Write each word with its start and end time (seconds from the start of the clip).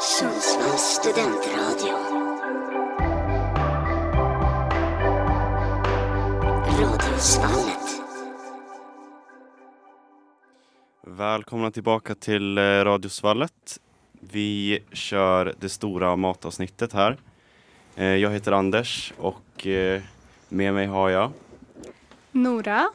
Sundsvalls 0.00 0.80
studentradio. 0.82 1.94
Radiosvallet. 6.80 8.02
Välkomna 11.06 11.70
tillbaka 11.70 12.14
till 12.14 12.58
eh, 12.58 12.62
Radiosvallet. 12.62 13.78
Vi 14.20 14.82
kör 14.92 15.54
det 15.60 15.68
stora 15.68 16.16
matavsnittet 16.16 16.92
här. 16.92 17.16
Eh, 17.96 18.04
Jag 18.04 18.30
heter 18.30 18.52
Anders 18.52 19.12
och 19.18 19.66
eh, 19.66 20.02
med 20.48 20.74
mig 20.74 20.86
har 20.86 21.08
jag 21.10 21.32
Nora 22.32 22.88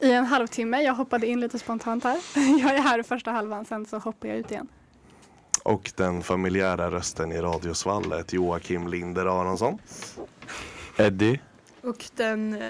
i 0.00 0.12
en 0.12 0.24
halvtimme. 0.26 0.82
Jag 0.82 0.94
hoppade 0.94 1.26
in 1.26 1.40
lite 1.40 1.58
spontant 1.58 2.04
här. 2.04 2.16
Jag 2.60 2.74
är 2.76 2.82
här 2.82 2.98
i 2.98 3.02
första 3.02 3.30
halvan, 3.30 3.64
sen 3.64 3.86
så 3.86 3.98
hoppar 3.98 4.28
jag 4.28 4.36
ut 4.38 4.50
igen. 4.50 4.68
Och 5.62 5.92
den 5.96 6.22
familjära 6.22 6.90
rösten 6.90 7.32
i 7.32 7.38
Radiosvallet, 7.38 8.32
Joakim 8.32 8.88
Linder 8.88 9.40
Aronsson. 9.40 9.78
Eddie. 10.96 11.40
Och 11.82 12.04
den 12.16 12.54
eh, 12.62 12.68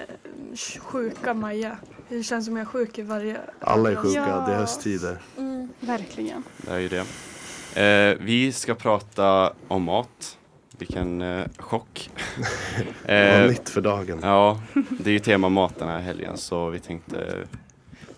sjuka 0.81 1.33
Maja. 1.33 1.77
Det 2.09 2.23
känns 2.23 2.45
som 2.45 2.55
jag 2.57 2.61
är 2.61 2.65
sjuk 2.65 2.97
i 2.99 3.01
varje... 3.01 3.37
Alla 3.59 3.91
är 3.91 3.95
sjuka, 3.95 4.19
Ja. 4.27 4.43
det 4.47 4.53
är 4.53 4.57
hösttider. 4.57 5.17
Mm. 5.37 5.69
Verkligen. 5.79 6.43
Det 6.57 6.71
är 6.71 6.79
ju 6.79 6.89
det. 6.89 7.05
Eh, 7.81 8.17
vi 8.25 8.51
ska 8.51 8.75
prata 8.75 9.53
om 9.67 9.83
mat. 9.83 10.37
Vilken 10.77 11.21
eh, 11.21 11.45
chock. 11.57 12.09
Eh, 13.05 13.47
nytt 13.47 13.69
för 13.69 13.81
dagen. 13.81 14.19
ja, 14.23 14.61
det 14.73 15.09
är 15.09 15.13
ju 15.13 15.19
tema 15.19 15.49
mat 15.49 15.79
den 15.79 15.87
här 15.87 15.99
helgen 15.99 16.37
så 16.37 16.69
vi 16.69 16.79
tänkte 16.79 17.47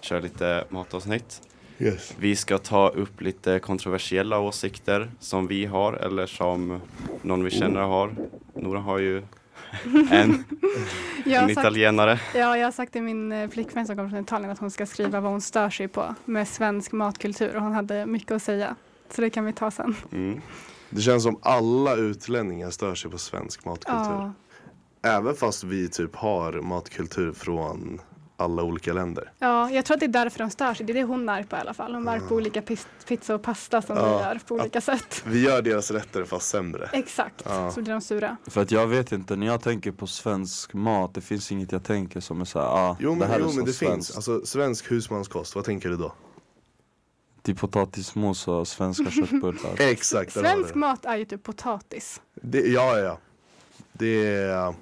köra 0.02 0.20
lite 0.20 0.64
matavsnitt. 0.70 1.42
Yes. 1.80 2.14
Vi 2.20 2.36
ska 2.36 2.58
ta 2.58 2.90
upp 2.90 3.22
lite 3.22 3.60
kontroversiella 3.60 4.40
åsikter 4.40 5.12
som 5.20 5.48
vi 5.48 5.66
har 5.66 5.94
eller 5.94 6.26
som 6.26 6.80
någon 7.22 7.44
vi 7.44 7.52
känner 7.52 7.82
har. 7.82 8.16
Nora 8.54 8.80
har 8.80 8.98
ju 8.98 9.18
en, 10.12 10.44
Jag 11.26 11.34
en 11.36 11.41
har 11.41 11.48
sagt, 11.48 11.52
italienare. 11.52 12.20
ja, 12.36 12.58
jag 12.58 12.68
har 12.68 12.72
sagt 12.72 12.94
till 12.94 13.02
min 13.04 13.32
eh, 13.32 13.49
flickvän 13.49 13.86
som 13.86 13.96
kommer 13.96 14.10
från 14.10 14.20
Italien 14.24 14.52
att 14.52 14.60
hon 14.60 14.72
ska 14.72 14.86
skriva 14.86 15.20
vad 15.22 15.32
hon 15.32 15.41
stör 15.41 15.70
sig 15.70 15.88
på 15.88 16.16
med 16.26 16.48
svensk 16.48 16.91
matkultur 16.91 17.55
och 17.55 17.62
hon 17.62 17.74
hade 17.74 18.05
mycket 18.05 18.32
att 18.32 18.44
säga. 18.44 18.76
Så 19.10 19.21
det 19.21 19.30
kan 19.30 19.46
vi 19.46 19.54
ta 19.54 19.71
sen. 19.71 19.96
Mm. 20.12 20.42
Det 20.90 21.02
känns 21.02 21.24
som 21.24 21.40
alla 21.42 21.96
utlänningar 21.96 22.70
stör 22.70 22.96
sig 22.96 23.12
på 23.12 23.18
svensk 23.18 23.66
matkultur. 23.66 24.12
Ja, 24.12 24.34
Även 25.02 25.36
fast 25.36 25.64
vi 25.64 25.90
typ 25.90 26.16
har 26.16 26.52
matkultur 26.54 27.32
från 27.34 28.02
alla 28.38 28.64
olika 28.64 28.94
länder. 28.94 29.32
ja, 29.40 29.70
jag 29.72 29.86
tror 29.86 29.96
att 29.96 30.00
det 30.00 30.05
är 30.05 30.08
därför 30.08 30.40
de 30.40 30.50
stör 30.50 30.74
sig. 30.74 30.86
Det 30.86 30.94
är 30.94 30.96
det 30.96 31.04
hon 31.04 31.30
är 31.30 31.44
på 31.44 31.55
i 31.55 31.60
alla 31.60 31.74
fall. 31.74 31.94
Hon 31.96 32.08
är 32.08 32.20
på 32.20 32.36
olika 32.36 32.62
pizza 33.08 33.36
och 33.36 33.42
pasta 33.44 33.82
som 33.82 33.96
vi 33.96 34.02
Ja. 34.02 34.22
gör 34.22 34.40
på 34.48 34.55
olika 34.55 34.82
sätt. 34.82 35.24
Vi 35.26 35.44
gör 35.46 35.62
deras 35.62 35.92
rätter 35.92 36.24
fast 36.26 36.48
sämre. 36.50 36.90
Exakt, 36.94 37.42
Ja. 37.46 37.72
så 37.72 37.82
blir 37.82 37.92
de 37.94 38.02
sura. 38.02 38.38
För 38.48 38.62
att 38.62 38.72
jag 38.72 38.88
vet 38.88 39.12
inte, 39.12 39.36
när 39.36 39.48
jag 39.48 39.62
tänker 39.62 39.92
på 39.92 40.08
svensk 40.08 40.74
mat, 40.74 41.14
det 41.14 41.22
finns 41.22 41.52
inget 41.52 41.72
jag 41.72 41.84
tänker 41.84 42.20
som 42.20 42.42
är 42.42 42.46
såhär, 42.46 42.68
ah, 42.68 42.98
Jo 43.00 43.10
det 43.14 43.16
men, 43.20 43.27
här 43.30 43.40
jo, 43.40 43.46
är 43.46 43.50
så 43.50 43.55
men 43.55 43.66
det 43.66 43.74
svenskt. 43.74 44.08
finns. 44.08 44.16
Alltså 44.16 44.46
svensk 44.46 44.92
husmanskost, 44.92 45.55
vad 45.55 45.64
tänker 45.66 45.90
du 45.90 45.98
då? 45.98 46.14
Typ 47.44 47.60
potatismos 47.60 48.48
och 48.48 48.68
svenska 48.68 49.12
köttbullar. 49.12 49.82
Exakt, 49.82 50.34
Svensk 50.34 50.74
det. 50.74 50.80
mat 50.80 51.05
är 51.05 51.16
ju 51.18 51.26
typ 51.26 51.44
potatis. 51.44 52.22
det. 52.42 52.60
Ja, 52.68 52.98
ja, 52.98 53.04
ja. 53.05 53.18
Det, 53.94 54.27
är- 54.36 54.74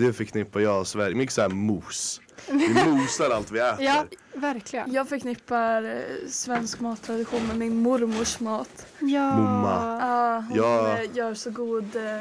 det 0.00 0.12
förknippar 0.12 0.60
jag 0.60 0.80
och 0.80 0.86
Sverige. 0.86 1.14
Mycket 1.14 1.34
såhär 1.34 1.48
mos. 1.48 2.20
Vi 2.48 2.84
mosar 2.86 3.30
allt 3.30 3.50
vi 3.50 3.58
äter. 3.68 3.84
Ja, 3.84 4.04
verkligen. 4.34 4.92
Jag 4.92 5.08
förknippar 5.08 5.82
eh, 5.84 6.28
svensk 6.28 6.80
mattradition 6.80 7.46
med 7.46 7.56
min 7.56 7.76
mormors 7.76 8.40
mat. 8.40 8.86
Ja. 9.00 9.36
Mumma. 9.36 9.98
Ja, 10.00 10.44
hon 10.48 10.56
Ja. 10.58 10.98
eh, 10.98 11.16
gör 11.16 11.34
så 11.34 11.50
god 11.50 11.96
eh, 11.96 12.20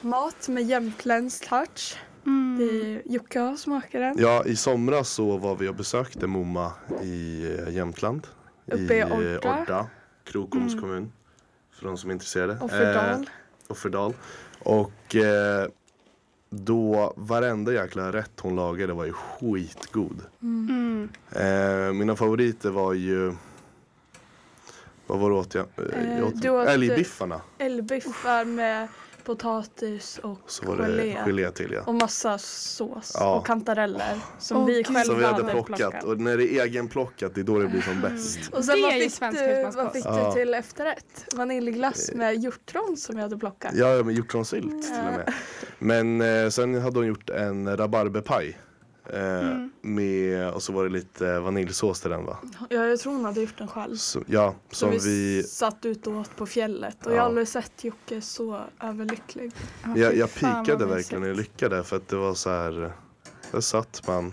mat 0.00 0.48
med 0.48 0.62
jämtländsk 0.64 1.48
touch. 1.48 1.96
Mm. 2.26 2.58
Det, 2.58 3.02
Jocke 3.12 3.38
har 3.40 3.56
smakat 3.56 3.92
den. 3.92 4.14
Ja, 4.18 4.44
i 4.44 4.56
somras 4.56 5.08
så 5.10 5.36
var 5.36 5.56
vi 5.56 5.68
och 5.68 5.74
besökte 5.74 6.26
Momma 6.26 6.72
i 7.02 7.44
eh, 7.58 7.74
Jämtland. 7.74 8.26
Uppe 8.66 8.94
i 8.94 9.00
eh, 9.00 9.12
Odda. 9.18 9.62
Odda, 9.62 9.86
Krokoms 10.24 10.72
Mm. 10.72 10.82
kommun. 10.82 11.12
För 11.72 11.86
de 11.86 11.96
som 11.96 12.10
är 12.10 12.14
intresserade. 12.14 12.58
Offerdal. 12.60 13.10
Eh, 13.10 13.26
Offerdal. 13.68 14.14
Och 14.58 15.16
eh, 15.16 15.68
då, 16.50 17.12
varenda 17.16 17.72
jäkla 17.72 18.12
rätt 18.12 18.40
hon 18.40 18.56
lagade 18.56 18.92
var 18.92 19.04
ju 19.04 19.12
skitgod. 19.12 20.20
Mm. 20.42 21.08
Eh, 21.32 21.92
mina 21.92 22.16
favoriter 22.16 22.70
var 22.70 22.92
ju 22.92 23.34
vad 25.06 25.18
var 25.18 25.30
det 25.30 25.36
åt 25.36 25.54
jag? 25.54 25.66
Eh, 25.76 25.84
Eh, 26.02 26.18
jag 26.18 26.26
åt 26.28 26.42
du 26.42 26.50
åt- 26.50 26.68
älgbiffarna. 26.68 27.40
Älgbiffar 27.58 28.44
med 28.44 28.88
potatis 29.26 30.18
och 30.22 30.38
Så 30.46 30.66
var 30.66 30.76
det 30.76 30.82
gelé. 30.86 31.16
gelé 31.26 31.50
till 31.50 31.72
ja. 31.72 31.80
Och 31.86 31.94
massa 31.94 32.38
sås 32.38 33.12
Ja. 33.14 33.36
och 33.38 33.46
kantareller 33.46 34.18
som 34.38 34.56
Åh, 34.56 34.66
vi 34.66 34.84
själva 34.84 35.00
Som 35.04 35.18
vi 35.18 35.24
hade 35.24 35.42
hade 35.44 35.62
plockat. 35.62 36.04
Och 36.04 36.20
när 36.20 36.36
det 36.36 36.44
är 36.54 36.64
egenplockat, 36.64 37.34
det 37.34 37.40
är 37.40 37.44
då 37.44 37.58
det 37.58 37.68
blir 37.68 37.82
Mm. 37.88 38.02
som 38.02 38.10
bäst. 38.10 38.38
Och 38.52 38.64
sen 38.64 38.76
Det 38.76 38.82
vad 38.82 38.92
fick, 38.92 39.20
du, 39.40 39.70
vad 39.76 39.92
fick 39.92 40.04
Ja. 40.04 40.26
du 40.34 40.40
till 40.40 40.54
efterrätt? 40.54 41.24
Vaniljglass 41.34 42.10
med 42.14 42.34
hjortron 42.42 42.96
som 42.96 43.16
jag 43.16 43.22
hade 43.22 43.38
plockat. 43.38 43.72
Ja, 43.74 43.94
ja, 43.94 44.02
med 44.04 44.14
hjortronsylt 44.14 44.82
till 44.82 44.92
och 45.08 45.12
med. 45.18 45.32
Men 45.78 46.20
eh, 46.20 46.48
sen 46.50 46.74
hade 46.82 46.98
hon 46.98 47.06
gjort 47.06 47.30
en 47.30 47.76
rabarberpaj. 47.76 48.58
Eh, 49.12 49.40
Mm. 49.40 49.70
med, 49.82 50.50
och 50.50 50.62
så 50.62 50.72
var 50.72 50.84
det 50.84 50.90
lite 50.90 51.38
vaniljsås 51.38 52.00
till 52.00 52.10
den 52.10 52.24
va? 52.24 52.38
Ja, 52.70 52.84
jag 52.86 52.98
tror 53.00 53.12
hon 53.12 53.24
hade 53.24 53.40
gjort 53.40 53.58
den 53.58 53.68
själv. 53.68 53.96
Så, 53.96 54.22
ja, 54.26 54.54
Som 54.70 54.76
som 54.78 54.90
vi 54.90 54.98
vi... 54.98 55.42
satt 55.42 55.84
ut 55.84 56.06
och 56.06 56.12
åt 56.16 56.36
på 56.36 56.46
fjället. 56.46 57.06
Och 57.06 57.12
Ja. 57.12 57.16
jag 57.16 57.22
har 57.22 57.28
aldrig 57.28 57.48
sett 57.48 57.84
Jocke 57.84 58.20
så 58.20 58.60
överlycklig. 58.82 59.52
Ja, 59.84 59.90
Jag, 59.96 60.14
jag 60.16 60.28
vad 60.40 60.64
pikade 60.64 60.86
verkligen 60.86 61.22
och 61.22 61.28
jag 61.28 61.36
lyckade 61.36 61.84
för 61.84 61.96
att 61.96 62.08
det 62.08 62.16
var 62.16 62.34
så 62.34 62.50
här... 62.50 62.92
Där 63.52 63.60
satt 63.60 64.02
man. 64.08 64.32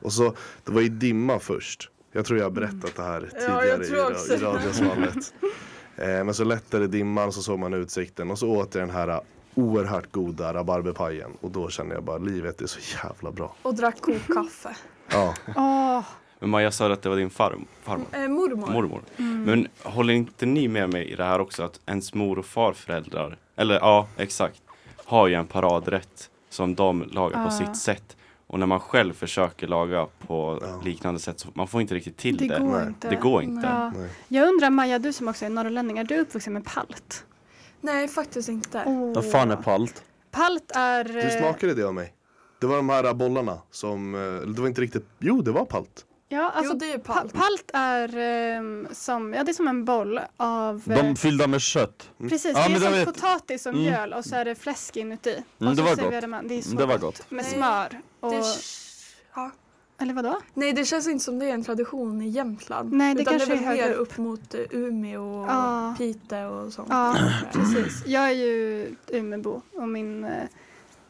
Och 0.00 0.12
så, 0.12 0.34
det 0.64 0.72
var 0.72 0.80
i 0.82 0.88
dimma 0.88 1.38
först. 1.38 1.90
Jag 2.12 2.24
tror 2.26 2.38
jag 2.38 2.46
har 2.46 2.50
berättat 2.50 2.96
det 2.96 3.02
här 3.02 3.18
Mm. 3.18 3.30
Ja, 3.48 3.64
jag 3.64 3.82
tidigare 3.82 4.14
tror 4.14 4.36
i, 4.36 4.40
i 4.40 4.44
radiosvallet. 4.44 5.34
eh, 5.96 6.06
men 6.24 6.34
så 6.34 6.44
lättade 6.44 6.86
dimman 6.86 7.28
och 7.28 7.34
så 7.34 7.42
såg 7.42 7.58
man 7.58 7.74
utsikten 7.74 8.30
och 8.30 8.38
så 8.38 8.48
åt 8.50 8.74
jag 8.74 8.82
den 8.82 8.90
här 8.94 9.20
oerhört 9.54 10.12
goda 10.12 10.54
rabarberpajen. 10.54 11.30
Och 11.40 11.50
då 11.50 11.68
kände 11.68 11.94
jag 11.94 12.04
bara 12.04 12.18
livet 12.18 12.60
är 12.60 12.66
så 12.66 12.78
jävla 13.06 13.30
bra. 13.32 13.54
Och 13.62 13.74
drack 13.74 14.00
kokkaffe. 14.00 14.76
Ja. 15.12 15.34
Åh, 15.56 16.04
Men 16.40 16.50
Maja 16.50 16.70
sa 16.70 16.92
att 16.92 17.02
det 17.02 17.08
var 17.08 17.16
din 17.16 17.30
farm, 17.30 17.64
farmor. 17.82 18.06
Eh, 18.12 18.28
mormor. 18.28 18.70
mormor. 18.72 19.02
mm. 19.16 19.42
Men 19.42 19.68
håller 19.82 20.14
inte 20.14 20.46
ni 20.46 20.68
med 20.68 20.92
mig 20.92 21.04
i 21.12 21.14
det 21.14 21.24
här 21.24 21.38
också 21.40 21.62
att 21.62 21.80
ens 21.86 22.14
mor 22.14 22.38
och 22.38 22.46
farföräldrar, 22.46 23.36
eller 23.56 23.74
ja 23.74 24.08
exakt, 24.16 24.62
har 25.04 25.26
ju 25.28 25.34
en 25.34 25.46
paradrätt 25.46 26.30
som 26.50 26.74
de 26.74 27.02
lagar 27.12 27.44
på 27.44 27.50
Ja. 27.52 27.58
sitt 27.66 27.76
sätt. 27.76 28.16
Och 28.46 28.58
när 28.58 28.66
man 28.66 28.80
själv 28.80 29.12
försöker 29.14 29.66
laga 29.66 30.06
på 30.26 30.58
Ja. 30.62 30.80
liknande 30.84 31.20
sätt 31.20 31.40
så 31.40 31.48
man 31.54 31.68
får 31.68 31.80
inte 31.80 31.94
riktigt 31.94 32.16
till 32.16 32.36
det 32.36 32.48
det. 32.48 32.58
går 32.60 32.70
Nej. 32.78 32.86
inte. 32.86 33.10
Det 33.10 33.16
går 33.16 33.42
inte. 33.42 33.66
Ja. 33.66 33.92
Jag 34.28 34.48
undrar 34.48 34.70
Maja, 34.70 34.98
du 34.98 35.12
som 35.12 35.28
också 35.28 35.44
är 35.44 35.48
norrlänning, 35.50 35.98
är 35.98 36.04
du 36.04 36.18
uppvuxen 36.20 36.52
med 36.52 36.64
palt? 36.64 37.24
Nej, 37.80 38.08
faktiskt 38.08 38.48
inte. 38.48 38.82
Åh. 38.86 39.14
Vad 39.14 39.30
fan 39.30 39.50
är 39.50 39.56
palt? 39.56 40.02
Palt 40.30 40.72
är... 40.74 41.04
Du 41.04 41.20
eh, 41.20 41.38
smakade 41.38 41.74
det 41.74 41.82
av 41.82 41.94
mig. 41.94 42.14
Det 42.60 42.66
var 42.66 42.76
de 42.76 42.88
här 42.88 43.14
bollarna 43.14 43.58
som, 43.70 44.14
eh, 44.14 44.48
det 44.48 44.60
var 44.60 44.68
inte 44.68 44.80
riktigt, 44.80 45.06
jo 45.18 45.42
det 45.42 45.50
var 45.52 45.64
palt. 45.64 46.04
Ja, 46.30 46.50
alltså 46.54 46.72
jo, 46.72 46.78
det 46.78 46.92
är 46.92 46.98
pa- 46.98 47.12
palt. 47.14 47.32
palt 47.34 47.70
är 47.74 48.16
ehm, 48.16 48.88
som, 48.92 49.34
ja 49.34 49.44
det 49.44 49.50
är 49.50 49.54
som 49.54 49.68
en 49.68 49.84
boll 49.84 50.20
av... 50.36 50.82
De 50.86 51.16
fyllda 51.16 51.46
med 51.46 51.60
kött. 51.60 52.10
Precis, 52.28 52.52
Ja, 52.56 52.68
det 52.68 52.74
är 52.74 52.80
som 52.80 52.92
vet- 52.92 53.04
potatis 53.04 53.66
och 53.66 53.72
Mm. 53.72 53.84
mjöl 53.84 54.12
och 54.12 54.24
så 54.24 54.36
är 54.36 54.44
det 54.44 54.54
fläsk 54.54 54.96
inuti. 54.96 55.30
Mm, 55.30 55.44
och 55.58 55.76
det 55.76 55.76
så 55.76 55.82
var 56.02 56.10
gott. 56.20 56.28
Man, 56.28 56.48
det 56.48 56.54
är 56.54 56.62
så 56.62 56.76
Det 56.76 56.86
var 56.86 56.98
gott. 56.98 57.18
gott. 57.18 57.30
Med 57.30 57.44
smör. 57.46 58.00
Och, 58.20 58.32
Det. 58.32 58.42
Eller 60.00 60.14
vadå? 60.14 60.40
Nej, 60.54 60.72
det 60.72 60.84
känns 60.84 61.08
inte 61.08 61.24
som 61.24 61.38
det 61.38 61.46
är 61.46 61.54
en 61.54 61.64
tradition 61.64 62.22
i 62.22 62.28
Jämtland. 62.28 62.92
Nej, 62.92 63.14
det 63.14 63.22
Utan 63.22 63.38
kanske 63.38 63.54
det 63.54 63.58
är 63.58 63.62
är 63.62 63.66
högre 63.66 63.94
upp 63.94 64.18
mot 64.18 64.54
eh, 64.54 64.60
Umeå 64.70 65.42
och 65.42 65.48
Ja. 65.48 65.94
Piteå 65.98 66.50
och 66.50 66.72
sånt. 66.72 66.88
Ja, 66.90 67.16
precis. 67.52 68.06
Jag 68.06 68.24
är 68.24 68.32
ju 68.32 68.94
Umebo 69.08 69.62
och 69.72 69.88
min, 69.88 70.24
eh, 70.24 70.30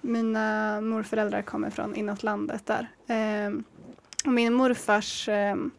mina 0.00 0.80
morföräldrar 0.80 1.42
kommer 1.42 1.70
från 1.70 1.94
inåt 1.94 2.22
landet 2.22 2.66
där. 2.66 2.88
Ehm, 3.06 3.64
och 4.24 4.32
min 4.32 4.54
morfars 4.54 5.28
ehm, 5.28 5.70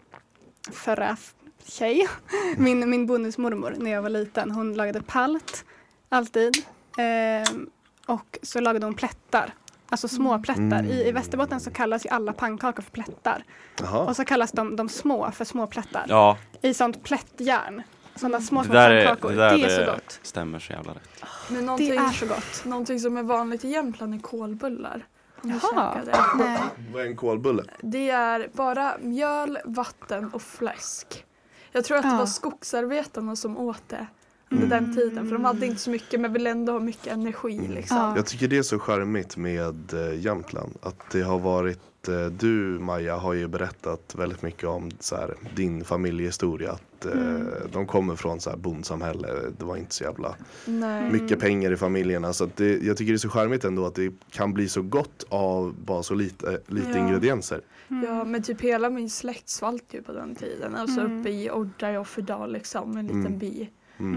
förra 0.72 1.18
tjej, 1.64 2.08
min, 2.58 2.90
min 2.90 3.06
bonusmormor 3.06 3.76
när 3.78 3.92
jag 3.92 4.02
var 4.02 4.10
liten, 4.10 4.52
hon 4.52 4.74
lagade 4.74 5.02
palt 5.02 5.66
alltid. 6.10 6.54
Ehm, 6.98 7.70
och 8.06 8.40
så 8.42 8.60
lagade 8.60 8.86
hon 8.86 8.96
plättar. 8.96 9.54
Alltså 9.90 10.08
små 10.08 10.40
plättar. 10.40 10.84
I, 10.84 11.08
I 11.08 11.12
Västerbotten 11.12 11.60
så 11.60 11.72
kallas 11.72 12.06
ju 12.06 12.10
alla 12.10 12.34
pannkakor 12.34 12.84
för 12.84 12.92
plättar. 12.92 13.44
Jaha. 13.82 14.00
Och 14.00 14.16
så 14.16 14.26
kallas 14.26 14.52
de, 14.52 14.76
de 14.76 14.90
små 14.90 15.32
för 15.32 15.46
små 15.46 15.68
plättar. 15.68 16.06
Ja, 16.08 16.38
I 16.62 16.74
sånt 16.74 17.04
plättjärn. 17.04 17.84
Sådana 18.16 18.42
små, 18.42 18.60
det 18.62 18.66
små 18.66 18.74
där, 18.74 18.92
är, 18.92 19.06
pannkakor. 19.06 19.30
det 19.30 19.36
Det, 19.36 19.42
där 19.42 19.58
är 19.60 19.80
är 19.82 19.86
så 19.86 19.92
gott. 19.92 20.20
stämmer 20.22 20.60
så 20.60 20.74
jävla 20.74 20.92
rätt. 20.94 21.24
Men 21.48 21.58
Det 21.60 21.66
någonting, 21.66 21.92
är 21.96 22.10
så 22.10 22.26
gott. 22.26 22.62
någonting 22.66 23.00
som 23.00 23.18
är 23.18 23.24
vanligt 23.24 23.66
i 23.66 23.70
Jämtland 23.70 24.14
är 24.16 24.20
kolbullar. 24.20 25.06
Jaha. 25.44 25.98
det. 26.06 26.16
Nej. 26.38 26.60
Vad 26.94 27.02
är 27.02 27.06
en 27.06 27.16
kolbulle? 27.16 27.64
Det 27.82 28.10
är 28.10 28.50
bara 28.54 28.94
mjöl, 29.02 29.60
vatten 29.66 30.30
och 30.34 30.42
fläsk. 30.42 31.26
Jag 31.72 31.86
tror 31.86 31.98
att 31.98 32.04
det 32.04 32.10
Ja. 32.10 32.18
var 32.18 32.26
skogsarbetarna 32.26 33.36
som 33.36 33.58
åt 33.58 33.90
det. 33.90 34.08
Under 34.52 34.66
Mm. 34.78 34.86
den 34.86 34.96
tiden. 34.96 35.26
För 35.28 35.34
de 35.34 35.46
hade 35.46 35.66
inte 35.66 35.82
så 35.82 35.90
mycket 35.90 36.20
men 36.20 36.34
ville 36.34 36.50
ändå 36.50 36.72
ha 36.74 36.80
mycket 36.80 37.08
energi 37.08 37.68
liksom. 37.68 37.98
Ja. 37.98 38.16
Jag 38.16 38.26
tycker 38.26 38.48
det 38.48 38.58
är 38.58 38.62
så 38.64 38.80
charmigt 38.80 39.38
med 39.38 39.94
eh, 39.94 40.20
Jämtland. 40.20 40.72
Att 40.82 41.00
det 41.12 41.22
har 41.22 41.40
varit, 41.40 42.08
eh, 42.08 42.26
du 42.26 42.80
Maja 42.80 43.18
har 43.18 43.34
ju 43.34 43.48
berättat 43.48 44.16
väldigt 44.18 44.42
mycket 44.42 44.64
om 44.70 44.92
så 45.00 45.16
här, 45.16 45.34
din 45.56 45.84
familjehistoria. 45.86 46.72
Att 46.72 47.06
eh, 47.06 47.12
Mm. 47.12 47.46
de 47.72 47.88
kommer 47.88 48.16
från 48.16 48.40
så 48.40 48.50
här 48.50 48.58
bondsamhälle. 48.58 49.28
Det 49.58 49.66
var 49.66 49.78
inte 49.78 49.94
så 49.96 50.04
jävla 50.04 50.36
Nej. 50.66 51.12
mycket 51.12 51.40
pengar 51.40 51.72
i 51.72 51.78
familjerna. 51.78 52.34
Så 52.34 52.44
att 52.44 52.56
det, 52.58 52.78
jag 52.84 52.98
tycker 52.98 53.12
det 53.12 53.16
är 53.16 53.18
så 53.18 53.30
charmigt 53.30 53.64
ändå 53.66 53.86
att 53.86 53.96
det 53.96 54.14
kan 54.32 54.54
bli 54.54 54.70
så 54.70 54.82
gott 54.82 55.26
av 55.30 55.76
bara 55.86 56.04
så 56.04 56.14
lite, 56.14 56.60
lite 56.68 56.90
Ja. 56.90 56.98
ingredienser. 56.98 57.62
Ja 57.88 58.24
men 58.24 58.44
typ 58.44 58.62
hela 58.62 58.90
min 58.90 59.10
släkt 59.10 59.50
svalt 59.50 59.84
ju 59.92 60.02
på 60.02 60.12
den 60.14 60.36
tiden. 60.36 60.76
Alltså 60.76 61.00
Mm. 61.02 61.20
uppe 61.20 61.30
i 61.30 61.52
Odda 61.52 61.94
i 61.94 61.98
Offerdal 61.98 62.52
liksom, 62.54 62.98
en 62.98 63.06
liten 63.08 63.26
Mm. 63.26 63.38
by. 63.40 63.70
Mm. 63.98 64.16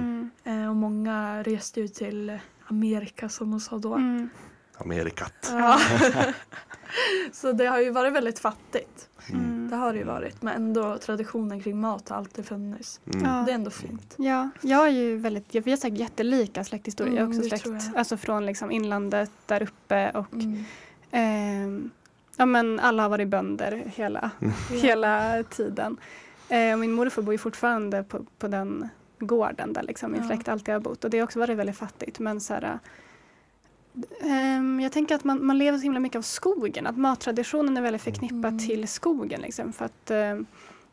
Mm. 0.73 0.85
Eh, 0.85 0.87
och 0.87 0.91
många 0.91 1.43
reste 1.43 1.81
ju 1.81 1.89
till 1.89 2.39
Amerika 2.67 3.29
som 3.29 3.51
de 3.51 3.61
sa 3.61 3.79
då. 3.79 3.95
Mm. 3.95 4.29
Amerikat. 4.79 5.49
Ja. 5.51 5.79
så 7.33 7.53
det 7.53 7.67
har 7.67 7.79
ju 7.81 7.91
varit 7.91 8.13
väldigt 8.13 8.39
fattigt. 8.39 9.09
Mm. 9.31 9.69
Det 9.71 9.77
har 9.77 9.93
det 9.93 9.99
ju 9.99 10.05
varit. 10.05 10.43
Men 10.43 10.55
ändå 10.57 10.99
traditionen 10.99 11.61
kring 11.63 11.81
mat 11.81 12.09
har 12.09 12.17
alltid 12.17 12.47
funnits. 12.47 13.01
Mm. 13.15 13.27
Ja. 13.27 13.43
Det 13.47 13.51
är 13.51 13.55
ändå 13.55 13.71
fint. 13.71 14.15
Ja, 14.19 14.51
jag 14.63 14.87
är 14.87 14.91
ju 14.93 15.17
väldigt, 15.17 15.55
vi 15.55 15.71
har 15.71 15.77
säkert 15.77 15.99
jättelika 15.99 16.65
släkthistorier. 16.65 17.15
jag 17.15 17.21
är 17.23 17.27
Mm, 17.27 17.39
också 17.39 17.51
det 17.51 17.59
släkt, 17.59 17.85
jag. 17.87 17.97
alltså 17.99 18.17
från 18.17 18.47
liksom 18.47 18.71
inlandet 18.71 19.31
där 19.47 19.63
uppe 19.63 20.11
och 20.11 20.33
Mm. 20.35 20.65
ehm, 21.11 21.91
ja 22.37 22.47
men 22.47 22.81
alla 22.81 23.03
har 23.03 23.11
varit 23.11 23.29
bönder 23.29 23.83
hela, 23.97 24.31
Mm. 24.41 24.53
hela 24.83 25.43
tiden. 25.43 25.97
Eh, 26.49 26.73
och 26.73 26.79
min 26.79 26.93
morfar 26.93 27.23
bor 27.23 27.35
ju 27.35 27.39
fortfarande 27.39 28.03
på, 28.03 28.25
på 28.39 28.49
den 28.49 28.89
gården 29.27 29.73
där 29.73 29.83
liksom 29.83 30.13
min 30.13 30.25
släkt 30.27 30.49
alltid 30.49 30.75
har 30.75 30.81
bott 30.81 31.05
och 31.05 31.11
det 31.11 31.19
har 31.19 31.25
också 31.25 31.39
varit 31.39 31.59
väldigt 31.59 31.77
fattigt 31.77 32.19
men 32.19 32.41
så 32.41 32.55
här, 32.55 32.79
ehm, 34.21 34.81
jag 34.81 34.93
tänker 34.93 35.15
att 35.15 35.25
man, 35.25 35.47
man 35.47 35.59
lever 35.59 35.79
så 35.79 35.83
himla 35.83 36.01
mycket 36.01 36.19
av 36.19 36.23
skogen, 36.23 36.87
att 36.87 36.97
mattraditionen 36.99 37.77
är 37.77 37.83
väldigt 37.83 38.03
förknippat 38.03 38.45
Mm. 38.53 38.59
till 38.59 38.89
skogen 38.89 39.41
liksom 39.41 39.73
för 39.73 39.85
att 39.85 40.11
ehm, 40.11 40.47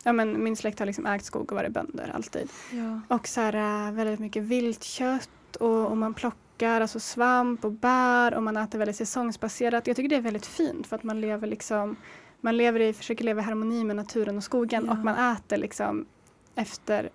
ja, 0.03 0.13
men 0.13 0.43
min 0.43 0.55
släkt 0.55 0.79
har 0.79 0.85
liksom 0.85 1.05
ägt 1.05 1.25
skog 1.25 1.51
och 1.51 1.55
varit 1.57 1.71
bönder 1.71 2.11
alltid. 2.15 2.49
Ja. 2.71 3.15
Och 3.15 3.27
så 3.27 3.41
här, 3.41 3.87
äh, 3.87 3.93
väldigt 3.93 4.19
mycket 4.19 4.43
viltkött 4.43 5.55
och, 5.59 5.85
och 5.85 5.97
man 5.97 6.13
plockar 6.13 6.81
alltså 6.81 6.99
svamp 6.99 7.65
och 7.65 7.71
bär 7.71 8.33
och 8.33 8.43
man 8.43 8.57
äter 8.57 8.79
väldigt 8.79 8.95
säsongsbaserat. 8.95 9.87
Jag 9.87 9.95
tycker 9.95 10.09
det 10.09 10.15
är 10.15 10.21
väldigt 10.21 10.45
fint 10.45 10.87
för 10.87 10.95
att 10.95 11.03
man 11.03 11.21
lever 11.21 11.47
liksom 11.47 11.95
man 12.41 12.57
lever 12.57 12.79
i, 12.79 12.93
försöker 12.93 13.25
leva 13.25 13.41
i 13.41 13.43
harmoni 13.43 13.83
med 13.83 13.95
naturen 13.95 14.37
och 14.37 14.43
skogen 14.43 14.83
Ja. 14.85 14.91
och 14.91 14.97
man 14.97 15.33
äter 15.35 15.57
liksom 15.57 16.05
efter 16.55 17.09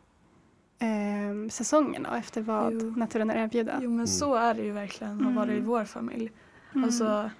eh, 0.78 1.48
säsongerna 1.50 2.10
och 2.10 2.16
efter 2.16 2.40
vad 2.42 2.72
Jo. 2.72 2.94
naturen 2.96 3.30
är 3.30 3.44
erbjuda. 3.44 3.78
Jo 3.82 3.90
men 3.90 4.08
så 4.08 4.34
är 4.34 4.54
det 4.54 4.62
ju 4.62 4.72
verkligen 4.72 5.24
har 5.24 5.32
varit 5.32 5.50
i 5.50 5.54
Mm. 5.56 5.66
vår 5.66 5.84
familj. 5.84 6.30
Mm. 6.74 6.84
Alltså 6.84 7.30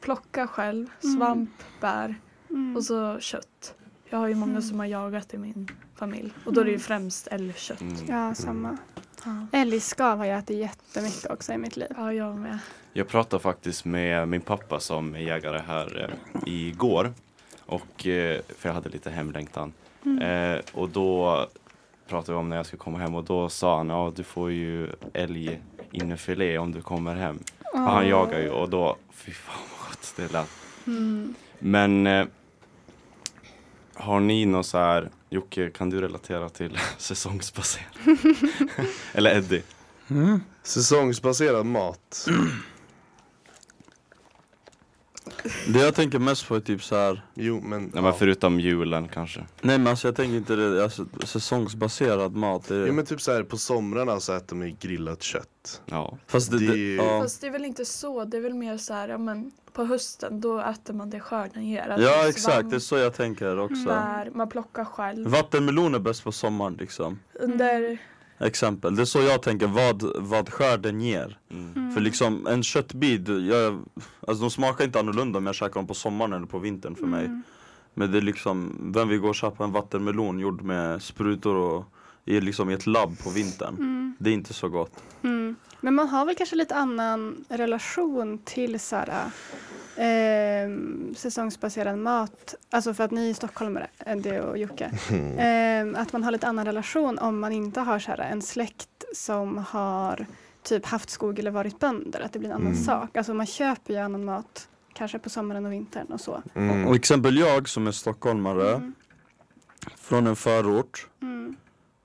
plocka 0.00 0.46
själv, 0.46 0.86
Mm. 1.04 1.16
svamp, 1.16 1.50
bär 1.80 2.14
Mm. 2.50 2.76
och 2.76 2.84
så 2.84 3.20
kött. 3.20 3.74
Jag 4.10 4.18
har 4.18 4.28
ju 4.28 4.34
många 4.34 4.50
Mm. 4.52 4.62
som 4.62 4.78
har 4.78 4.86
jagat 4.86 5.34
i 5.34 5.38
min 5.38 5.68
familj 5.94 6.32
och 6.44 6.52
då 6.52 6.60
är 6.60 6.64
det 6.64 6.70
ju 6.70 6.74
Mm. 6.74 6.80
främst 6.84 7.26
älgkött. 7.26 7.80
Mm. 7.80 7.96
Ja, 8.08 8.34
samma. 8.34 8.78
Ja. 9.24 9.46
Älgskav 9.52 10.18
har 10.18 10.24
jag 10.24 10.38
ätit 10.38 10.56
jättemycket 10.58 11.30
också 11.30 11.52
i 11.52 11.58
mitt 11.58 11.76
liv. 11.76 11.88
ja, 11.96 12.12
jag 12.12 12.36
med. 12.36 12.58
Jag 12.92 13.08
pratade 13.08 13.42
faktiskt 13.42 13.84
med 13.84 14.28
min 14.28 14.40
pappa 14.40 14.80
som 14.80 15.14
är 15.14 15.18
jägare 15.18 15.58
här 15.66 16.10
eh, 16.10 16.42
igår. 16.54 17.12
Och, 17.66 18.06
eh, 18.06 18.40
för 18.58 18.68
jag 18.68 18.74
hade 18.74 18.88
lite 18.88 19.10
hemlängtan. 19.10 19.72
Mm. 20.04 20.18
Eh, 20.54 20.60
och 20.72 20.88
då 20.88 21.46
pratade 22.08 22.32
vi 22.32 22.38
om 22.38 22.48
när 22.48 22.56
jag 22.56 22.66
skulle 22.66 22.80
komma 22.80 22.98
hem 22.98 23.14
och 23.14 23.24
då 23.24 23.48
sa 23.48 23.76
han 23.76 23.88
ja 23.88 24.12
du 24.16 24.24
får 24.24 24.50
ju 24.52 24.88
älg 25.12 25.60
innefilé 25.92 26.58
om 26.58 26.72
du 26.72 26.80
kommer 26.80 27.14
hem. 27.14 27.38
För 27.72 27.78
han 27.78 28.08
jagar 28.08 28.38
ju 28.38 28.50
och 28.50 28.70
då, 28.70 28.96
fy 29.12 29.32
fan 29.32 29.56
vad 29.78 29.88
gott 29.88 30.12
det 30.16 30.32
lät. 30.32 30.48
Mm. 30.86 31.34
Men 31.58 32.06
eh, 32.06 32.26
har 33.94 34.20
ni 34.20 34.46
något 34.46 34.66
så 34.66 34.78
här, 34.78 35.10
Jocke 35.30 35.70
kan 35.70 35.90
du 35.90 36.00
relatera 36.00 36.48
till 36.48 36.78
säsongsbaserat? 36.98 37.98
Eller 39.12 39.36
Eddie? 39.36 39.62
Mm. 40.10 40.40
Säsongsbaserad 40.62 41.66
mat. 41.66 42.26
Det 45.68 45.78
jag 45.78 45.94
tänker 45.94 46.18
mest 46.18 46.48
på 46.48 46.56
är 46.56 46.60
typ 46.60 46.82
så 46.82 46.96
här. 46.96 47.24
Jo 47.34 47.60
men, 47.60 47.82
Nej 47.82 47.90
ja. 47.94 48.02
men 48.02 48.12
förutom 48.12 48.60
julen 48.60 49.08
kanske. 49.08 49.40
Nej 49.60 49.78
men 49.78 49.86
alltså 49.86 50.08
jag 50.08 50.16
tänker 50.16 50.36
inte 50.36 50.56
det, 50.56 50.82
alltså, 50.82 51.06
säsongsbaserad 51.24 52.36
mat. 52.36 52.68
Det 52.68 52.76
är, 52.76 52.86
Jo 52.86 52.92
men 52.92 53.06
typ 53.06 53.20
så 53.20 53.32
här 53.32 53.42
på 53.42 53.56
somrarna 53.56 54.20
så 54.20 54.32
äter 54.32 54.56
man 54.56 54.68
ju 54.68 54.76
grillat 54.80 55.22
kött. 55.22 55.82
Ja. 55.86 56.18
fast 56.26 56.50
det, 56.50 56.58
det 56.58 56.72
det, 56.72 56.94
ja. 56.94 57.20
Fast 57.22 57.40
det 57.40 57.46
är 57.46 57.50
väl 57.50 57.64
inte 57.64 57.84
så, 57.84 58.24
det 58.24 58.36
är 58.36 58.40
väl 58.40 58.54
mer 58.54 58.76
så 58.76 58.94
här, 58.94 59.08
ja 59.08 59.18
men 59.18 59.52
på 59.72 59.84
hösten 59.84 60.40
då 60.40 60.60
äter 60.60 60.94
man 60.94 61.10
det 61.10 61.20
skörden 61.20 61.68
ger. 61.68 61.88
Alltså 61.88 62.08
ja 62.08 62.28
exakt, 62.28 62.54
svamp, 62.54 62.70
det 62.70 62.76
är 62.76 62.80
så 62.80 62.96
jag 62.96 63.14
tänker 63.14 63.58
också. 63.58 63.84
bär, 63.84 64.30
man 64.34 64.48
plockar 64.48 64.84
själv. 64.84 65.28
Vattenmelon 65.28 65.94
är 65.94 65.98
bäst 65.98 66.24
på 66.24 66.32
sommaren 66.32 66.76
liksom. 66.80 67.18
Under, 67.34 67.98
Exempel, 68.40 68.96
det 68.96 69.02
är 69.02 69.06
så 69.06 69.20
jag 69.20 69.42
tänker 69.42 69.66
vad, 69.66 70.02
vad 70.16 70.48
skörden 70.48 71.00
ger. 71.00 71.38
Mm. 71.50 71.72
Mm. 71.76 71.92
För 71.92 72.00
liksom 72.00 72.46
en 72.46 72.62
köttbit, 72.62 73.28
jag, 73.28 73.84
alltså 74.26 74.42
de 74.42 74.50
smakar 74.50 74.84
inte 74.84 75.00
annorlunda 75.00 75.38
om 75.38 75.46
jag 75.46 75.54
käkar 75.54 75.74
dem 75.74 75.86
på 75.86 75.94
sommaren 75.94 76.32
eller 76.32 76.46
på 76.46 76.58
vintern 76.58 76.94
för 76.94 77.06
mig. 77.06 77.24
Mm. 77.24 77.42
Men 77.94 78.12
det 78.12 78.18
är 78.18 78.22
liksom, 78.22 78.76
vem 78.94 79.08
vill 79.08 79.18
gå 79.18 79.28
och 79.28 79.34
köpa 79.34 79.64
en 79.64 79.72
vattenmelon 79.72 80.38
gjord 80.38 80.62
med 80.62 81.02
sprutor 81.02 81.54
och 81.54 81.84
i, 82.24 82.40
liksom 82.40 82.70
i 82.70 82.74
ett 82.74 82.86
labb 82.86 83.18
på 83.24 83.30
vintern? 83.30 83.74
Mm. 83.74 84.16
Det 84.18 84.30
är 84.30 84.34
inte 84.34 84.54
så 84.54 84.68
gott. 84.68 84.92
Mm. 85.22 85.56
Men 85.80 85.94
man 85.94 86.08
har 86.08 86.24
väl 86.24 86.34
kanske 86.34 86.56
lite 86.56 86.74
annan 86.74 87.44
relation 87.48 88.38
till 88.38 88.80
så 88.80 88.96
här, 88.96 89.30
eh, 89.98 90.68
säsongsbaserad 91.16 91.98
mat. 91.98 92.54
Alltså 92.70 92.94
för 92.94 93.04
att 93.04 93.10
ni 93.10 93.30
är 93.30 93.34
stockholmare, 93.34 93.86
Eddie 94.06 94.40
och 94.40 94.58
Jocke. 94.58 94.90
Eh, 95.38 96.00
att 96.00 96.12
man 96.12 96.24
har 96.24 96.30
lite 96.30 96.46
annan 96.46 96.64
relation 96.64 97.18
om 97.18 97.38
man 97.40 97.52
inte 97.52 97.80
har 97.80 97.98
så 97.98 98.10
här, 98.10 98.18
en 98.18 98.42
släkt 98.42 98.88
som 99.14 99.58
har 99.58 100.26
typ 100.62 100.86
haft 100.86 101.10
skog 101.10 101.38
eller 101.38 101.50
varit 101.50 101.78
bönder. 101.80 102.20
Att 102.20 102.32
det 102.32 102.38
blir 102.38 102.48
en 102.48 102.54
annan 102.56 102.66
Mm. 102.72 102.84
sak. 102.84 103.16
Alltså 103.16 103.34
man 103.34 103.46
köper 103.46 103.92
ju 103.94 104.00
annan 104.00 104.24
mat. 104.24 104.68
Kanske 104.92 105.18
på 105.18 105.30
sommaren 105.30 105.66
och 105.66 105.72
vintern 105.72 106.06
och 106.06 106.20
så. 106.20 106.42
Mm. 106.54 106.86
Och 106.86 106.94
exempel 106.96 107.38
jag 107.38 107.68
som 107.68 107.86
är 107.86 107.92
stockholmare, 107.92 108.74
Mm. 108.74 108.94
från 109.96 110.26
en 110.26 110.36
förort, 110.36 111.06
Mm. 111.22 111.56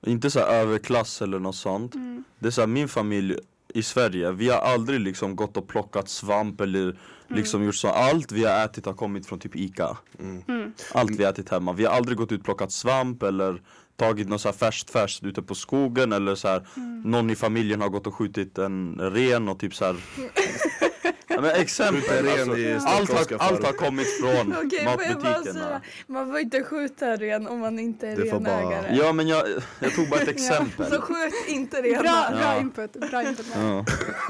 inte 0.06 0.30
så 0.30 0.38
här 0.40 0.46
överklass 0.46 1.22
eller 1.22 1.38
något 1.38 1.56
sånt. 1.56 1.94
Mm. 1.94 2.24
Det 2.38 2.46
är 2.46 2.50
så 2.50 2.60
här, 2.60 2.68
min 2.68 2.88
familj 2.88 3.36
i 3.68 3.82
Sverige, 3.82 4.32
vi 4.32 4.48
har 4.48 4.58
aldrig 4.58 5.00
liksom 5.00 5.36
gått 5.36 5.56
och 5.56 5.68
plockat 5.68 6.08
svamp 6.08 6.60
eller 6.60 6.98
liksom 7.28 7.64
gjort 7.64 7.74
så. 7.74 7.88
Allt 7.88 8.32
vi 8.32 8.44
har 8.44 8.64
ätit 8.64 8.86
har 8.86 8.92
kommit 8.92 9.26
från 9.26 9.38
typ 9.38 9.56
ICA. 9.56 9.96
Mm. 10.20 10.42
Mm. 10.48 10.72
Allt 10.92 11.10
vi 11.10 11.24
har 11.24 11.32
ätit 11.32 11.48
hemma. 11.48 11.72
Vi 11.72 11.84
har 11.84 11.92
aldrig 11.92 12.18
gått 12.18 12.32
ut 12.32 12.38
och 12.40 12.44
plockat 12.44 12.72
svamp 12.72 13.22
eller 13.22 13.62
tagit 13.96 14.28
något 14.28 14.40
så 14.40 14.48
här 14.48 14.52
färskt 14.56 14.90
färskt 14.90 15.24
ute 15.24 15.42
på 15.42 15.54
skogen 15.54 16.12
eller 16.12 16.34
så 16.34 16.48
här 16.48 16.66
Mm. 16.76 17.02
någon 17.02 17.30
i 17.30 17.36
familjen 17.36 17.80
har 17.80 17.88
gått 17.88 18.06
och 18.06 18.14
skjutit 18.14 18.58
en 18.58 18.98
ren 19.00 19.48
och 19.48 19.58
typ 19.58 19.74
så 19.74 19.84
här. 19.84 19.96
ja, 21.34 21.40
men 21.40 21.50
exempel, 21.50 22.28
alltså, 22.28 22.56
i 22.58 22.72
allt, 22.74 23.10
har, 23.12 23.36
allt 23.38 23.64
har 23.64 23.72
kommit 23.72 24.06
från 24.20 24.50
bara 24.84 24.84
matbutikerna. 24.84 25.80
man 26.06 26.26
får 26.30 26.38
inte 26.38 26.62
skjuta 26.62 27.16
ren 27.16 27.46
om 27.48 27.60
man 27.60 27.78
inte 27.78 28.08
är 28.08 28.30
får 28.30 28.40
bara- 28.40 28.60
renägare. 28.60 28.96
Ja 28.96 29.12
men 29.12 29.28
jag, 29.28 29.42
jag 29.80 29.94
tog 29.94 30.08
bara 30.08 30.20
ett 30.20 30.28
exempel. 30.38 30.90
Så 30.90 31.00
skjut 31.00 31.34
inte 31.48 31.82
renar. 31.82 32.02
Bra, 32.02 32.26
bra 32.30 32.40
Ja. 32.40 32.60
input. 32.60 32.92
Bra 33.10 33.22
input. 33.22 33.46
Ja. 33.54 33.84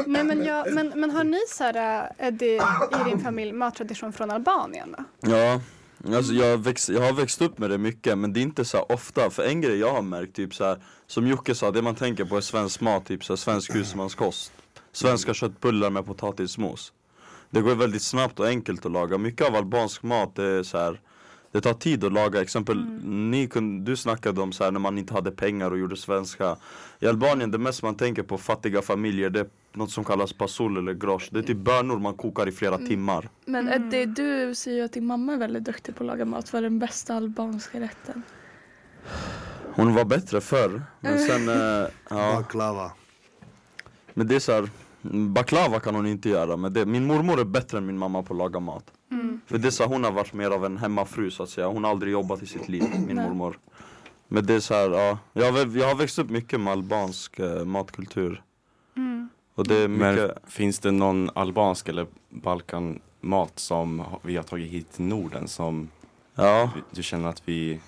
Nej, 0.07 0.25
men, 0.25 0.45
jag, 0.45 0.73
men, 0.73 0.93
men 0.95 1.11
har 1.11 1.25
ni 1.25 1.41
så 1.49 1.65
här, 1.65 2.13
Eddie, 2.19 2.55
i 3.01 3.11
din 3.11 3.21
familj 3.21 3.53
mattradition 3.53 4.13
från 4.13 4.31
Albanien 4.31 4.95
då? 4.99 5.05
Ja, 5.31 5.61
alltså 6.17 6.33
jag, 6.33 6.59
växt, 6.59 6.89
jag 6.89 7.01
har 7.01 7.13
växt 7.13 7.43
upp 7.43 7.59
med 7.59 7.71
det 7.71 7.79
mycket 7.79 8.19
men 8.19 8.33
det 8.33 8.41
är 8.41 8.43
inte 8.43 8.65
så 8.65 8.77
här 8.77 8.93
ofta 8.93 9.31
För 9.31 9.43
en 9.45 9.61
grej 9.61 9.79
jag 9.79 9.93
har 9.93 10.03
märkt, 10.03 10.37
typ 10.37 10.55
så 10.55 10.65
här, 10.65 10.79
som 11.07 11.27
Jocke 11.27 11.55
sa, 11.55 11.71
det 11.71 11.83
man 11.83 11.95
tänker 11.95 12.25
på 12.25 12.37
är 12.37 12.41
svensk 12.41 12.81
mat, 12.81 13.07
typ 13.07 13.25
så 13.25 13.33
här, 13.33 13.37
svensk 13.37 13.75
husmanskost 13.75 14.53
Svenska 14.97 15.35
köttbullar 15.35 15.91
med 15.91 16.07
potatismos. 16.07 16.93
Det 17.51 17.61
går 17.61 17.75
väldigt 17.75 18.03
snabbt 18.03 18.41
och 18.41 18.47
enkelt 18.47 18.87
att 18.87 18.93
laga, 18.93 19.19
mycket 19.19 19.47
av 19.49 19.55
albansk 19.55 20.03
mat 20.03 20.35
det 20.35 20.45
är 20.45 20.63
så 20.63 20.79
här 20.79 21.01
det 21.55 21.61
tar 21.61 21.75
tid 21.75 22.05
att 22.05 22.13
laga, 22.13 22.43
exempel 22.43 22.85
ni 23.05 23.47
kun, 23.47 23.85
du 23.85 23.97
snackade 23.97 24.41
om 24.41 24.53
så 24.53 24.65
här 24.65 24.71
när 24.71 24.81
man 24.81 24.99
inte 24.99 25.15
hade 25.15 25.31
pengar 25.31 25.71
och 25.71 25.79
gjorde 25.79 25.97
svenska. 25.97 26.57
I 27.01 27.07
Albanien, 27.07 27.51
det 27.51 27.59
mest 27.59 27.83
man 27.83 27.95
tänker 27.95 28.23
på 28.23 28.39
fattiga 28.39 28.83
familjer 28.83 29.31
det 29.31 29.41
är 29.41 29.47
något 29.73 29.91
som 29.91 30.05
kallas 30.05 30.33
pasul 30.33 30.77
eller 30.77 30.93
grosh 30.93 31.29
Det 31.31 31.39
är 31.39 31.43
typ 31.43 31.57
bönor 31.57 31.99
man 31.99 32.15
kokar 32.15 32.49
i 32.49 32.53
flera 32.53 32.79
timmar. 32.79 33.29
Men 33.45 33.69
Eddie, 33.69 34.07
du 34.07 34.55
säger 34.55 34.79
ju 34.79 34.85
att 34.85 34.93
din 34.93 35.07
mamma 35.07 35.33
är 35.33 35.37
väldigt 35.37 35.65
duktig 35.65 35.97
på 35.97 36.05
att 36.05 36.07
laga 36.07 36.25
mat. 36.25 36.53
Vad 36.53 36.59
är 36.59 36.63
den 36.63 36.79
bästa 36.79 37.15
albanska 37.15 37.81
rätten? 37.81 38.23
Hon 39.75 39.95
var 39.95 40.05
bättre 40.05 40.41
förr, 40.41 40.83
men 41.01 41.19
sen, 41.19 41.49
eh, 41.49 41.55
ja, 42.11 42.37
Baklava. 42.37 42.93
men 44.15 44.27
det 44.27 44.35
är 44.35 44.41
så 44.41 44.53
här, 44.53 44.69
baklava 45.13 45.81
kan 45.81 45.95
hon 45.95 46.07
inte 46.07 46.29
göra, 46.29 46.57
men 46.57 46.73
det, 46.73 46.87
min 46.87 47.07
mormor 47.07 47.41
är 47.41 47.45
bättre 47.45 47.79
än 47.79 47.87
min 47.87 47.99
mamma 47.99 48.23
på 48.23 48.35
att 48.35 48.39
laga 48.39 48.61
mat. 48.61 48.85
Mm. 49.11 49.41
För 49.47 49.59
det 49.59 49.69
är 49.69 49.71
så 49.71 49.85
hon 49.85 50.05
har 50.05 50.13
varit 50.13 50.33
mer 50.33 50.51
av 50.51 50.65
en 50.65 50.79
hemmafru 50.79 51.31
så 51.31 51.43
att 51.43 51.49
säga, 51.49 51.67
hon 51.67 51.85
har 51.85 51.91
aldrig 51.91 52.13
jobbat 52.13 52.43
i 52.43 52.47
sitt 52.47 52.69
liv, 52.69 52.85
min 53.07 53.17
Nej. 53.17 53.27
mormor. 53.27 53.59
Men 54.29 54.47
det 54.47 54.55
är 54.55 54.61
så 54.61 54.75
här, 54.75 54.91
ja. 54.91 55.19
Jag 55.33 55.53
har, 55.53 55.79
jag 55.79 55.89
har 55.89 55.95
växt 55.95 56.19
upp 56.19 56.31
mycket 56.31 56.61
med 56.61 56.73
albansk 56.73 57.39
eh, 57.39 57.65
matkultur. 57.65 58.43
Mm. 58.97 59.29
Och 59.55 59.69
det 59.69 59.75
är 59.75 59.89
Men 59.89 60.15
mycket, 60.15 60.39
finns 60.47 60.79
det 60.79 60.91
någon 60.91 61.31
albansk 61.35 61.89
eller 61.89 62.07
balkanmat 62.31 63.59
som 63.59 64.03
vi 64.23 64.37
har 64.37 64.43
tagit 64.43 64.71
hit 64.71 64.93
till 64.93 65.05
Norden 65.05 65.49
som 65.49 65.89
ja. 66.35 66.71
du 66.91 67.03
känner 67.03 67.29
att 67.29 67.43
vi 67.45 67.81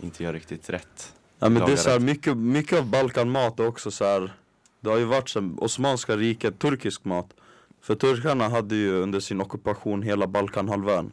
inte 0.00 0.24
gör 0.24 0.32
riktigt 0.32 0.70
rätt? 0.70 1.12
Ja 1.38 1.48
men 1.48 1.66
det 1.66 1.72
är 1.72 1.76
så 1.76 1.90
här, 1.90 2.00
mycket, 2.00 2.36
mycket 2.36 2.78
av 2.78 2.86
balkanmat 2.86 3.60
är 3.60 3.66
också 3.66 3.90
så 3.90 4.04
här. 4.04 4.32
Det 4.86 4.92
har 4.92 4.98
ju 4.98 5.04
varit 5.04 5.28
sen 5.28 5.58
Osmanska 5.58 6.16
riket, 6.16 6.58
turkisk 6.58 7.04
mat. 7.04 7.34
För 7.82 7.94
turkarna 7.94 8.48
hade 8.48 8.74
ju 8.74 8.92
under 8.92 9.20
sin 9.20 9.40
ockupation 9.40 10.02
hela 10.02 10.26
Balkanhalvön. 10.26 11.12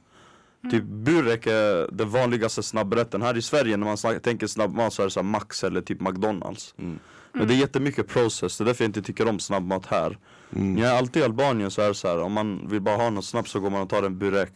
Typ 0.71 0.83
burek 0.83 1.47
är 1.47 1.87
den 1.91 2.09
vanligaste 2.09 2.63
snabbrätten. 2.63 3.21
Här 3.21 3.37
i 3.37 3.41
Sverige 3.41 3.77
när 3.77 3.85
man 3.85 4.21
tänker 4.21 4.47
snabbmat 4.47 4.93
så 4.93 5.01
är 5.01 5.05
det 5.05 5.11
så 5.11 5.19
här 5.19 5.27
Max 5.27 5.63
eller 5.63 5.81
typ 5.81 6.01
McDonalds. 6.01 6.75
Mm. 6.77 6.99
Men 7.31 7.47
det 7.47 7.53
är 7.53 7.57
jättemycket 7.57 8.07
process, 8.07 8.57
det 8.57 8.63
är 8.63 8.65
därför 8.65 8.83
jag 8.83 8.89
inte 8.89 9.01
tycker 9.01 9.27
om 9.27 9.39
snabbmat 9.39 9.85
här. 9.85 10.17
Mm. 10.55 10.77
Jag 10.77 10.91
är 10.91 10.97
alltid 10.97 11.21
i 11.21 11.25
Albanien 11.25 11.71
så 11.71 11.81
är 11.81 11.87
det 11.87 11.93
så 11.93 12.07
här, 12.07 12.21
om 12.21 12.31
man 12.31 12.67
vill 12.67 12.81
bara 12.81 12.97
ha 12.97 13.09
något 13.09 13.25
snabbt 13.25 13.49
så 13.49 13.59
går 13.59 13.69
man 13.69 13.81
och 13.81 13.89
tar 13.89 14.03
en 14.03 14.17
burek. 14.17 14.53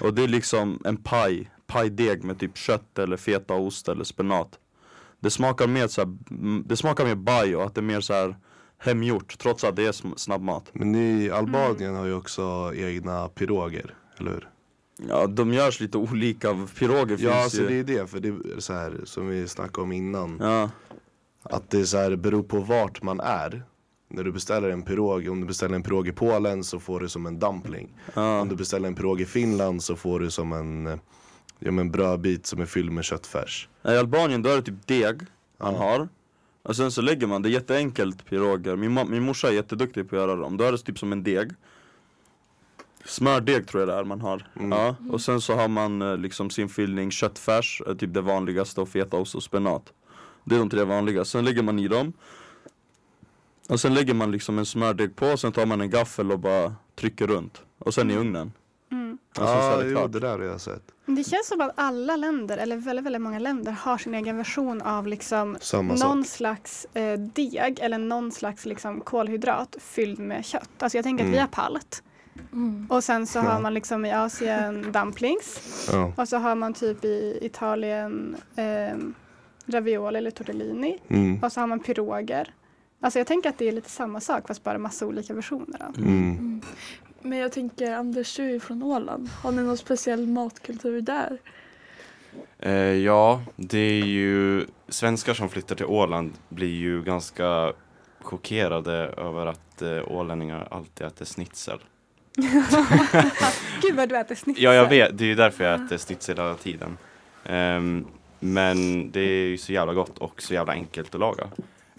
Och 0.00 0.14
det 0.14 0.22
är 0.22 0.28
liksom 0.28 0.82
en 0.84 0.96
paj, 0.96 1.50
pajdeg 1.66 2.24
med 2.24 2.38
typ 2.38 2.56
kött 2.56 2.98
eller 2.98 3.16
fetaost 3.16 3.88
eller 3.88 4.04
spenat. 4.04 4.58
Det 5.22 5.30
smakar 5.30 5.66
mer 5.66 5.86
så 5.88 6.00
här, 6.00 6.16
mm, 6.30 6.64
det 6.66 6.76
smakar 6.76 7.04
mer 7.04 7.14
baj 7.14 7.56
och 7.56 7.64
att 7.64 7.74
det 7.74 7.80
är 7.80 7.82
mer 7.82 8.00
så 8.00 8.12
här 8.12 8.36
hemgjort 8.78 9.38
trots 9.38 9.64
att 9.64 9.76
det 9.76 9.86
är 9.86 10.16
snabbmat. 10.18 10.70
Men 10.72 10.92
ni 10.92 11.24
i 11.24 11.30
Albanien 11.30 11.94
har 11.94 12.06
ju 12.06 12.14
också 12.14 12.72
egna 12.74 13.28
piroger, 13.28 13.94
eller 14.18 14.30
hur? 14.30 14.48
Ja, 15.08 15.26
de 15.26 15.52
görs 15.52 15.80
lite 15.80 15.98
olika, 15.98 16.66
piroger 16.78 17.06
finns 17.06 17.20
Ja, 17.20 17.42
alltså 17.44 17.60
ju. 17.62 17.68
det 17.68 17.74
är 17.94 17.98
det, 18.00 18.06
för 18.06 18.20
det 18.20 18.28
är 18.28 18.60
så 18.60 18.72
här 18.72 19.00
som 19.04 19.28
vi 19.28 19.48
snackade 19.48 19.82
om 19.82 19.92
innan. 19.92 20.38
Ja, 20.40 20.70
Att 21.42 21.70
det 21.70 21.80
är 21.80 21.84
så 21.84 21.96
här, 21.96 22.16
beror 22.16 22.42
på 22.42 22.58
vart 22.58 23.02
man 23.02 23.20
är. 23.20 23.62
När 24.08 24.24
du 24.24 24.32
beställer 24.32 24.68
en 24.70 24.82
pirog, 24.82 25.28
om 25.28 25.40
du 25.40 25.46
beställer 25.46 25.74
en 25.74 25.82
pirog 25.82 26.08
i 26.08 26.12
Polen 26.12 26.64
så 26.64 26.80
får 26.80 27.00
du 27.00 27.08
som 27.08 27.26
en 27.26 27.38
dumpling. 27.38 27.88
ja. 28.14 28.40
Om 28.40 28.48
du 28.48 28.56
beställer 28.56 28.88
en 28.88 28.94
pirog 28.94 29.20
i 29.20 29.24
Finland 29.24 29.82
så 29.82 29.96
får 29.96 30.20
du 30.20 30.30
som 30.30 30.52
en, 30.52 30.86
eh, 30.86 30.98
ja, 31.64 31.70
men 31.70 31.90
brödbit 31.90 32.46
som 32.46 32.60
är 32.60 32.66
fylld 32.66 32.92
med 32.92 33.04
köttfärs. 33.04 33.68
I 33.84 33.88
Albanien 33.88 34.42
då 34.42 34.50
är 34.50 34.56
det 34.56 34.62
typ 34.62 34.86
deg 34.86 35.20
man 35.58 35.74
har. 35.74 36.08
Och 36.62 36.76
sen 36.76 36.90
så 36.90 37.02
lägger 37.02 37.26
man, 37.26 37.42
det 37.42 37.48
är 37.48 37.50
jätteenkelt 37.50 38.24
piroger. 38.24 38.76
Min, 38.76 38.98
ma- 38.98 39.10
min 39.10 39.22
morsa 39.22 39.48
är 39.48 39.52
jätteduktig 39.52 40.10
på 40.10 40.16
att 40.16 40.22
göra 40.22 40.36
dem. 40.36 40.56
Då 40.56 40.64
är 40.64 40.72
det 40.72 40.78
typ 40.78 40.98
som 40.98 41.12
en 41.12 41.22
deg. 41.22 41.50
Smördeg 43.04 43.66
tror 43.68 43.80
jag 43.80 43.88
det 43.88 43.94
är 43.94 44.04
man 44.04 44.20
har. 44.20 44.46
Mm. 44.56 44.72
Ja. 44.78 44.96
Och 45.10 45.20
sen 45.20 45.40
så 45.40 45.54
har 45.54 45.68
man 45.68 46.02
eh, 46.02 46.16
liksom 46.16 46.50
sin 46.50 46.68
fyllning 46.68 47.10
köttfärs, 47.10 47.82
är 47.86 47.94
typ 47.94 48.14
det 48.14 48.20
vanligaste 48.20 48.80
och 48.80 48.88
fetaost 48.88 49.34
och 49.34 49.42
spenat. 49.42 49.92
Det 50.44 50.54
är 50.54 50.58
de 50.58 50.70
tre 50.70 50.84
vanliga. 50.84 51.24
Sen 51.24 51.44
lägger 51.44 51.62
man 51.62 51.78
i 51.78 51.88
dem. 51.88 52.12
Och 53.68 53.80
sen 53.80 53.94
lägger 53.94 54.14
man 54.14 54.30
liksom 54.30 54.58
en 54.58 54.66
smördeg 54.66 55.16
på, 55.16 55.36
sen 55.36 55.52
tar 55.52 55.66
man 55.66 55.80
en 55.80 55.90
gaffel 55.90 56.32
och 56.32 56.38
bara 56.38 56.74
trycker 56.94 57.26
runt. 57.26 57.62
Och 57.78 57.94
sen 57.94 58.10
i 58.10 58.16
ugnen. 58.16 58.52
Ja, 59.36 59.76
det 59.76 59.90
jo, 59.90 60.06
det 60.06 60.20
där 60.20 60.38
har 60.38 60.44
jag 60.44 60.60
sett. 60.60 60.82
Det 61.06 61.24
känns 61.24 61.46
som 61.48 61.60
att 61.60 61.70
alla 61.74 62.16
länder, 62.16 62.58
eller 62.58 62.76
väldigt, 62.76 63.06
väldigt 63.06 63.22
många 63.22 63.38
länder, 63.38 63.72
har 63.72 63.98
sin 63.98 64.14
egen 64.14 64.36
version 64.36 64.82
av 64.82 65.06
liksom 65.06 65.56
Samma 65.60 65.94
någon 65.94 66.24
sak. 66.24 66.32
slags 66.36 66.86
eh, 66.94 67.18
deg 67.18 67.78
eller 67.80 67.98
någon 67.98 68.32
slags 68.32 68.66
liksom, 68.66 69.00
kolhydrat 69.00 69.76
fylld 69.80 70.18
med 70.18 70.44
kött. 70.44 70.70
Alltså 70.78 70.98
jag 70.98 71.04
tänker 71.04 71.24
att 71.24 71.30
vi 71.30 71.34
Mm. 71.36 71.40
har 71.40 71.48
palt. 71.68 72.02
Mm. 72.52 72.86
Och 72.90 73.04
sen 73.04 73.26
så 73.26 73.38
Ja. 73.38 73.42
har 73.42 73.60
man 73.60 73.74
liksom 73.74 74.04
i 74.04 74.12
Asien 74.12 74.82
dumplings. 74.92 75.60
Ja. 75.92 76.12
Och 76.16 76.28
så 76.28 76.36
har 76.36 76.54
man 76.54 76.74
typ 76.74 77.04
i 77.04 77.38
Italien 77.42 78.36
eh, 78.56 78.96
ravioli 79.66 80.18
eller 80.18 80.30
tortellini. 80.30 80.98
Mm. 81.08 81.42
Och 81.42 81.52
så 81.52 81.60
har 81.60 81.66
man 81.66 81.80
piroger. 81.80 82.54
Alltså 83.00 83.18
jag 83.18 83.26
tänker 83.26 83.48
att 83.48 83.58
det 83.58 83.68
är 83.68 83.72
lite 83.72 83.90
samma 83.90 84.20
sak 84.20 84.46
fast 84.48 84.64
bara 84.64 84.78
massa 84.78 85.06
olika 85.06 85.34
versioner 85.34 85.82
av. 85.88 85.96
Mm. 85.98 86.60
Men 87.22 87.38
jag 87.38 87.52
tänker 87.52 87.92
Anders, 87.92 88.36
du 88.36 88.54
är 88.54 88.58
från 88.58 88.82
Åland. 88.82 89.28
Har 89.28 89.52
ni 89.52 89.62
någon 89.62 89.78
speciell 89.78 90.26
matkultur 90.26 91.00
där? 91.00 91.38
Eh, 92.58 92.72
ja, 92.74 93.42
det 93.56 93.78
är 93.78 94.04
ju 94.04 94.66
svenskar 94.88 95.34
som 95.34 95.48
flyttar 95.48 95.76
till 95.76 95.86
Åland 95.86 96.32
blir 96.48 96.76
ju 96.76 97.02
ganska 97.02 97.72
chockerade 98.20 98.92
över 99.16 99.46
att 99.46 99.82
eh, 99.82 100.02
ålänningar 100.06 100.68
alltid 100.70 101.06
äter 101.06 101.24
schnitzel. 101.24 101.78
Gud 103.82 103.96
vad 103.96 104.08
du 104.08 104.18
äter 104.18 104.34
schnitzel. 104.44 104.64
Ja, 104.64 104.74
jag 104.74 104.88
vet. 104.88 105.18
Det 105.18 105.24
är 105.24 105.28
ju 105.28 105.34
därför 105.34 105.64
jag 105.64 105.74
äter 105.84 105.98
schnitzel 105.98 106.36
hela 106.36 106.54
tiden. 106.54 106.98
Ehm, 107.44 108.06
men 108.40 109.10
det 109.10 109.20
är 109.20 109.46
ju 109.46 109.58
så 109.58 109.72
jävla 109.72 109.94
gott 109.94 110.18
och 110.18 110.42
så 110.42 110.54
jävla 110.54 110.72
enkelt 110.72 111.14
att 111.14 111.20
laga. 111.20 111.48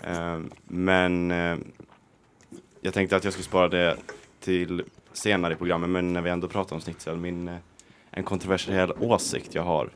Ehm, 0.04 0.52
men 0.64 1.32
ehm, 1.32 1.64
jag 2.82 2.94
tänkte 2.94 3.16
att 3.16 3.24
jag 3.24 3.34
skulle 3.34 3.46
spara 3.46 3.68
det 3.68 3.98
till 4.40 4.84
senare 5.14 5.54
i 5.54 5.56
programmet, 5.56 5.90
men 5.90 6.14
när 6.14 6.22
vi 6.22 6.30
ändå 6.30 6.48
pratar 6.48 6.76
om 6.76 6.82
schnitzel, 6.82 7.18
min, 7.18 7.48
eh, 7.48 7.56
en 8.12 8.24
kontroversiell 8.24 8.92
åsikt 9.00 9.56
jag 9.56 9.64
har 9.64 9.90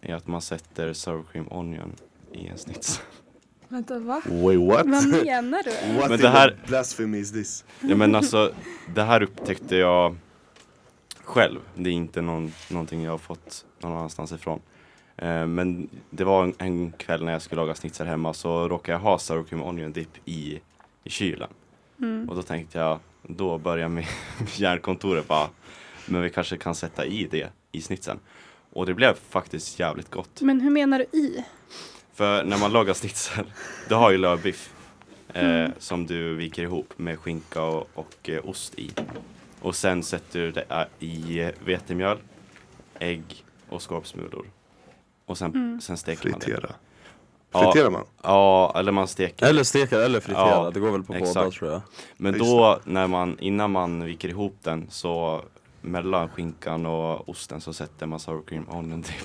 är 0.00 0.14
att 0.14 0.26
man 0.26 0.42
sätter 0.42 0.92
sour 0.92 1.24
cream 1.32 1.46
onion 1.50 1.92
i 2.32 2.46
en 2.46 2.56
schnitzel. 2.56 3.04
Vänta, 3.68 3.98
va? 3.98 4.22
Wait 4.26 4.60
what? 4.60 4.86
Vad 4.86 5.06
menar 5.24 5.62
du? 5.64 5.94
What 6.00 6.10
Men 6.10 6.20
det 6.20 6.28
här- 6.28 6.56
blasphemy 6.66 7.18
is 7.18 7.32
this? 7.32 7.64
Ja 7.80 7.96
men 7.96 8.14
alltså, 8.14 8.52
det 8.94 9.02
här 9.02 9.22
upptäckte 9.22 9.76
jag 9.76 10.16
själv. 11.24 11.60
Det 11.74 11.90
är 11.90 11.94
inte 11.94 12.20
någon, 12.22 12.52
någonting 12.70 13.02
jag 13.02 13.10
har 13.10 13.18
fått 13.18 13.64
någon 13.80 13.92
annanstans 13.92 14.32
ifrån. 14.32 14.60
Eh, 15.16 15.46
men 15.46 15.88
det 16.10 16.24
var 16.24 16.44
en, 16.44 16.54
en 16.58 16.92
kväll 16.92 17.24
när 17.24 17.32
jag 17.32 17.42
skulle 17.42 17.60
laga 17.60 17.74
schnitzel 17.74 18.06
hemma 18.06 18.34
så 18.34 18.68
råkade 18.68 18.92
jag 18.92 19.00
ha 19.00 19.18
sour 19.18 19.44
cream 19.44 19.62
onion 19.62 19.92
dip 19.92 20.08
i, 20.24 20.60
i 21.04 21.10
kylen. 21.10 21.48
Mm. 21.98 22.28
Och 22.28 22.36
då 22.36 22.42
tänkte 22.42 22.78
jag, 22.78 22.98
då 23.28 23.58
börjar 23.58 23.88
med 23.88 24.06
järnkontoret 24.56 25.28
bara, 25.28 25.48
men 26.06 26.22
vi 26.22 26.30
kanske 26.30 26.56
kan 26.56 26.74
sätta 26.74 27.06
i 27.06 27.26
det 27.30 27.48
i 27.72 27.80
schnitzeln. 27.82 28.18
Och 28.72 28.86
det 28.86 28.94
blev 28.94 29.14
faktiskt 29.28 29.78
jävligt 29.78 30.10
gott. 30.10 30.40
Men 30.40 30.60
hur 30.60 30.70
menar 30.70 30.98
du 30.98 31.18
i? 31.18 31.44
För 32.14 32.44
när 32.44 32.58
man 32.58 32.72
lagar 32.72 32.94
schnitzel, 32.94 33.44
du 33.88 33.94
har 33.94 34.10
ju 34.10 34.18
lövbiff 34.18 34.72
eh, 35.32 35.68
som 35.78 36.06
du 36.06 36.34
viker 36.34 36.62
ihop 36.62 36.92
med 36.96 37.18
skinka 37.18 37.62
och, 37.62 37.88
och 37.94 38.28
eh, 38.28 38.48
ost 38.48 38.74
i. 38.78 38.90
Och 39.60 39.76
sen 39.76 40.02
sätter 40.02 40.40
du 40.40 40.52
det 40.52 40.64
eh, 40.70 40.84
i 41.08 41.40
eh, 41.40 41.50
vetemjöl, 41.64 42.18
ägg 42.98 43.44
och 43.68 43.82
skorpsmulor. 43.82 44.46
Och 45.26 45.38
sen, 45.38 45.50
Mm. 45.50 45.80
sen 45.80 45.96
steker 45.96 46.30
man 46.30 46.40
det. 46.40 46.74
Friterar 47.62 47.90
man? 47.90 48.04
Ja, 48.22 48.72
eller 48.76 48.92
man 48.92 49.08
steker. 49.08 49.46
Eller 49.46 49.62
steka 49.62 50.00
eller 50.04 50.20
fritera, 50.20 50.48
Ja, 50.48 50.70
det 50.74 50.80
går 50.80 50.90
väl 50.90 51.02
på 51.02 51.12
båda 51.12 51.24
exakt. 51.24 51.56
tror 51.56 51.70
jag. 51.72 51.80
Men 52.16 52.32
Just 52.34 52.44
då, 52.44 52.80
när 52.84 53.06
man, 53.06 53.36
innan 53.40 53.70
man 53.70 54.04
viker 54.04 54.28
ihop 54.28 54.56
den 54.62 54.86
så 54.90 55.42
mellan 55.80 56.28
skinkan 56.28 56.86
och 56.86 57.28
osten 57.28 57.60
så 57.60 57.72
sätter 57.72 58.06
man 58.06 58.20
sour 58.20 58.42
cream 58.46 58.66
onion 58.70 59.00
dip. 59.02 59.14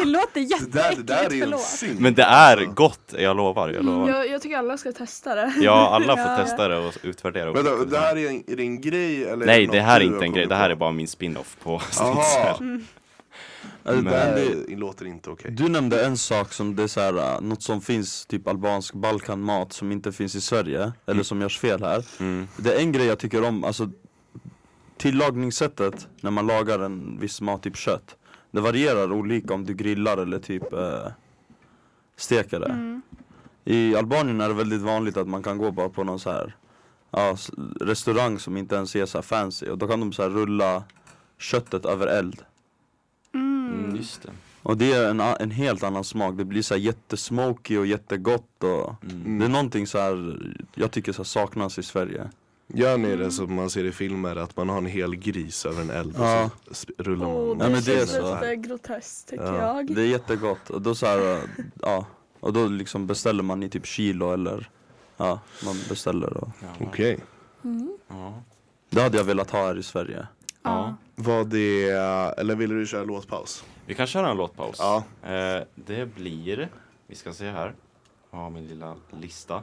Det 0.00 0.04
låter 0.04 0.40
Det 0.40 0.72
där, 0.72 0.82
det 0.82 0.94
jätteäckligt, 1.00 1.06
där 1.06 1.88
är. 1.88 2.00
Men 2.00 2.14
det 2.14 2.22
är 2.22 2.64
gott, 2.64 3.14
jag 3.18 3.36
lovar. 3.36 3.68
Jag 3.68 3.84
lovar. 3.84 4.08
Jag, 4.08 4.28
jag 4.28 4.42
tycker 4.42 4.56
alla 4.58 4.78
ska 4.78 4.92
testa 4.92 5.34
det. 5.34 5.52
Ja, 5.60 5.88
alla 5.88 6.16
får 6.16 6.26
Ja. 6.32 6.36
testa 6.36 6.68
det 6.68 6.78
och 6.78 6.94
utvärdera. 7.02 7.50
och 7.50 7.56
Vänta, 7.56 7.70
skicka 7.70 7.90
det 7.90 7.98
här 7.98 8.16
är 8.16 8.28
en, 8.30 8.44
är 8.52 8.56
det 8.56 8.62
en 8.62 8.80
grej 8.80 9.24
eller? 9.24 9.46
Nej, 9.46 9.66
det 9.66 9.80
här 9.80 10.00
är 10.00 10.04
inte 10.04 10.14
en 10.16 10.20
grej. 10.20 10.30
kommit 10.32 10.48
Det 10.48 10.54
här 10.54 10.68
på? 10.68 10.72
är 10.72 10.76
bara 10.76 10.92
min 10.92 11.08
spin-off 11.08 11.56
på 11.62 11.80
Jaha, 11.98 12.14
schnitzel. 12.14 12.80
Alltså, 13.84 14.04
Men- 14.04 14.34
det, 14.34 14.76
låter 14.76 15.06
inte 15.06 15.30
okej. 15.30 15.50
Du 15.50 15.68
nämnde 15.68 16.06
en 16.06 16.16
sak 16.16 16.52
som 16.52 16.76
det 16.76 16.82
är 16.82 16.86
så 16.86 17.00
här, 17.00 17.34
äh, 17.34 17.40
något 17.40 17.62
som 17.62 17.80
finns, 17.80 18.26
typ 18.26 18.48
albansk 18.48 18.94
balkanmat 18.94 19.72
som 19.72 19.92
inte 19.92 20.12
finns 20.12 20.34
i 20.34 20.40
Sverige, 20.40 20.92
eller 21.06 21.22
som 21.22 21.40
görs 21.40 21.58
fel 21.58 21.82
här. 21.82 22.04
Mm. 22.20 22.48
Det 22.56 22.74
är 22.74 22.80
en 22.80 22.92
grej 22.92 23.06
jag 23.06 23.18
tycker 23.18 23.44
om, 23.44 23.64
alltså 23.64 23.90
tillagningssättet 24.96 26.08
när 26.20 26.30
man 26.30 26.46
lagar 26.46 26.78
en 26.78 27.18
viss 27.20 27.40
mat, 27.40 27.62
typ 27.62 27.76
kött. 27.76 28.16
Det 28.50 28.60
varierar 28.60 29.12
olika 29.12 29.54
om 29.54 29.64
du 29.64 29.74
grillar 29.74 30.18
eller 30.18 30.38
typ 30.38 30.72
eh, 30.72 31.06
steker 32.16 32.60
det. 32.60 32.66
Mm. 32.66 33.02
I 33.64 33.96
Albanien 33.96 34.40
är 34.40 34.48
det 34.48 34.54
väldigt 34.54 34.80
vanligt 34.80 35.16
att 35.16 35.28
man 35.28 35.42
kan 35.42 35.58
gå 35.58 35.70
bara 35.70 35.88
på 35.88 36.04
någon 36.04 36.20
så 36.20 36.30
här 36.30 36.56
ja, 37.10 37.36
restaurang 37.80 38.38
som 38.38 38.56
inte 38.56 38.74
ens 38.74 38.96
är 38.96 39.06
så 39.06 39.18
här 39.18 39.22
fancy 39.22 39.66
och 39.68 39.78
då 39.78 39.88
kan 39.88 40.00
de 40.00 40.12
så 40.12 40.22
här 40.22 40.30
rulla 40.30 40.84
köttet 41.38 41.84
över 41.84 42.06
eld. 42.06 42.42
Mm, 44.00 44.06
Mm. 44.06 44.08
just 44.08 44.22
det. 44.22 44.30
Och 44.62 44.76
det 44.76 44.92
är 44.92 45.10
en, 45.10 45.20
en 45.20 45.50
helt 45.50 45.82
annan 45.82 46.04
smak, 46.04 46.34
det 46.36 46.44
blir 46.44 46.62
så 46.62 46.74
här 46.74 46.80
jättesmoky 46.80 47.76
och 47.78 47.86
jättegott 47.86 48.64
och 48.64 48.94
Mm. 49.04 49.38
Det 49.38 49.44
är 49.44 49.48
någonting 49.48 49.86
så 49.86 49.98
här 49.98 50.38
jag 50.74 50.90
tycker 50.90 51.12
så 51.12 51.18
här 51.22 51.24
saknas 51.24 51.78
i 51.78 51.82
Sverige. 51.82 52.30
Gör 52.74 52.98
ni 52.98 53.16
det 53.16 53.30
som 53.30 53.54
man 53.54 53.70
ser 53.70 53.84
i 53.84 53.92
filmer, 53.92 54.36
att 54.36 54.56
man 54.56 54.68
har 54.68 54.78
en 54.78 54.86
hel 54.86 55.16
gris 55.16 55.66
över 55.66 55.82
en 55.82 55.90
eld 55.90 56.14
Ja. 56.18 56.50
och 56.70 56.76
så 56.76 56.86
rullar 56.98 57.26
man 57.26 57.36
Oh, 57.36 57.58
det 57.58 57.64
Ja, 57.64 57.70
men 57.70 57.82
det 57.82 57.94
är 58.00 58.06
så. 58.06 58.34
lite 58.34 58.56
groteskt 58.56 59.28
tycker 59.28 59.44
Ja, 59.44 59.76
jag. 59.76 59.94
Det 59.94 60.02
är 60.02 60.06
jättegott 60.06 60.70
och 60.70 60.82
då 60.82 60.94
så 60.94 61.06
här, 61.06 61.40
ja 61.82 62.06
Och 62.40 62.52
då 62.52 62.66
liksom 62.66 63.06
beställer 63.06 63.42
man 63.42 63.62
i 63.62 63.68
typ 63.68 63.86
kilo 63.86 64.32
eller 64.32 64.68
Ja, 65.16 65.40
man 65.64 65.76
beställer 65.88 66.36
och 66.36 66.48
Ja. 66.60 66.86
Okej. 66.86 67.18
Mm. 67.64 67.92
Ja. 68.08 68.42
Det 68.90 69.02
hade 69.02 69.16
jag 69.16 69.24
velat 69.24 69.50
ha 69.50 69.66
här 69.66 69.78
i 69.78 69.82
Sverige 69.82 70.26
Ja. 70.62 70.94
Vad 71.16 71.54
är, 71.54 72.40
eller 72.40 72.54
ville 72.54 72.74
du 72.74 72.86
köra 72.86 73.04
låtpaus? 73.04 73.64
Vi 73.90 73.94
kan 73.94 74.06
köra 74.06 74.30
en 74.30 74.36
låtpaus. 74.36 74.76
Ja. 74.78 75.04
Eh, 75.22 75.62
det 75.74 76.14
blir, 76.14 76.68
vi 77.06 77.14
ska 77.14 77.32
se 77.32 77.50
här, 77.50 77.72
jag 78.30 78.38
har 78.38 78.50
min 78.50 78.66
lilla 78.66 78.94
lista. 79.20 79.62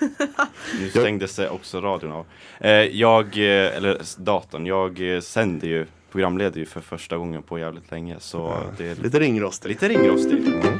Nu 0.80 0.90
stängde 0.90 1.28
sig 1.28 1.48
också 1.48 1.80
radion 1.80 2.12
av. 2.12 2.26
Eh, 2.60 2.70
jag, 2.72 3.26
eh, 3.36 3.76
eller 3.76 4.22
datorn, 4.22 4.66
jag 4.66 5.14
eh, 5.14 5.20
sänder 5.20 5.68
ju, 5.68 5.86
programleder 6.12 6.58
ju 6.60 6.66
för 6.66 6.80
första 6.80 7.16
gången 7.16 7.42
på 7.42 7.58
jävligt 7.58 7.90
länge 7.90 8.16
så 8.20 8.38
Ja, 8.38 8.72
det 8.78 8.88
är 8.88 8.94
Lite 8.94 9.20
ringrostig. 9.20 9.68
lite 9.68 9.88
ringrostig. 9.88 10.38
Mm. 10.46 10.78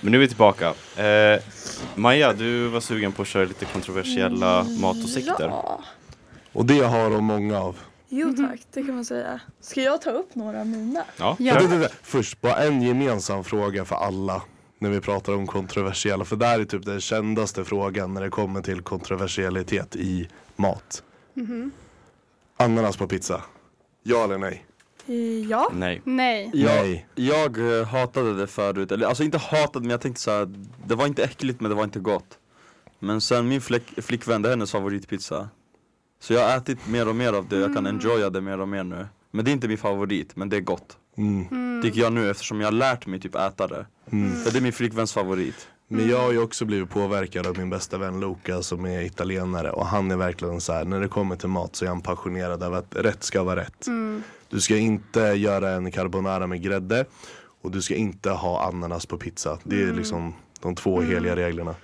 Men 0.00 0.12
nu 0.12 0.16
är 0.16 0.20
vi 0.20 0.28
tillbaka. 0.28 0.74
Eh, 0.96 1.40
Maja, 1.94 2.32
du 2.32 2.68
var 2.68 2.80
sugen 2.80 3.12
på 3.12 3.22
att 3.22 3.28
köra 3.28 3.44
lite 3.44 3.64
kontroversiella 3.64 4.66
matåsikter. 4.80 5.48
Ja. 5.48 5.80
Och 6.52 6.66
det 6.66 6.80
har 6.80 7.10
de 7.10 7.24
många 7.24 7.60
av. 7.60 7.78
Jo 8.08 8.34
tack, 8.36 8.60
det 8.72 8.82
kan 8.82 8.94
man 8.94 9.04
säga. 9.04 9.40
Ska 9.60 9.82
jag 9.82 10.02
ta 10.02 10.10
upp 10.10 10.34
några 10.34 10.60
av 10.60 10.66
mina? 10.66 11.04
Ja, 11.18 11.36
Ja. 11.38 11.88
Först, 12.02 12.40
bara 12.40 12.56
en 12.56 12.82
gemensam 12.82 13.44
fråga 13.44 13.84
för 13.84 13.96
alla 13.96 14.42
när 14.78 14.90
vi 14.90 15.00
pratar 15.00 15.32
om 15.34 15.46
kontroversiella. 15.46 16.24
För 16.24 16.36
det 16.36 16.46
här 16.46 16.60
är 16.60 16.64
typ 16.64 16.84
den 16.86 17.00
kändaste 17.00 17.64
frågan 17.64 18.14
när 18.14 18.20
det 18.20 18.30
kommer 18.30 18.62
till 18.62 18.80
kontroversialitet 18.82 19.96
i 19.96 20.28
mat. 20.56 21.02
Mhm. 21.34 21.70
Ananas 22.56 22.96
på 22.96 23.06
pizza. 23.08 23.42
Ja 24.02 24.24
eller 24.24 24.38
nej? 24.38 24.64
Eh, 25.06 25.14
Ja. 25.50 25.70
Nej. 25.74 26.00
Nej. 26.04 26.50
Jag, 26.54 26.74
Nej. 26.82 27.06
jag 27.14 27.78
eh, 27.78 27.86
hatade 27.86 28.36
det 28.36 28.46
förut, 28.46 28.92
eller 28.92 29.06
alltså 29.06 29.22
inte 29.24 29.38
hatade 29.38 29.80
men 29.80 29.90
jag 29.90 30.00
tänkte 30.00 30.22
så 30.22 30.30
här, 30.30 30.48
det 30.86 30.94
var 30.94 31.06
inte 31.06 31.24
äckligt 31.24 31.60
men 31.60 31.68
det 31.70 31.74
var 31.76 31.84
inte 31.84 31.98
gott. 32.00 32.38
Men 32.98 33.20
sen 33.20 33.48
min 33.48 33.60
flick, 33.60 34.02
flickvän, 34.04 34.42
det 34.42 34.48
är 34.48 34.50
hennes 34.50 34.70
favoritpizza. 34.72 35.48
Så 36.20 36.32
jag 36.32 36.48
har 36.48 36.56
ätit 36.56 36.88
mer 36.88 37.08
och 37.08 37.16
mer 37.16 37.32
av 37.32 37.48
det, 37.48 37.56
jag 37.56 37.74
kan 37.74 37.86
enjoya 37.86 38.30
det 38.30 38.40
mer 38.40 38.60
och 38.60 38.68
mer 38.68 38.84
nu. 38.84 39.06
Men 39.30 39.44
det 39.44 39.50
är 39.50 39.52
inte 39.52 39.68
min 39.68 39.78
favorit, 39.78 40.36
men 40.36 40.48
det 40.48 40.56
är 40.56 40.60
gott. 40.60 40.96
Mm. 41.16 41.82
Tycker 41.82 42.00
jag 42.00 42.12
nu 42.12 42.30
eftersom 42.30 42.60
jag 42.60 42.66
har 42.66 42.72
lärt 42.72 43.06
mig 43.06 43.20
typ 43.20 43.34
äta 43.34 43.66
det. 43.66 43.86
Mm. 44.12 44.36
För 44.36 44.50
det 44.50 44.58
är 44.58 44.62
min 44.62 44.72
flickväns 44.72 45.12
favorit. 45.12 45.68
Men 45.88 46.08
jag 46.08 46.18
har 46.18 46.32
ju 46.32 46.38
också 46.38 46.64
blivit 46.64 46.90
påverkad 46.90 47.46
av 47.46 47.58
min 47.58 47.70
bästa 47.70 47.98
vän 47.98 48.20
Luca 48.20 48.62
som 48.62 48.86
är 48.86 49.02
italienare 49.02 49.70
och 49.70 49.86
han 49.86 50.10
är 50.10 50.16
verkligen 50.16 50.60
så 50.60 50.72
här 50.72 50.84
när 50.84 51.00
det 51.00 51.08
kommer 51.08 51.36
till 51.36 51.48
mat 51.48 51.76
så 51.76 51.84
är 51.84 51.88
han 51.88 52.00
passionerad 52.00 52.62
över 52.62 52.78
att 52.78 52.96
rätt 52.96 53.24
ska 53.24 53.42
vara 53.42 53.60
rätt. 53.60 53.86
Mm. 53.86 54.22
Du 54.48 54.60
ska 54.60 54.76
inte 54.76 55.20
göra 55.20 55.70
en 55.70 55.92
carbonara 55.92 56.46
med 56.46 56.62
grädde 56.62 57.04
och 57.62 57.70
du 57.70 57.82
ska 57.82 57.94
inte 57.94 58.30
ha 58.30 58.68
ananas 58.68 59.06
på 59.06 59.18
pizza. 59.18 59.58
Det 59.64 59.82
är 59.82 59.92
liksom 59.92 60.34
de 60.60 60.74
två 60.74 61.00
heliga 61.00 61.36
reglerna. 61.36 61.74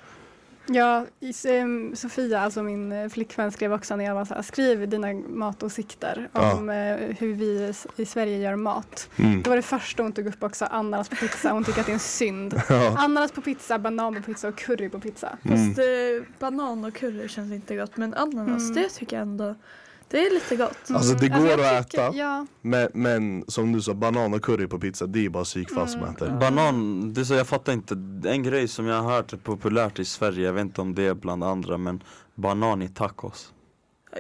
Ja, 0.68 1.06
em, 1.48 1.96
Sofia, 1.96 2.40
alltså 2.40 2.62
min 2.62 2.92
eh, 2.92 3.08
flickvän 3.08 3.52
skrev 3.52 3.72
också 3.72 3.96
när 3.96 4.04
jag 4.04 4.14
var 4.14 4.24
så 4.24 4.34
här, 4.34 4.42
skriv 4.42 4.88
dina 4.88 5.12
matåsikter 5.12 6.28
Ja. 6.32 6.54
om 6.54 6.68
eh, 6.70 6.96
hur 7.18 7.34
vi 7.34 7.72
i 7.96 8.06
Sverige 8.06 8.38
gör 8.38 8.56
mat. 8.56 9.08
Mm. 9.16 9.42
Då 9.42 9.50
var 9.50 9.56
det 9.56 9.62
första 9.62 10.02
hon 10.02 10.12
tog 10.12 10.26
upp 10.26 10.42
också 10.42 10.64
ananas 10.64 11.08
på 11.08 11.16
pizza, 11.16 11.50
hon 11.52 11.64
tycker 11.64 11.80
att 11.80 11.86
det 11.86 11.92
är 11.92 11.94
en 11.94 11.98
synd. 12.00 12.60
Ja. 12.68 12.98
Ananas 12.98 13.32
på 13.32 13.40
pizza, 13.40 13.78
banan 13.78 14.14
på 14.14 14.22
pizza 14.22 14.48
och 14.48 14.56
curry 14.56 14.88
på 14.88 15.00
pizza. 15.00 15.38
Mm. 15.42 15.58
Fast 15.68 15.78
eh, 15.78 15.84
banan 16.38 16.84
och 16.84 16.94
curry 16.94 17.28
känns 17.28 17.52
inte 17.52 17.76
gott. 17.76 17.96
Men 17.96 18.14
ananas, 18.14 18.62
Mm. 18.70 18.74
det 18.82 18.88
tycker 18.88 19.16
jag 19.16 19.22
ändå, 19.22 19.54
det 20.10 20.26
är 20.26 20.34
lite 20.34 20.56
gott. 20.56 20.78
Alltså, 20.90 21.14
det 21.14 21.26
Mm. 21.26 21.38
går 21.40 21.50
jag 21.50 21.76
att 21.76 21.90
tycker- 21.90 22.08
äta. 22.08 22.16
Ja, 22.16 22.46
Men, 22.62 22.88
men 22.94 23.44
som 23.48 23.72
du 23.72 23.82
sa, 23.82 23.94
banan 23.94 24.34
och 24.34 24.42
curry 24.42 24.66
på 24.66 24.78
pizza 24.78 25.06
det 25.06 25.24
är 25.24 25.28
bara 25.30 25.44
psykfall 25.44 25.88
som 25.88 26.00
Mm. 26.00 26.14
äter. 26.14 26.30
Banan, 26.40 27.12
det 27.14 27.20
är 27.20 27.24
så 27.24 27.34
jag 27.34 27.46
fattar 27.46 27.72
inte, 27.72 27.94
en 28.24 28.42
grej 28.42 28.68
som 28.68 28.86
jag 28.86 29.02
har 29.02 29.12
hört 29.14 29.32
är 29.32 29.36
populärt 29.36 29.98
i 29.98 30.04
Sverige, 30.04 30.46
jag 30.46 30.52
vet 30.52 30.62
inte 30.62 30.80
om 30.80 30.94
det 30.94 31.02
är 31.02 31.14
bland 31.14 31.44
andra 31.44 31.78
men 31.78 32.02
banan 32.34 32.82
i 32.82 32.88
tacos. 32.88 33.52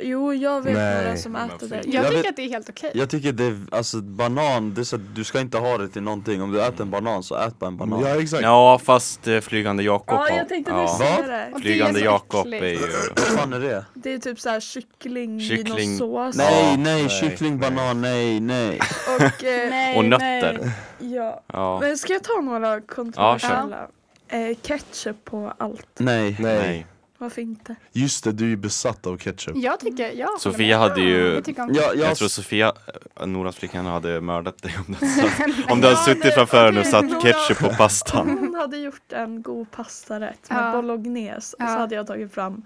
Jo, 0.02 0.34
jag 0.34 0.62
vet 0.62 0.74
Nej. 0.74 1.04
några 1.04 1.16
som 1.16 1.36
äter 1.36 1.68
det. 1.68 1.74
jag, 1.84 1.94
Jag 1.94 2.04
tycker 2.04 2.16
vet- 2.22 2.26
att 2.30 2.36
det 2.36 2.42
är 2.42 2.48
helt 2.48 2.68
okej. 2.68 2.90
Jag 2.94 3.10
tycker 3.10 3.32
det 3.32 3.44
är, 3.44 3.58
alltså 3.70 4.00
banan, 4.00 4.74
det 4.74 4.80
är 4.80 4.84
så 4.84 4.96
att 4.96 5.14
du 5.14 5.24
ska 5.24 5.40
inte 5.40 5.58
ha 5.58 5.78
det 5.78 5.88
till 5.88 6.02
någonting. 6.02 6.42
Om 6.42 6.52
du 6.52 6.62
äter 6.62 6.82
en 6.82 6.90
banan 6.90 7.22
så 7.22 7.34
ät 7.36 7.58
bara 7.58 7.66
en 7.66 7.76
banan. 7.76 8.00
Ja 8.00 8.20
exakt. 8.22 8.42
Ja, 8.42 8.78
fast 8.84 9.26
eh, 9.28 9.40
Flygande 9.40 9.82
Jakob 9.82 10.18
Ja, 10.28 10.36
jag 10.36 10.48
tänkte 10.48 10.72
ja. 10.72 10.98
säga 10.98 11.26
det. 11.26 11.48
Och 11.52 11.60
det 11.60 11.62
Flygande 11.62 12.00
är 12.00 12.04
Jakob 12.04 12.46
är 12.46 12.64
ju... 12.66 12.78
Vad 13.16 13.18
fan 13.40 13.52
är 13.52 13.60
det? 13.60 13.84
Det 13.94 14.12
är 14.12 14.18
typ 14.18 14.40
så 14.40 14.48
här 14.48 14.60
kyckling, 14.60 15.40
Kyckling. 15.40 15.78
i 15.90 15.98
någon 15.98 16.32
sås. 16.32 16.36
Nej, 16.36 16.70
Ja, 16.70 16.76
nej, 16.76 17.02
nej, 17.02 17.08
kyckling, 17.08 17.58
banan, 17.58 18.00
nej, 18.00 18.40
nej. 18.40 18.80
Och, 19.16 19.44
eh, 19.44 19.70
Nej, 19.70 19.98
Och 19.98 20.04
nötter. 20.04 20.58
nej. 20.62 21.12
ja. 21.14 21.42
Ja. 21.52 21.80
Men 21.80 21.98
ska 21.98 22.12
jag 22.12 22.24
ta 22.24 22.40
några 22.40 22.80
kontroversiella? 22.80 23.86
eh, 24.28 24.56
ketchup 24.62 25.24
på 25.24 25.52
allt. 25.58 25.86
Nej. 25.98 26.36
Nej. 26.40 26.86
Varför 27.18 27.42
inte? 27.42 27.76
Just 27.92 28.24
det, 28.24 28.32
du 28.32 28.44
är 28.44 28.48
ju 28.48 28.56
besatt 28.56 29.06
av 29.06 29.16
ketchup. 29.18 29.56
Jag 29.56 29.80
tycker, 29.80 30.12
jag 30.12 30.40
Sofia 30.40 30.78
hade 30.78 31.00
ju- 31.00 31.42
Jag 31.56 31.74
jag, 31.76 31.96
Jag 31.96 32.16
tror 32.16 32.28
Sofia, 32.28 32.72
äh, 33.20 33.26
Noras 33.26 33.56
flickvän, 33.56 33.86
hade 33.86 34.20
mördat 34.20 34.62
dig 34.62 34.74
om 34.88 34.96
du 35.00 35.06
hade, 35.06 35.52
om 35.72 35.80
du 35.80 35.86
hade 35.86 35.98
suttit 36.00 36.22
det- 36.22 36.32
framför 36.32 36.66
henne 36.66 36.80
och 36.80 36.86
satt 36.86 37.22
ketchup 37.22 37.58
på 37.58 37.68
pastan. 37.68 38.30
Hon 38.40 38.54
hade 38.54 38.76
gjort 38.78 39.12
en 39.12 39.42
god 39.42 39.70
pastarätt 39.70 40.50
med 40.50 40.58
Ja. 40.58 40.72
bolognese 40.72 41.56
Ja. 41.58 41.66
så 41.66 41.72
hade 41.78 41.94
jag 41.94 42.06
tagit 42.06 42.32
fram 42.34 42.62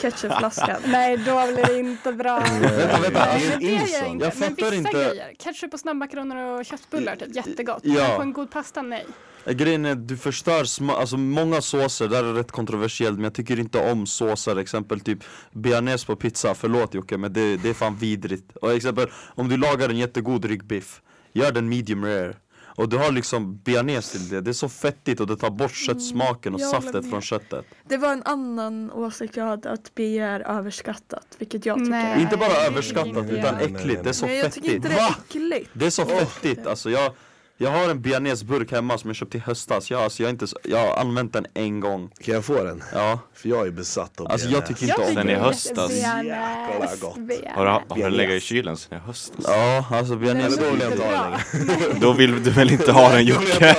ketchupflaskan. 0.00 0.76
Nej, 0.86 1.16
då 1.16 1.46
blir 1.46 1.66
det 1.66 1.78
inte 1.78 2.12
bra. 2.12 2.38
Vänta, 2.40 3.00
vänta, 3.00 3.10
Nej, 3.24 3.34
alltså, 3.34 3.58
det 3.58 3.64
gör 3.66 3.72
jag 3.72 3.82
Inson. 3.88 4.06
inte. 4.06 4.24
Jag 4.26 4.38
Men 4.38 4.48
fattar 4.50 4.70
vissa 4.70 4.74
inte- 4.88 4.92
grejer, 4.92 5.34
ketchup 5.38 5.70
på 5.70 5.78
snabbmakaroner 5.78 6.36
och 6.36 6.64
köttbullar, 6.64 7.16
typ, 7.16 7.36
jättegott. 7.36 7.80
Ja. 7.84 7.94
Men 8.08 8.16
på 8.16 8.22
en 8.22 8.32
god 8.32 8.50
pasta, 8.50 8.82
nej. 8.82 9.06
Grejen 9.46 9.84
är 9.84 9.94
du 9.94 10.16
förstör 10.16 10.64
sma- 10.64 10.94
alltså 10.96 11.16
många 11.16 11.60
såser, 11.60 12.08
det 12.08 12.16
här 12.16 12.24
är 12.24 12.34
rätt 12.34 12.52
kontroversiellt 12.52 13.16
men 13.16 13.24
jag 13.24 13.34
tycker 13.34 13.58
inte 13.60 13.90
om 13.92 14.06
såser, 14.06 14.56
exempel 14.56 15.00
typ 15.00 15.18
bearnaise 15.52 16.06
på 16.06 16.16
pizza, 16.16 16.54
förlåt 16.54 16.94
Jocke 16.94 17.18
men 17.18 17.32
det, 17.32 17.56
det 17.56 17.68
är 17.68 17.74
fan 17.74 17.96
vidrigt. 17.96 18.56
Och 18.56 18.72
exempel 18.72 19.08
om 19.34 19.48
du 19.48 19.56
lagar 19.56 19.88
en 19.88 19.96
jättegod 19.98 20.44
ryggbiff, 20.44 21.00
gör 21.32 21.52
den 21.52 21.68
medium 21.68 22.04
rare. 22.04 22.36
Och 22.74 22.88
du 22.88 22.96
har 22.98 23.12
liksom 23.12 23.56
bearnaise 23.56 24.12
till 24.18 24.28
det, 24.28 24.40
det 24.40 24.50
är 24.50 24.52
så 24.52 24.68
fettigt 24.68 25.20
och 25.20 25.26
det 25.26 25.36
tar 25.36 25.50
bort 25.50 25.74
köttsmaken 25.74 26.54
och 26.54 26.60
jag 26.60 26.66
håller 26.66 26.80
saftet 26.80 27.02
med. 27.02 27.10
från 27.10 27.22
köttet. 27.22 27.64
Det 27.88 27.96
var 27.96 28.12
en 28.12 28.22
annan 28.22 28.90
åsikt 28.92 29.36
jag 29.36 29.44
hade 29.44 29.70
att 29.70 29.94
B 29.94 30.18
är 30.18 30.40
överskattat, 30.40 31.26
vilket 31.38 31.66
jag 31.66 31.78
tycker 31.78 31.90
Nej. 31.90 32.12
är. 32.12 32.20
Inte 32.20 32.36
bara 32.36 32.48
det 32.48 32.54
är 32.54 32.66
överskattat 32.66 33.06
inte 33.16 33.32
utan 33.32 33.54
jag. 33.60 33.62
äckligt, 33.62 34.04
det 34.04 34.08
är 34.08 34.12
så 34.12 34.26
Nej, 34.26 34.38
jag 34.38 34.52
tycker 34.52 34.68
fettigt. 34.68 34.84
inte 34.84 34.96
det 34.96 35.00
är 35.00 35.10
äckligt. 35.10 35.70
Det 35.72 35.86
är 35.86 35.90
så 35.90 36.04
fettigt, 36.06 36.66
alltså 36.66 36.90
jag, 36.90 37.12
jag 37.56 37.70
har 37.70 37.90
en 37.90 38.02
bearnaiseburk 38.02 38.72
hemma 38.72 38.98
som 38.98 39.10
jag 39.10 39.16
köpte 39.16 39.36
i 39.36 39.40
höstas, 39.40 39.90
jag, 39.90 40.02
alltså, 40.02 40.22
jag, 40.22 40.28
har 40.28 40.30
inte, 40.30 40.46
jag 40.64 40.78
har 40.78 40.96
använt 40.96 41.32
den 41.32 41.46
en 41.54 41.80
gång 41.80 42.10
Kan 42.20 42.34
jag 42.34 42.44
få 42.44 42.64
den? 42.64 42.82
Ja, 42.94 43.18
För 43.34 43.48
jag 43.48 43.66
är 43.66 43.70
besatt 43.70 44.20
av 44.20 44.32
alltså 44.32 44.48
jag 44.48 44.66
tycker 44.66 44.82
inte 44.82 44.94
Jag 44.98 45.08
om 45.08 45.14
Sen 45.14 45.28
i 45.28 45.34
höstas. 45.34 45.92
Jäklar 45.92 47.00
gott. 47.00 47.16
Har 47.54 47.64
du, 47.64 48.02
har 48.02 48.10
du 48.10 48.16
legat 48.16 48.34
i 48.34 48.40
kylen 48.40 48.76
sen 48.76 48.98
i 48.98 49.00
höstas? 49.00 49.44
Ja, 49.48 49.86
alltså 49.90 50.16
bearnaise, 50.16 50.60
då 50.60 50.70
vill 50.70 50.80
jag 50.80 50.92
inte 50.92 51.04
ha 51.04 51.30
den 51.30 52.00
Då 52.00 52.12
vill 52.12 52.42
du 52.42 52.50
väl 52.50 52.70
inte 52.70 52.92
ha 52.92 53.08
den 53.12 53.24
Jocke? 53.24 53.58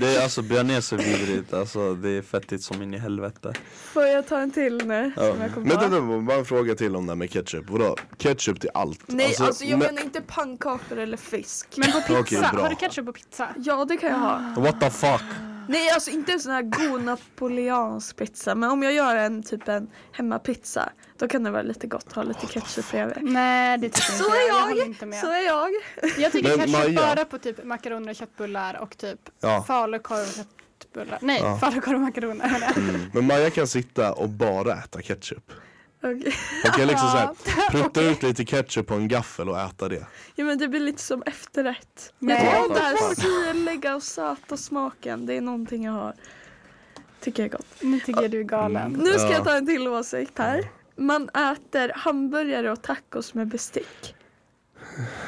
det 0.00 0.16
är 0.16 0.22
alltså 0.22 0.42
bearnaise 0.42 0.96
är 0.96 0.98
vidrigt, 0.98 1.54
alltså 1.54 1.94
det 1.94 2.10
är 2.10 2.22
fettigt 2.22 2.62
som 2.62 2.82
in 2.82 2.94
i 2.94 2.98
helvete 2.98 3.52
Får 3.92 4.02
jag 4.02 4.28
ta 4.28 4.38
en 4.38 4.50
till 4.50 4.86
nu? 4.86 5.12
Ja. 5.16 5.22
Som 5.32 5.40
jag 5.40 5.50
Men 5.56 5.68
vänta, 5.68 6.00
bara 6.26 6.38
en 6.38 6.44
fråga 6.44 6.74
till 6.74 6.96
om 6.96 7.06
det 7.06 7.10
här 7.12 7.16
med 7.16 7.30
ketchup. 7.30 7.70
Vadå? 7.70 7.96
Ketchup 8.18 8.60
till 8.60 8.70
allt? 8.74 9.00
Nej, 9.06 9.36
alltså, 9.40 9.64
jag 9.64 9.78
men- 9.78 9.94
menar 9.94 10.02
inte 10.02 10.20
pannkakor 10.20 10.98
eller 10.98 11.16
fisk. 11.16 11.68
Men 11.76 11.92
på 11.92 12.22
pizza, 12.22 12.50
bra. 12.54 12.62
har 12.62 12.70
du 12.70 12.76
ketchup 12.76 13.06
på 13.06 13.12
pizza? 13.12 13.48
Ja, 13.56 13.84
det 13.84 13.96
kan 13.96 14.10
jag 14.10 14.18
ha. 14.18 14.40
What 14.56 14.80
the 14.80 14.90
fuck? 14.90 15.22
Nej, 15.68 15.90
alltså 15.90 16.10
inte 16.10 16.32
en 16.32 16.40
sån 16.40 16.52
här 16.52 16.62
god 16.62 17.02
napoleansk 17.04 18.16
pizza. 18.16 18.54
Men 18.54 18.70
om 18.70 18.82
jag 18.82 18.92
gör 18.92 19.16
en 19.16 19.42
typ 19.42 19.68
en 19.68 19.90
hemmapizza, 20.12 20.88
då 21.18 21.28
kan 21.28 21.42
det 21.44 21.50
vara 21.50 21.62
lite 21.62 21.86
gott 21.86 22.04
att 22.06 22.12
ha 22.12 22.22
lite 22.22 22.46
ketchup 22.46 22.90
bredvid. 22.90 23.16
Nej, 23.22 23.78
det 23.78 23.88
tycker 23.88 24.12
Så 24.12 24.24
inte 24.24 24.36
är 24.36 24.48
jag. 24.48 24.76
Jag 24.76 24.86
inte 24.86 25.06
med. 25.06 25.20
Så 25.20 25.26
är 25.30 25.46
jag. 25.46 25.70
Jag 26.18 26.32
tycker 26.32 26.48
Men 26.56 26.58
ketchup 26.66 26.76
Maja- 26.84 27.14
bara 27.14 27.24
på 27.24 27.38
typ 27.38 27.64
makaroner 27.64 28.10
och 28.10 28.16
köttbullar 28.16 28.78
och 28.82 28.96
typ 28.98 29.20
Ja. 29.40 29.64
falukorv 29.66 30.18
och 30.20 30.34
köttbullar. 30.80 31.18
Nej, 31.22 31.40
Ja. 31.42 31.58
falukorv 31.58 31.94
och 31.94 32.00
makaroner. 32.00 32.72
jag. 32.76 32.84
Men 33.14 33.26
Maja 33.26 33.50
kan 33.50 33.66
sitta 33.66 34.12
och 34.12 34.28
bara 34.28 34.72
äta 34.74 35.02
ketchup. 35.02 35.52
Okej. 36.04 36.34
Hon 36.62 36.72
kan 36.72 36.86
liksom 36.86 37.08
såhär, 37.08 37.30
prutta 37.70 38.02
ut 38.02 38.22
lite 38.22 38.44
ketchup 38.44 38.86
på 38.86 38.94
en 38.94 39.08
gaffel 39.08 39.48
och 39.48 39.60
äta 39.60 39.88
det. 39.88 40.06
Ja 40.34 40.44
men 40.44 40.58
det 40.58 40.68
blir 40.68 40.80
lite 40.80 41.02
som 41.02 41.22
efterrätt. 41.22 42.12
Nej. 42.18 42.44
Jag 42.54 42.64
det 42.64 42.68
What 42.68 42.82
här 42.82 43.14
syrliga 43.14 43.94
och 43.96 44.02
söta 44.02 44.56
smaken. 44.56 45.26
Det 45.26 45.34
är 45.34 45.40
någonting 45.40 45.84
jag 45.84 45.92
har. 45.92 46.14
Tycker 47.20 47.42
jag 47.42 47.48
är 47.52 47.56
gott. 47.56 47.66
Nu 47.80 48.00
tycker 48.00 48.22
jag 48.22 48.30
du 48.30 48.40
är 48.40 48.44
galen. 48.44 48.92
Nu 48.92 49.12
ska 49.12 49.22
Ja. 49.26 49.32
jag 49.32 49.44
ta 49.44 49.56
en 49.56 49.66
till 49.66 49.88
åsikt 49.88 50.38
här. 50.38 50.68
Man 50.96 51.28
äter 51.28 51.92
hamburgare 51.94 52.70
och 52.72 52.82
tacos 52.82 53.34
med 53.34 53.48
bestick. 53.48 54.14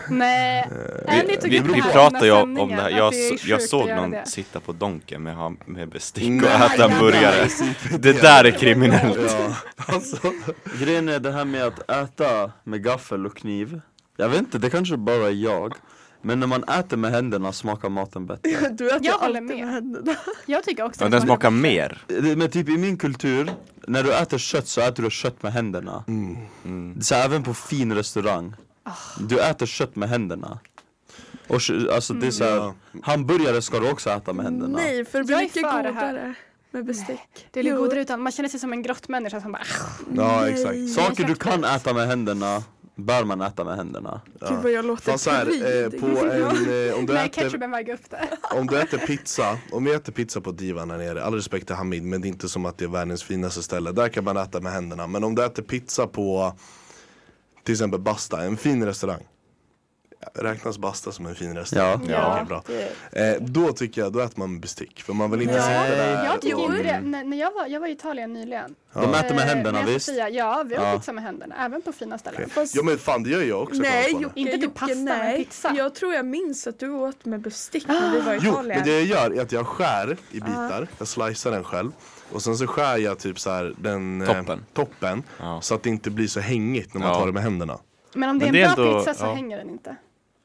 Nej. 0.08 0.68
Annie 1.08 1.24
Vi, 1.28 1.36
tog 1.36 1.50
vi, 1.50 1.60
upp 1.60 1.66
vi 1.66 1.80
här 1.80 1.92
pratar 1.92 2.24
ju 2.24 2.30
om, 2.32 2.54
det 2.54 2.74
här. 2.74 2.90
Jag, 2.90 3.12
det 3.12 3.44
jag 3.44 3.62
såg 3.62 3.88
någon 3.88 4.10
det. 4.10 4.26
sitta 4.26 4.60
på 4.60 4.72
Donken 4.72 5.22
med, 5.22 5.36
ham- 5.36 5.56
med 5.64 5.88
bestick 5.88 6.24
och 6.42 6.48
Nej, 6.58 6.66
äta 6.74 6.84
en 6.92 6.98
burgare. 6.98 7.48
Det 7.98 8.12
där 8.22 8.44
är 8.44 8.50
kriminellt. 8.50 9.18
Ja, 9.38 9.54
alltså. 9.94 10.16
Grejen 10.80 11.08
är 11.08 11.20
det 11.20 11.32
här 11.32 11.44
med 11.44 11.64
att 11.64 11.90
äta 11.90 12.52
med 12.64 12.84
gaffel 12.84 13.26
och 13.26 13.36
kniv 13.36 13.80
Jag 14.16 14.28
vet 14.28 14.38
inte, 14.38 14.58
det 14.58 14.70
kanske 14.70 14.96
bara 14.96 15.26
är 15.26 15.30
jag 15.30 15.74
Men 16.22 16.40
när 16.40 16.46
man 16.46 16.64
äter 16.64 16.96
med 16.96 17.10
händerna 17.10 17.52
smakar 17.52 17.88
maten 17.88 18.26
bättre. 18.26 18.50
Du 18.70 18.88
äter 18.90 19.06
Jag 19.06 19.18
håller 19.18 19.40
med. 19.40 19.56
med 19.56 19.68
händerna. 19.68 20.16
Jag 20.46 20.64
tycker 20.64 20.84
också 20.84 21.00
Ja, 21.00 21.06
att 21.06 21.12
den 21.12 21.20
smakar 21.22 21.50
mer. 21.50 21.98
Men 22.36 22.50
typ 22.50 22.68
i 22.68 22.78
min 22.78 22.96
kultur, 22.98 23.50
när 23.86 24.02
du 24.02 24.14
äter 24.14 24.38
kött 24.38 24.68
så 24.68 24.80
äter 24.80 25.02
du 25.02 25.10
kött 25.10 25.42
med 25.42 25.52
händerna. 25.52 26.04
Mm. 26.64 27.00
Så 27.02 27.14
även 27.14 27.42
på 27.42 27.54
fin 27.54 27.94
restaurang. 27.94 28.54
Du 29.20 29.40
äter 29.40 29.66
kött 29.66 29.96
med 29.96 30.08
händerna. 30.08 30.58
Och 31.48 31.60
alltså 31.92 32.14
det 32.14 32.26
är 32.26 32.30
så 32.30 32.44
här, 32.44 32.56
Ja. 32.56 32.74
hamburgare 33.02 33.62
ska 33.62 33.78
du 33.80 33.90
också 33.90 34.10
äta 34.10 34.32
med 34.32 34.44
händerna. 34.44 34.78
Nej, 34.78 35.04
för 35.04 35.18
det 35.18 35.24
blir 35.24 35.36
mycket 35.36 35.70
för 35.70 35.82
det 35.82 35.92
här. 35.92 36.12
godare 36.12 36.34
med 36.70 36.84
bestick. 36.84 37.18
Det 37.50 37.60
är 37.60 37.64
lite 37.64 37.76
Jo. 37.76 37.82
godare 37.82 38.00
utan 38.00 38.22
man 38.22 38.32
känner 38.32 38.48
sig 38.48 38.60
som 38.60 38.72
en 38.72 38.82
grottmänniska 38.82 39.40
som 39.40 39.52
bara 39.52 39.62
Ja 40.16 40.40
Nej. 40.40 40.52
exakt. 40.52 41.06
Saker 41.06 41.24
du 41.24 41.34
kan 41.34 41.64
äta 41.64 41.92
med 41.94 42.06
händerna, 42.06 42.62
bör 42.94 43.24
man 43.24 43.40
äta 43.40 43.64
med 43.64 43.76
händerna. 43.76 44.20
Gud 44.48 44.58
vad 44.62 44.72
jag 44.72 44.84
låter 44.84 45.12
Fast 45.12 45.24
så 45.24 45.30
här, 45.30 45.46
eh, 45.46 45.88
pryd. 45.90 46.00
på 46.00 46.06
en, 46.06 46.30
eh, 46.40 46.94
om, 46.98 47.06
du 47.06 47.12
Nej, 47.14 47.26
äter, 47.26 47.42
ketchupen 47.42 47.70
väger 47.70 47.94
upp 47.94 48.10
det. 48.10 48.28
om 48.58 48.66
du 48.66 48.80
äter 48.80 48.98
pizza, 48.98 49.58
om 49.72 49.84
vi 49.84 49.92
äter 49.94 50.12
pizza 50.12 50.40
på 50.40 50.52
Divan 50.52 50.90
här 50.90 50.98
nere, 50.98 51.24
all 51.24 51.34
respekt 51.34 51.66
till 51.66 51.76
Hamid 51.76 52.02
men 52.02 52.20
det 52.20 52.26
är 52.26 52.30
inte 52.30 52.48
som 52.48 52.66
att 52.66 52.78
det 52.78 52.84
är 52.84 52.88
världens 52.88 53.22
finaste 53.22 53.62
ställe. 53.62 53.92
Där 53.92 54.08
kan 54.08 54.24
man 54.24 54.36
äta 54.36 54.60
med 54.60 54.72
händerna. 54.72 55.06
Men 55.06 55.24
om 55.24 55.34
du 55.34 55.44
äter 55.44 55.62
pizza 55.62 56.06
på 56.06 56.52
till 57.66 57.72
exempel 57.74 58.00
Basta, 58.00 58.42
en 58.42 58.56
fin 58.56 58.86
restaurang. 58.86 59.26
Räknas 60.34 60.78
Basta 60.78 61.12
som 61.12 61.26
en 61.26 61.34
fin 61.34 61.56
restaurang? 61.56 62.06
Ja. 62.08 62.12
Ja. 62.14 62.32
Okej, 62.34 62.44
bra. 62.46 62.62
Det- 62.66 62.92
Eh, 63.36 63.42
då 63.42 63.72
tycker 63.72 64.00
jag, 64.00 64.12
då 64.12 64.20
äter 64.20 64.38
man 64.38 64.60
bestick. 64.60 65.02
För 65.02 65.12
man 65.12 65.30
vill 65.30 65.42
inte 65.42 65.54
Ja. 65.54 65.62
sitta 65.62 65.96
där 65.96 66.24
Jag 66.24 66.40
tycker 66.40 66.56
och... 66.56 66.64
inte 66.64 66.82
det. 66.82 67.00
När, 67.00 67.24
när 67.24 67.36
jag, 67.36 67.50
var, 67.54 67.66
jag 67.66 67.80
var 67.80 67.86
i 67.88 67.90
Italien 67.92 68.32
nyligen. 68.32 68.74
De 68.92 69.14
äter 69.14 69.34
med 69.34 69.38
Eh, 69.44 69.54
händerna 69.54 69.78
med 69.82 69.92
visst? 69.92 70.06
Sofia. 70.06 70.28
Ja, 70.28 70.64
vi 70.68 70.74
har 70.74 70.86
Ja. 70.86 70.98
pizza 70.98 71.12
med 71.12 71.24
händerna. 71.24 71.54
Även 71.64 71.82
på 71.82 71.92
fina 71.92 72.18
ställen. 72.18 72.50
Fast- 72.50 72.74
Ja 72.74 72.82
men 72.82 72.98
fan 72.98 73.22
det 73.22 73.30
gör 73.30 73.42
jag 73.42 73.62
också. 73.62 73.82
Nej. 73.82 74.12
Jocke, 74.12 74.40
Inte 74.40 74.52
Jocke, 74.56 74.68
pasta, 74.68 74.94
men 74.94 75.04
nej. 75.04 75.44
pizza. 75.44 75.72
Jag 75.76 75.94
tror 75.94 76.14
jag 76.14 76.26
minns 76.26 76.66
att 76.66 76.78
du 76.78 76.90
åt 76.90 77.24
med 77.24 77.40
bestick 77.40 77.88
när 77.88 78.12
vi 78.12 78.20
var 78.20 78.34
i 78.34 78.38
Jo, 78.42 78.52
Italien. 78.52 78.78
men 78.78 78.88
det 78.88 78.92
jag 79.00 79.04
gör 79.04 79.30
är 79.38 79.42
att 79.42 79.52
jag 79.52 79.66
skär 79.66 80.16
i 80.30 80.40
bitar, 80.40 80.88
jag 80.98 81.08
slicear 81.08 81.52
den 81.52 81.64
själv 81.64 81.92
Och 82.32 82.42
sen 82.42 82.56
så 82.56 82.66
skär 82.66 82.96
jag 82.96 83.18
typ 83.18 83.38
så 83.38 83.50
här 83.50 83.74
den 83.78 84.20
eh, 84.22 84.26
Toppen. 84.26 84.64
toppen 84.72 85.22
Ja. 85.38 85.60
Så 85.60 85.74
att 85.74 85.82
det 85.82 85.90
inte 85.90 86.10
blir 86.10 86.26
så 86.28 86.40
hängigt 86.40 86.94
när 86.94 87.00
man 87.00 87.08
Ja. 87.10 87.14
tar 87.18 87.26
det 87.26 87.32
med 87.32 87.42
händerna 87.42 87.78
Men 88.14 88.30
om 88.30 88.38
det 88.38 88.44
är 88.46 88.52
Men 88.52 88.60
en 88.62 88.66
det 88.66 88.72
är 88.72 88.76
bra 88.76 88.86
ändå- 88.86 88.98
pizza 88.98 89.14
så 89.14 89.24
ja. 89.26 89.32
hänger 89.34 89.58
den 89.58 89.70
inte. 89.70 89.96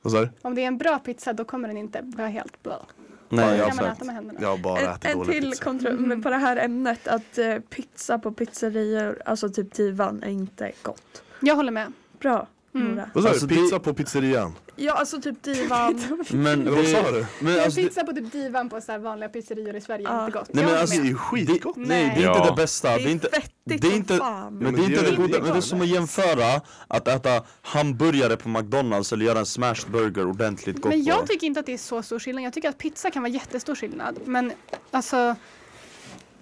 Vad 0.02 0.14
sa 0.14 0.20
du? 0.22 0.30
Om 0.42 0.56
det 0.56 0.62
är 0.64 0.68
en 0.68 0.78
bra 0.78 1.00
pizza 1.00 1.34
då 1.34 1.46
kommer 1.46 1.68
den 1.68 1.78
inte 1.78 2.02
vara 2.04 2.28
helt 2.28 2.64
blå. 2.64 2.86
Nej, 3.30 3.50
Då 3.50 3.56
jag 3.58 3.68
kan 3.68 3.76
man 3.76 3.86
har 3.86 3.92
äta 3.94 4.06
med 4.06 4.16
händerna. 4.16 4.40
Jag 4.42 4.50
har 4.50 4.58
bara 4.58 4.80
En, 4.80 4.90
ätit 4.92 5.06
en 5.06 5.18
dålig 5.18 5.32
till 5.42 5.50
pizza 5.50 5.64
kontroll 5.64 5.98
Mm. 5.98 6.24
på 6.24 6.30
det 6.30 6.38
här 6.38 6.58
ämnet 6.58 7.08
att 7.08 7.38
eh, 7.38 7.56
pizza 7.60 8.20
på 8.20 8.32
pizzerior, 8.32 9.22
alltså 9.26 9.50
typ 9.50 9.74
Divan, 9.74 10.24
är 10.24 10.30
inte 10.30 10.72
gott. 10.84 11.24
Jag 11.40 11.56
håller 11.56 11.72
med. 11.72 11.94
Bra. 12.20 12.48
Nora. 12.72 13.10
Vad 13.14 13.24
sa 13.24 13.30
Alltså, 13.30 13.46
du? 13.48 13.56
det- 13.56 13.62
Pizza 13.62 13.80
på 13.80 13.94
pizzerian? 13.94 14.54
Ja 14.76 14.94
alltså 14.94 15.22
typ 15.22 15.44
Divan. 15.44 16.02
Men 16.30 16.76
vad 16.76 16.88
sa 16.88 17.12
du? 17.12 17.26
Men 17.40 17.54
En 17.54 17.64
alltså, 17.64 17.82
pizza 17.82 18.04
på 18.04 18.12
typ 18.14 18.32
divan 18.32 18.70
på 18.70 18.82
så 18.82 18.92
här 18.92 19.00
vanliga 19.00 19.30
pizzerior 19.30 19.76
i 19.76 19.82
Sverige 19.82 20.10
är 20.10 20.26
inte 20.26 20.40
gott. 20.40 20.50
Nej, 20.54 20.66
men 20.66 20.78
alltså, 20.78 20.96
Det 20.96 21.02
är 21.02 21.10
ju 21.10 21.16
skitgott! 21.16 21.76
nej, 21.78 22.14
det 22.18 22.24
är 22.24 22.36
inte 22.38 22.50
det 22.50 22.56
bästa. 22.56 22.90
Det 22.92 22.98
Det 22.98 23.10
är 23.10 23.12
inte, 23.12 23.30
fettigt 23.30 23.82
det 23.82 23.88
är 23.88 23.96
inte- 23.96 24.18
fan. 24.18 24.58
men 24.58 24.76
det 24.76 24.82
är 24.82 24.84
inte 24.84 25.10
det 25.12 25.16
goda, 25.16 25.40
men 25.42 25.52
det 25.52 25.58
är 25.58 25.62
som 25.62 25.82
att 25.82 25.88
jämföra 25.88 26.62
att 26.88 27.08
äta 27.08 27.44
hamburgare 27.62 28.38
på 28.38 28.50
McDonalds 28.50 29.14
eller 29.14 29.26
göra 29.26 29.40
en 29.40 29.46
smashed 29.46 29.92
burger 29.92 30.28
ordentligt 30.28 30.82
gott 30.82 30.90
Men 30.92 31.04
jag 31.04 31.28
tycker 31.28 31.48
inte 31.48 31.60
att 31.60 31.66
det 31.66 31.74
är 31.74 31.78
så 31.78 32.04
stor 32.04 32.20
skillnad. 32.20 32.44
Jag 32.44 32.54
tycker 32.54 32.70
att 32.70 32.78
pizza 32.78 33.12
kan 33.12 33.22
vara 33.24 33.32
jättestor 33.34 33.76
skillnad. 33.76 34.16
Men 34.26 34.52
alltså 34.92 35.36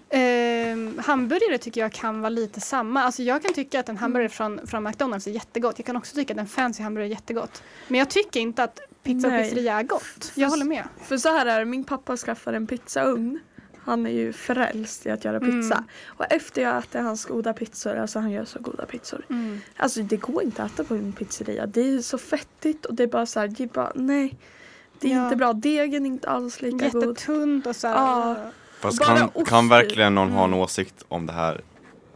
ehm, 0.09 0.99
hamburgare 1.05 1.57
tycker 1.57 1.81
jag 1.81 1.91
kan 1.93 2.21
vara 2.21 2.29
lite 2.29 2.61
samma. 2.61 3.03
Alltså 3.03 3.23
jag 3.23 3.41
kan 3.43 3.53
tycka 3.53 3.79
att 3.79 3.89
en 3.89 3.97
hamburgare 3.97 4.29
från, 4.29 4.67
från 4.67 4.83
McDonalds 4.83 5.27
är 5.27 5.31
jättegott. 5.31 5.79
Jag 5.79 5.85
kan 5.85 5.95
också 5.97 6.15
tycka 6.15 6.33
att 6.33 6.39
en 6.39 6.47
fancy 6.47 6.83
hamburgare 6.83 7.07
är 7.09 7.11
jättegott. 7.11 7.63
Men 7.87 7.99
jag 7.99 8.09
tycker 8.09 8.39
inte 8.39 8.63
att 8.63 8.79
pizza 9.03 9.27
och 9.27 9.33
pizzeria 9.43 9.79
är 9.79 9.83
gott. 9.83 10.31
Jag 10.35 10.49
håller 10.49 10.65
med. 10.65 10.83
För 11.03 11.17
så 11.17 11.29
här 11.29 11.45
är 11.45 11.59
det, 11.59 11.65
min 11.65 11.83
pappa 11.83 12.17
skaffade 12.17 12.57
en 12.57 12.67
pizzaugn. 12.67 13.39
Han 13.83 14.05
är 14.05 14.11
ju 14.11 14.33
frälst 14.33 15.05
i 15.05 15.09
att 15.09 15.25
göra 15.25 15.39
pizza. 15.39 15.75
Mm. 15.75 15.83
Och 16.05 16.25
efter 16.29 16.61
jag 16.61 16.77
äter 16.77 17.01
hans 17.01 17.25
goda 17.25 17.53
pizzor, 17.53 17.95
alltså 17.95 18.19
han 18.19 18.31
gör 18.31 18.45
så 18.45 18.59
goda 18.59 18.85
pizzor. 18.85 19.25
Mm. 19.29 19.61
Alltså 19.77 20.01
det 20.03 20.17
går 20.17 20.43
inte 20.43 20.63
att 20.63 20.71
äta 20.73 20.83
på 20.83 20.93
en 20.95 21.13
pizzeria. 21.13 21.65
Det 21.65 21.81
är 21.81 21.99
så 22.01 22.17
fettigt 22.17 22.85
och 22.85 22.93
det 22.95 23.03
är 23.03 23.07
bara 23.07 23.25
så 23.25 23.39
här, 23.39 23.47
det 23.47 23.63
är 23.63 23.67
bara, 23.67 23.91
nej. 23.95 24.37
Det 24.99 25.11
är 25.11 25.17
Ja. 25.17 25.23
inte 25.23 25.35
bra. 25.35 25.53
Degen 25.53 26.05
är 26.05 26.09
inte 26.09 26.29
alls 26.29 26.61
lika 26.61 26.89
god. 26.89 27.03
Jättetunt 27.03 27.67
och 27.67 27.75
så 27.75 27.87
här. 27.87 27.95
Ja. 27.95 28.51
Fast 28.79 28.99
Bara 28.99 29.17
kan, 29.17 29.29
ost 29.33 29.49
kan 29.49 29.69
verkligen 29.69 30.15
någon 30.15 30.31
ha 30.31 30.43
en 30.43 30.49
Mm. 30.49 30.59
åsikt 30.59 31.03
om 31.07 31.25
det 31.25 31.33
här 31.33 31.61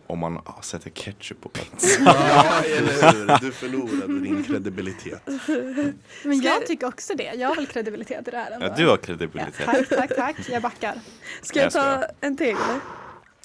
om 0.08 0.19
man 0.19 0.38
ah, 0.45 0.62
sätter 0.62 0.89
ketchup 0.89 1.41
på 1.41 1.49
pizza? 1.49 2.02
Ja, 2.06 2.62
eller 2.63 3.12
hur? 3.13 3.38
Du 3.41 3.52
förlorade 3.52 4.19
din 4.19 4.43
kredibilitet 4.43 5.21
Men 6.23 6.41
jag 6.41 6.65
tycker 6.65 6.88
också 6.88 7.13
det. 7.15 7.32
Jag 7.36 7.47
har 7.49 7.56
väl 7.56 7.67
kredibilitet 7.67 8.28
i 8.28 8.32
det 8.32 8.38
här 8.38 8.52
ändå. 8.52 8.65
Ja, 8.65 8.73
du 8.78 8.84
har 8.84 8.91
Ja, 8.91 8.97
kredibilitet. 8.97 9.65
tack, 9.65 9.89
tack, 9.89 10.15
tack. 10.15 10.36
Jag 10.49 10.62
backar. 10.62 10.95
Ska 11.41 11.60
jag 11.62 11.71
ta 11.71 12.04
en 12.21 12.38
till? 12.38 12.56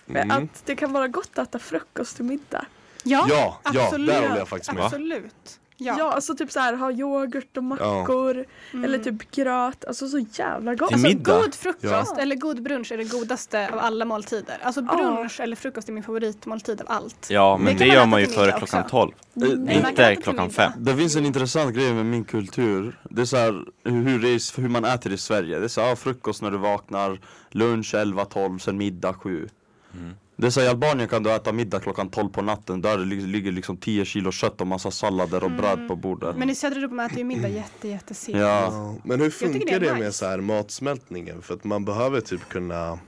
Mm. 0.08 0.30
Att 0.30 0.62
det 0.66 0.76
kan 0.76 0.92
vara 0.92 1.08
gott 1.08 1.30
att 1.38 1.48
äta 1.48 1.58
frukost 1.58 2.16
till 2.16 2.24
middag. 2.24 2.66
Ja, 3.04 3.26
Ja, 3.28 3.60
ja, 3.64 3.84
absolut. 3.86 4.08
där 4.08 4.22
håller 4.22 4.38
jag 4.38 4.48
faktiskt 4.48 4.72
med 4.72 4.84
Absolut. 4.84 5.60
Ja, 5.80 5.94
Ja. 5.98 6.12
alltså 6.12 6.34
typ 6.34 6.52
så 6.52 6.60
här 6.60 6.74
ha 6.74 6.92
yoghurt 6.92 7.56
och 7.56 7.64
mackor. 7.64 8.44
Mm. 8.72 8.84
Eller 8.84 8.98
typ 8.98 9.30
gröt. 9.30 9.84
Alltså 9.84 10.08
så 10.08 10.18
jävla 10.18 10.74
gott. 10.74 10.92
Alltså 10.92 11.08
middag? 11.08 11.40
god 11.40 11.54
frukost 11.54 11.84
Ja. 11.84 12.16
eller 12.18 12.36
god 12.36 12.62
brunch 12.62 12.92
är 12.92 12.96
det 12.96 13.04
godaste 13.04 13.68
av 13.72 13.78
alla 13.78 14.04
måltider. 14.04 14.58
Alltså 14.62 14.80
Ja. 14.80 14.96
brunch 14.96 15.40
eller 15.40 15.56
frukost 15.56 15.88
är 15.88 15.92
min 15.92 16.02
favoritmåltid 16.02 16.80
av 16.80 16.86
allt. 16.90 17.26
Ja, 17.30 17.56
men 17.56 17.76
Det 17.76 17.84
det, 17.84 17.86
man 17.88 17.94
gör 17.96 18.06
man 18.06 18.20
ju 18.20 18.26
före 18.26 18.50
klockan 18.58 18.80
också. 18.82 18.90
12. 18.90 19.12
Mm. 19.36 19.64
Nej, 19.64 19.80
kan 19.80 19.88
Inte 19.88 20.16
klockan 20.22 20.44
middag. 20.46 20.50
fem. 20.54 20.72
Det 20.78 20.96
finns 20.96 21.16
en 21.16 21.26
intressant 21.26 21.74
grej 21.74 21.92
med 21.94 22.06
min 22.06 22.24
kultur. 22.24 22.98
Det 23.10 23.20
är 23.22 23.26
så 23.26 23.36
här, 23.36 23.64
hur, 23.84 24.18
det 24.18 24.28
är, 24.28 24.60
hur 24.60 24.68
man 24.68 24.84
äter 24.84 25.12
i 25.12 25.18
Sverige. 25.18 25.58
Det 25.58 25.64
är 25.64 25.68
så 25.68 25.80
här, 25.80 25.88
ja, 25.88 25.96
frukost 25.96 26.42
när 26.42 26.50
du 26.50 26.58
vaknar, 26.58 27.20
lunch 27.50 27.94
11-12, 27.94 28.58
sen 28.58 28.76
middag 28.78 29.14
7. 29.14 29.48
Mm. 29.94 30.14
Det 30.40 30.46
är 30.46 30.50
så 30.50 30.60
här, 30.60 30.66
I 30.66 30.70
Albanien 30.70 31.08
kan 31.08 31.22
du 31.22 31.32
äta 31.34 31.52
middag 31.52 31.80
klockan 31.80 32.10
12 32.10 32.28
på 32.28 32.42
natten. 32.42 32.80
Där 32.82 32.98
det 32.98 33.04
lig- 33.04 33.26
ligger 33.26 33.52
liksom 33.52 33.76
10 33.76 34.04
kilo 34.04 34.32
kött 34.32 34.60
och 34.60 34.66
massa 34.66 34.90
sallader 34.90 35.44
och 35.44 35.50
bröd 35.50 35.88
på 35.88 35.96
bordet. 35.96 36.36
Men 36.36 36.50
i 36.50 36.54
södra 36.54 36.78
Europa 36.78 37.04
äter 37.04 37.18
ju 37.18 37.24
middag 37.24 37.48
jätte, 37.48 37.88
jättesent. 37.88 38.36
Ja. 38.38 38.62
Ja, 38.72 38.94
Men 39.04 39.18
hur 39.18 39.24
det 39.26 39.30
funkar 39.30 39.76
är 39.76 39.80
det 39.80 39.92
med 39.92 40.00
nice. 40.00 40.12
så 40.12 40.26
här 40.26 40.38
matsmältningen? 40.40 41.42
För 41.42 41.54
att 41.54 41.64
man 41.64 41.84
behöver 41.84 42.20
typ 42.20 42.48
kunna 42.48 42.98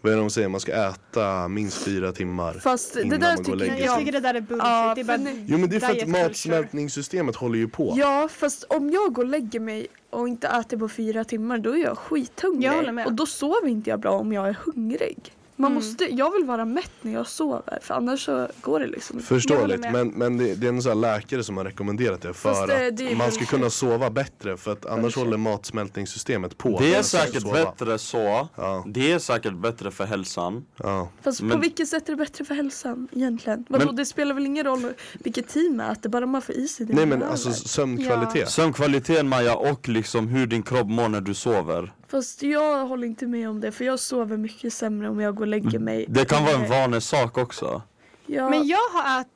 Vad 0.00 0.12
är 0.12 0.16
det 0.16 0.22
de 0.22 0.30
säger? 0.30 0.48
Man 0.48 0.60
ska 0.60 0.72
äta 0.72 1.48
minst 1.48 1.84
fyra 1.84 2.12
timmar 2.12 2.54
Fast 2.54 2.94
det 2.94 3.02
där 3.02 3.18
man 3.36 3.42
går 3.42 3.52
och 3.52 3.60
tycker 3.60 3.76
Jag 3.76 3.88
sig. 3.90 3.98
tycker 3.98 4.12
det 4.12 4.20
där 4.20 4.34
är 4.34 4.40
bullshit. 4.40 4.64
Ja, 4.66 4.92
det 4.94 5.00
är 5.00 5.04
bara 5.04 5.18
Jo 5.46 5.58
men 5.58 5.70
det 5.70 5.76
är 5.76 5.80
för 5.80 6.02
att 6.02 6.08
matsmältningssystemet 6.08 7.36
håller 7.36 7.58
ju 7.58 7.68
på 7.68 7.94
Ja 7.96 8.28
fast 8.32 8.64
om 8.68 8.90
jag 8.90 9.12
går 9.12 9.22
och 9.22 9.28
lägger 9.28 9.60
mig 9.60 9.86
och 10.10 10.28
inte 10.28 10.48
äter 10.48 10.76
på 10.76 10.88
fyra 10.88 11.24
timmar 11.24 11.58
då 11.58 11.70
är 11.76 11.82
jag 11.84 11.98
skithungrig. 11.98 12.64
Jag 12.68 12.72
håller 12.74 12.92
med. 12.92 13.06
Och 13.06 13.12
då 13.12 13.26
sover 13.26 13.68
inte 13.68 13.90
jag 13.90 14.00
bra 14.00 14.10
om 14.12 14.32
jag 14.32 14.48
är 14.48 14.56
hungrig. 14.64 15.32
Man 15.60 15.72
Mm. 15.72 15.74
måste, 15.84 16.04
jag 16.14 16.30
vill 16.32 16.44
vara 16.44 16.64
mätt 16.64 16.90
när 17.02 17.12
jag 17.12 17.26
sover 17.26 17.78
för 17.82 17.94
annars 17.94 18.24
så 18.24 18.48
går 18.60 18.80
det 18.80 18.86
liksom 18.86 19.18
inte. 19.18 19.34
Jag 19.34 19.42
Förståeligt, 19.42 19.80
men, 19.92 20.08
men 20.08 20.36
det, 20.36 20.54
det 20.54 20.66
är 20.66 20.68
en 20.68 20.82
sån 20.82 20.90
här 20.90 21.16
läkare 21.18 21.44
som 21.44 21.56
har 21.56 21.64
rekommenderat 21.64 22.20
det 22.22 22.32
för 22.34 22.54
Fast 22.54 22.66
det- 22.66 22.86
att 22.88 22.96
det 22.96 23.12
är 23.12 23.16
man 23.16 23.26
ska 23.30 23.38
bullshit. 23.38 23.48
kunna 23.48 23.70
sova 23.70 24.10
bättre 24.10 24.56
för 24.56 24.72
att 24.72 24.86
annars 24.86 25.00
Bullshit. 25.02 25.22
håller 25.24 25.36
matsmältningssystemet 25.36 26.58
på. 26.58 26.78
Det 26.78 26.94
är 26.94 27.02
säkert 27.02 27.52
bättre 27.52 27.98
så. 27.98 28.48
Ja, 28.56 28.84
Det 28.88 29.12
är 29.12 29.18
säkert 29.18 29.54
bättre 29.54 29.90
för 29.90 30.04
hälsan. 30.04 30.64
ja. 30.76 31.08
Fast 31.22 31.40
på 31.40 31.44
Men- 31.46 31.60
vilket 31.60 31.88
sätt 31.88 32.08
är 32.08 32.12
det 32.12 32.16
bättre 32.16 32.44
för 32.44 32.54
hälsan 32.54 33.08
egentligen? 33.12 33.64
Vadå 33.68 33.86
Men- 33.86 33.96
det 33.96 34.04
spelar 34.06 34.34
väl 34.34 34.46
ingen 34.46 34.64
roll 34.64 34.92
vilket 35.14 35.48
team 35.48 35.76
man 35.76 35.90
äter 35.92 36.10
bara 36.10 36.26
man 36.26 36.42
får 36.42 36.54
i 36.54 36.68
sig 36.68 36.86
det 36.86 36.92
Nej 36.94 37.02
man 37.02 37.08
men 37.08 37.18
behöver. 37.18 37.32
alltså 37.32 37.52
sömnkvalitet. 37.68 38.50
Sömnkvaliteten 38.50 39.28
Maja 39.28 39.56
och 39.56 39.88
liksom 39.88 40.28
hur 40.28 40.46
din 40.46 40.62
kropp 40.62 40.86
mår 40.88 41.08
när 41.08 41.20
du 41.20 41.34
sover. 41.34 41.92
Fast 42.10 42.42
jag 42.42 42.86
håller 42.86 43.06
inte 43.06 43.26
med 43.26 43.48
om 43.48 43.60
det 43.60 43.72
för 43.72 43.84
jag 43.84 43.98
sover 44.00 44.36
mycket 44.36 44.72
sämre 44.72 45.08
om 45.08 45.20
jag 45.20 45.34
går 45.34 45.42
och 45.44 45.48
lägger 45.48 45.78
mig. 45.78 46.06
Det 46.08 46.24
kan 46.24 46.44
vara 46.44 46.54
en 46.56 46.70
vanesak 46.70 47.38
också. 47.38 47.82
Ja, 48.26 48.50
Men 48.50 48.66
jag 48.66 48.78
har 48.92 49.20
ät, 49.20 49.26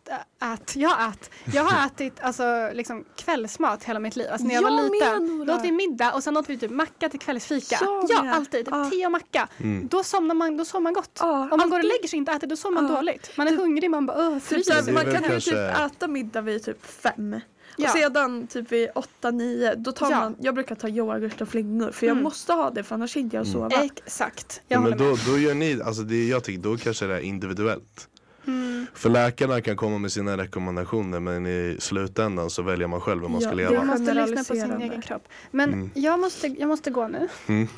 ät, 0.43 0.77
jag 0.77 0.89
har 0.91 1.09
ät, 1.09 1.31
jag 1.55 1.65
har 1.65 1.87
ätit 1.87 2.13
alltså, 2.21 2.71
liksom, 2.73 3.05
kvällsmat 3.17 3.85
hela 3.85 4.01
mitt 4.01 4.17
liv. 4.17 4.27
Alltså, 4.33 4.47
när 4.47 4.55
jag, 4.55 4.65
Jag 4.65 4.71
var 4.71 4.83
liten, 5.19 5.47
då 5.47 5.55
åt 5.55 5.65
vi 5.65 5.73
middag 5.73 6.13
och 6.13 6.23
sen 6.23 6.37
åt 6.37 6.51
vi 6.51 6.59
typ 6.59 6.71
macka 6.71 7.09
till 7.09 7.21
kvällsfika. 7.21 7.79
Ja, 7.81 8.23
med. 8.23 8.35
alltid. 8.35 8.69
Ja. 8.71 8.91
Te 8.91 9.07
och 9.07 9.13
macka. 9.13 9.49
Mm. 9.59 9.89
Då 9.89 10.03
somnar 10.05 10.35
man, 10.35 10.57
då 10.57 10.65
sover 10.65 10.83
man 10.83 10.93
gott. 10.93 11.19
Ja, 11.21 11.27
Om 11.33 11.49
man 11.49 11.49
går 11.51 11.67
och 11.67 11.75
alltid. 11.75 11.89
lägger 11.89 12.09
sig 12.09 12.17
och 12.17 12.19
inte 12.19 12.33
äter, 12.33 12.47
då 12.47 12.57
sover 12.57 12.75
man 12.75 12.87
Ja. 12.91 12.95
dåligt. 12.97 13.31
Man 13.37 13.47
är 13.47 13.51
Typ- 13.51 13.61
hungrig, 13.61 13.91
man 13.91 14.07
bara 14.07 14.17
öh, 14.17 14.35
Typ 14.35 14.43
fryser. 14.43 14.89
är 14.89 14.93
man 14.93 15.03
kan 15.05 15.13
ju 15.23 15.29
kanske- 15.29 15.51
typ 15.51 15.81
äta 15.93 16.09
middag 16.09 16.41
vid 16.41 16.65
typ 16.65 16.87
fem. 16.87 17.41
Ja. 17.77 17.85
Och 17.93 17.97
sedan 17.99 18.47
typ 18.47 18.73
vid 18.73 18.89
åtta, 18.95 19.31
nio, 19.31 19.75
då 19.75 19.93
tar 19.93 20.11
Ja. 20.11 20.21
man, 20.21 20.37
jag 20.41 20.55
brukar 20.55 20.75
ta 20.75 20.89
yoghurt 20.89 21.41
och 21.41 21.49
flingor 21.49 21.91
för 21.91 22.07
jag 22.07 22.13
Mm. 22.13 22.25
måste 22.25 22.53
ha 22.53 22.71
det 22.71 22.83
för 22.83 22.95
annars 22.95 23.17
hinner 23.17 23.35
jag 23.35 23.47
sova. 23.47 23.83
Exakt. 23.85 24.61
Ja, 24.69 24.75
Jag 24.75 24.83
men 24.83 24.93
håller 24.93 25.07
med. 25.07 25.19
då, 25.27 25.33
då 25.33 25.39
gör 25.39 25.55
ni, 25.55 25.81
alltså 25.85 26.03
det, 26.03 26.27
jag 26.29 26.45
tycker 26.45 26.63
då 26.63 26.77
kanske 26.77 27.07
det 27.07 27.15
är 27.15 27.21
individuellt. 27.21 28.09
Mm. 28.47 28.87
För 28.95 29.11
läkarna 29.11 29.61
kan 29.61 29.77
komma 29.77 29.99
med 29.99 30.13
sina 30.13 30.37
rekommendationer 30.37 31.21
men 31.21 31.47
i 31.47 31.77
slutändan 31.81 32.51
så 32.51 32.63
väljer 32.63 32.89
man 32.89 33.01
själv 33.01 33.23
hur 33.23 33.29
man 33.29 33.41
Ja, 33.41 33.47
ska 33.49 33.57
leva. 33.57 33.73
Man 33.77 33.87
måste 33.87 34.15
lyssna 34.15 34.37
på 34.45 34.55
sin 34.61 34.81
egen 34.83 35.03
kropp. 35.03 35.29
Men 35.51 35.73
Mm. 35.73 35.91
jag, 35.95 36.21
måste, 36.21 36.47
jag 36.47 36.69
måste 36.69 36.91
gå 36.91 37.09
nu. 37.09 37.29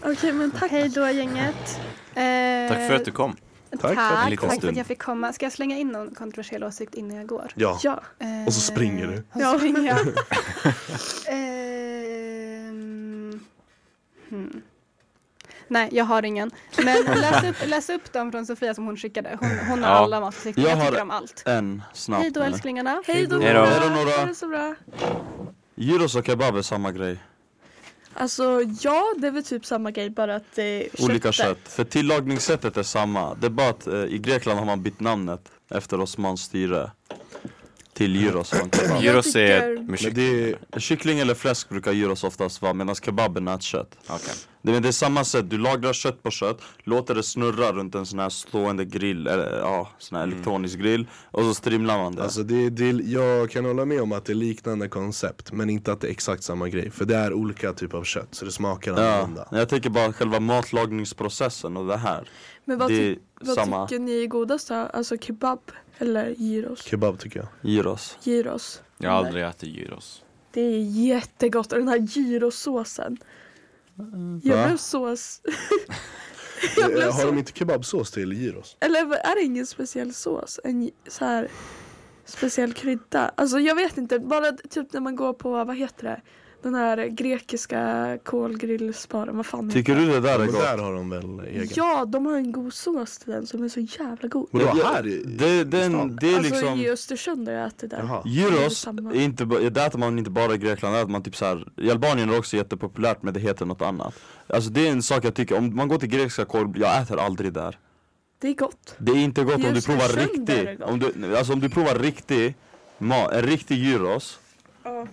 Okej 0.05 0.33
men 0.33 0.51
tack. 0.51 0.71
Hej 0.71 0.89
då 0.89 1.09
gänget. 1.11 1.81
Eh, 2.15 2.69
Tack 2.69 2.89
för 2.89 2.95
att 2.95 3.05
du 3.05 3.11
kom. 3.11 3.37
Tack 3.71 3.81
för 3.81 3.89
att- 3.89 3.97
Tack, 3.99 4.41
tack 4.51 4.61
för 4.61 4.69
att 4.69 4.77
jag 4.77 4.87
fick 4.87 5.03
komma. 5.03 5.33
Ska 5.33 5.45
jag 5.47 5.53
slänga 5.53 5.77
in 5.79 5.89
någon 5.89 6.15
kontroversiell 6.15 6.65
åsikt 6.65 6.95
innan 6.95 7.17
jag 7.17 7.27
går? 7.27 7.53
Ja. 7.55 7.79
Ja. 7.83 8.01
Eh, 8.19 8.47
Och 8.47 8.53
så 8.55 8.61
springer 8.61 9.07
du. 9.07 9.25
Och 9.33 9.41
så 9.53 9.59
springer 9.59 9.83
jag. 9.83 9.99
eh, 11.29 12.67
Ehm, 12.69 13.41
hmm. 14.29 14.63
Nej, 15.69 15.89
jag 15.93 16.05
har 16.05 16.23
ingen. 16.23 16.51
Men 16.85 17.05
läs 17.05 17.45
upp, 17.45 17.57
läs 17.67 17.91
upp 17.91 18.13
dem 18.13 18.33
från 18.33 18.47
Sofia 18.47 18.75
som 18.75 18.87
hon 18.87 18.97
skickade. 18.97 19.37
Hon, 19.41 19.51
hon 19.69 19.83
har 19.83 19.91
Ja. 19.91 19.97
alla 19.97 20.21
matåsikter. 20.21 20.63
Jag 20.63 20.71
Jag, 20.71 20.77
har- 20.77 20.87
tycker 20.91 21.03
om 21.03 21.11
allt. 21.11 21.43
En 21.47 21.83
snabbt. 21.95 22.23
Hej 22.23 22.31
då 22.31 22.41
älsklingarna. 22.43 23.03
Hej 23.07 23.27
då! 23.27 23.41
Hej 23.41 23.55
då. 23.55 23.61
Hej 23.65 23.81
då, 23.83 23.89
Nora. 23.89 24.17
Ha 24.19 24.27
det 24.27 24.35
så 24.35 24.49
bra. 24.49 24.75
Gyros 25.75 26.15
och 26.17 26.27
kebab 26.27 26.57
är 26.57 26.63
samma 26.63 26.93
grej. 26.93 27.19
Alltså 28.19 28.63
ja, 28.81 29.03
det 29.19 29.27
är 29.27 29.31
väl 29.31 29.45
typ 29.45 29.67
samma 29.67 29.91
grej 29.91 30.11
bara 30.11 30.37
att 30.37 30.45
det 30.55 30.63
är 30.63 31.05
Olika 31.05 31.33
kött. 31.33 31.59
För 31.65 31.85
tillagningssättet 31.85 32.77
är 32.77 32.83
samma. 32.83 33.35
Det 33.35 33.47
är 33.47 33.51
bara 33.51 33.69
att 33.69 33.87
eh, 33.87 33.95
i 33.95 34.19
Grekland 34.19 34.59
har 34.59 34.67
man 34.67 34.83
bytt 34.83 35.01
namnet 35.01 35.53
efter 35.71 36.01
Osmans 36.01 36.43
styre. 36.43 36.91
Till 37.97 38.17
gyros 38.17 38.53
och 38.53 38.59
kebab. 38.81 39.03
Gyros 39.03 39.37
är 39.37 39.75
med 39.75 39.85
Men 39.89 39.97
kyckling. 39.97 40.15
det 40.15 40.57
är, 40.73 40.81
Kyckling 40.81 41.19
eller 41.19 41.35
fläsk 41.35 41.69
brukar 41.69 41.93
gyros 41.93 42.25
oftast 42.25 42.63
vara 42.63 42.75
medan 42.75 42.95
kebab 42.95 43.37
är 43.37 43.41
nötkött. 43.41 43.99
Okej. 44.09 44.35
Det, 44.63 44.73
men 44.73 44.83
det 44.83 44.89
är 44.89 44.93
samma 44.93 45.25
sätt, 45.25 45.51
du 45.51 45.59
lagrar 45.59 45.93
kött 45.93 46.23
på 46.23 46.31
kött, 46.31 46.59
låter 46.85 47.15
det 47.15 47.23
snurra 47.23 47.73
runt 47.73 47.95
en 47.95 48.07
sån 48.07 48.19
här 48.19 48.29
stående 48.29 48.85
grill, 48.85 49.27
eller 49.27 49.59
ja, 49.59 49.91
sån 49.99 50.17
här 50.17 50.25
Mm. 50.25 50.35
elektronisk 50.35 50.79
grill 50.79 51.07
och 51.31 51.43
så 51.43 51.55
strimlar 51.55 51.99
man 51.99 52.15
det. 52.15 52.23
alltså 52.23 52.43
det, 52.43 52.71
det, 52.71 52.91
jag 52.91 53.51
kan 53.51 53.65
hålla 53.65 53.85
med 53.85 54.01
om 54.03 54.13
att 54.13 54.25
det 54.25 54.33
är 54.33 54.35
liknande 54.35 54.89
koncept 54.89 55.53
men 55.53 55.71
inte 55.71 55.93
att 55.93 56.01
det 56.01 56.07
är 56.07 56.11
exakt 56.11 56.43
samma 56.43 56.69
grej. 56.69 56.91
För 56.91 57.05
det 57.05 57.17
är 57.17 57.33
olika 57.33 57.73
typer 57.73 57.99
av 57.99 58.05
kött 58.05 58.29
så 58.31 58.45
det 58.45 58.53
smakar 58.53 58.93
ja, 59.03 59.13
annorlunda. 59.15 59.49
jag 59.51 59.69
tänker 59.69 59.91
bara 59.91 60.13
själva 60.13 60.41
matlagningsprocessen 60.41 61.77
och 61.77 61.87
det 61.87 61.97
här. 61.97 62.29
Men 62.65 62.79
vad, 62.79 62.91
det 62.91 62.97
ty- 62.97 63.19
vad 63.41 63.55
samma 63.55 63.87
tycker 63.89 64.01
ni 64.01 64.23
är 64.23 64.27
godast 64.27 64.69
då? 64.69 64.75
Alltså 64.75 65.17
kebab 65.19 65.61
eller 65.99 66.35
gyros? 66.39 66.83
Kebab 66.83 67.19
tycker 67.19 67.41
jag. 67.41 67.49
gyros. 67.63 68.19
Gyros. 68.23 68.83
Jag 68.99 69.11
har 69.11 69.17
aldrig 69.19 69.45
ätit 69.45 69.69
gyros. 69.69 70.23
Det 70.53 70.61
är 70.61 70.81
jättegott 70.83 71.73
och 71.73 71.79
den 71.79 71.89
här 71.89 71.99
gyrosåsen. 71.99 73.19
Jag 74.43 74.69
blev 74.69 74.77
sås. 74.77 75.41
Jag 76.77 76.91
blev 76.93 77.03
Eh, 77.03 77.13
Har 77.15 77.21
så... 77.21 77.27
de 77.27 77.39
inte 77.39 77.53
kebabsås 77.53 78.11
till 78.11 78.33
gyros? 78.33 78.77
Eller 78.81 79.01
är 79.17 79.35
det 79.35 79.43
ingen 79.43 79.67
speciell 79.67 80.15
sås? 80.15 80.61
En 80.65 80.91
så 81.09 81.25
här 81.25 81.49
speciell 82.25 82.73
krydda? 82.73 83.33
Alltså 83.35 83.59
jag 83.59 83.75
vet 83.75 83.99
inte, 83.99 84.19
bara 84.19 84.53
typ 84.53 84.93
när 84.93 85.01
man 85.01 85.17
går 85.17 85.33
på, 85.33 85.51
vad 85.65 85.77
heter 85.77 86.05
det? 86.05 86.21
Den 86.63 86.75
här 86.75 87.07
grekiska 87.07 88.19
kolgrillsparen, 88.25 89.37
vad 89.37 89.47
fan 89.47 89.71
Tycker 89.71 89.95
heter 89.95 90.07
du 90.07 90.13
det 90.13 90.21
där 90.29 90.41
är 90.41 90.47
gott? 90.47 90.61
där 90.61 90.79
har 90.79 90.93
de 90.95 91.11
väl 91.11 91.41
egen? 91.41 91.69
Ja, 91.75 92.05
de 92.05 92.27
har 92.27 92.37
en 92.37 92.53
god 92.53 92.75
sås 92.75 93.19
till 93.19 93.33
den 93.33 93.47
som 93.47 93.63
är 93.65 93.69
så 93.69 93.81
jävla 93.81 94.29
god. 94.29 94.49
Vadå 94.51 94.83
här 94.85 95.07
i, 95.07 95.23
Det, 95.27 95.65
det, 95.65 95.79
är 95.83 95.87
en, 95.87 96.17
det 96.17 96.33
är 96.33 96.37
alltså 96.37 96.51
liksom 96.55 96.79
i 96.81 96.91
Östersund 96.91 97.49
har 97.49 97.55
jag 97.55 97.67
ätit 97.67 97.91
där. 97.91 97.99
Jaha. 97.99 98.23
Gyros, 98.25 98.79
samma. 98.79 99.13
är 99.13 99.21
inte, 99.21 99.47
ba- 99.47 99.59
det 99.59 99.85
äter 99.85 99.99
man 99.99 100.19
inte 100.19 100.31
bara 100.31 100.55
i 100.55 100.59
Grekland, 100.59 100.95
det 100.95 101.01
äter 101.01 101.11
man 101.11 101.23
typ 101.23 101.37
så 101.37 101.45
här. 101.45 101.69
I 101.77 101.91
Albanien 101.91 102.29
är 102.29 102.33
det 102.33 102.39
också 102.39 102.57
jättepopulärt 102.57 103.23
men 103.23 103.35
det 103.35 103.41
heter 103.41 103.67
något 103.67 103.83
annat 103.83 104.15
Alltså 104.47 104.71
det 104.71 104.87
är 104.89 104.91
en 104.93 105.03
sak 105.03 105.25
jag 105.25 105.35
tycker, 105.35 105.59
om 105.59 105.77
man 105.77 105.89
går 105.89 105.99
till 105.99 106.09
grekiska 106.09 106.45
korv, 106.45 106.79
jag 106.79 107.03
äter 107.03 107.19
aldrig 107.19 107.53
där 107.53 107.79
Det 108.41 108.49
är 108.49 108.55
gott. 108.55 108.95
Det 108.99 109.13
är 109.13 109.17
inte 109.17 109.45
gott 109.45 109.59
I 109.61 109.67
om 109.67 109.75
du 109.75 109.83
provar 109.83 110.17
riktig, 110.17 110.79
om 110.83 110.99
du, 110.99 111.37
alltså 111.37 111.53
om 111.53 111.61
du 111.61 111.69
provar 111.71 111.95
riktig 111.95 112.55
ma, 112.99 113.31
en 113.33 113.43
riktig 113.43 113.79
gyros 113.79 114.39
Ja. 114.83 115.07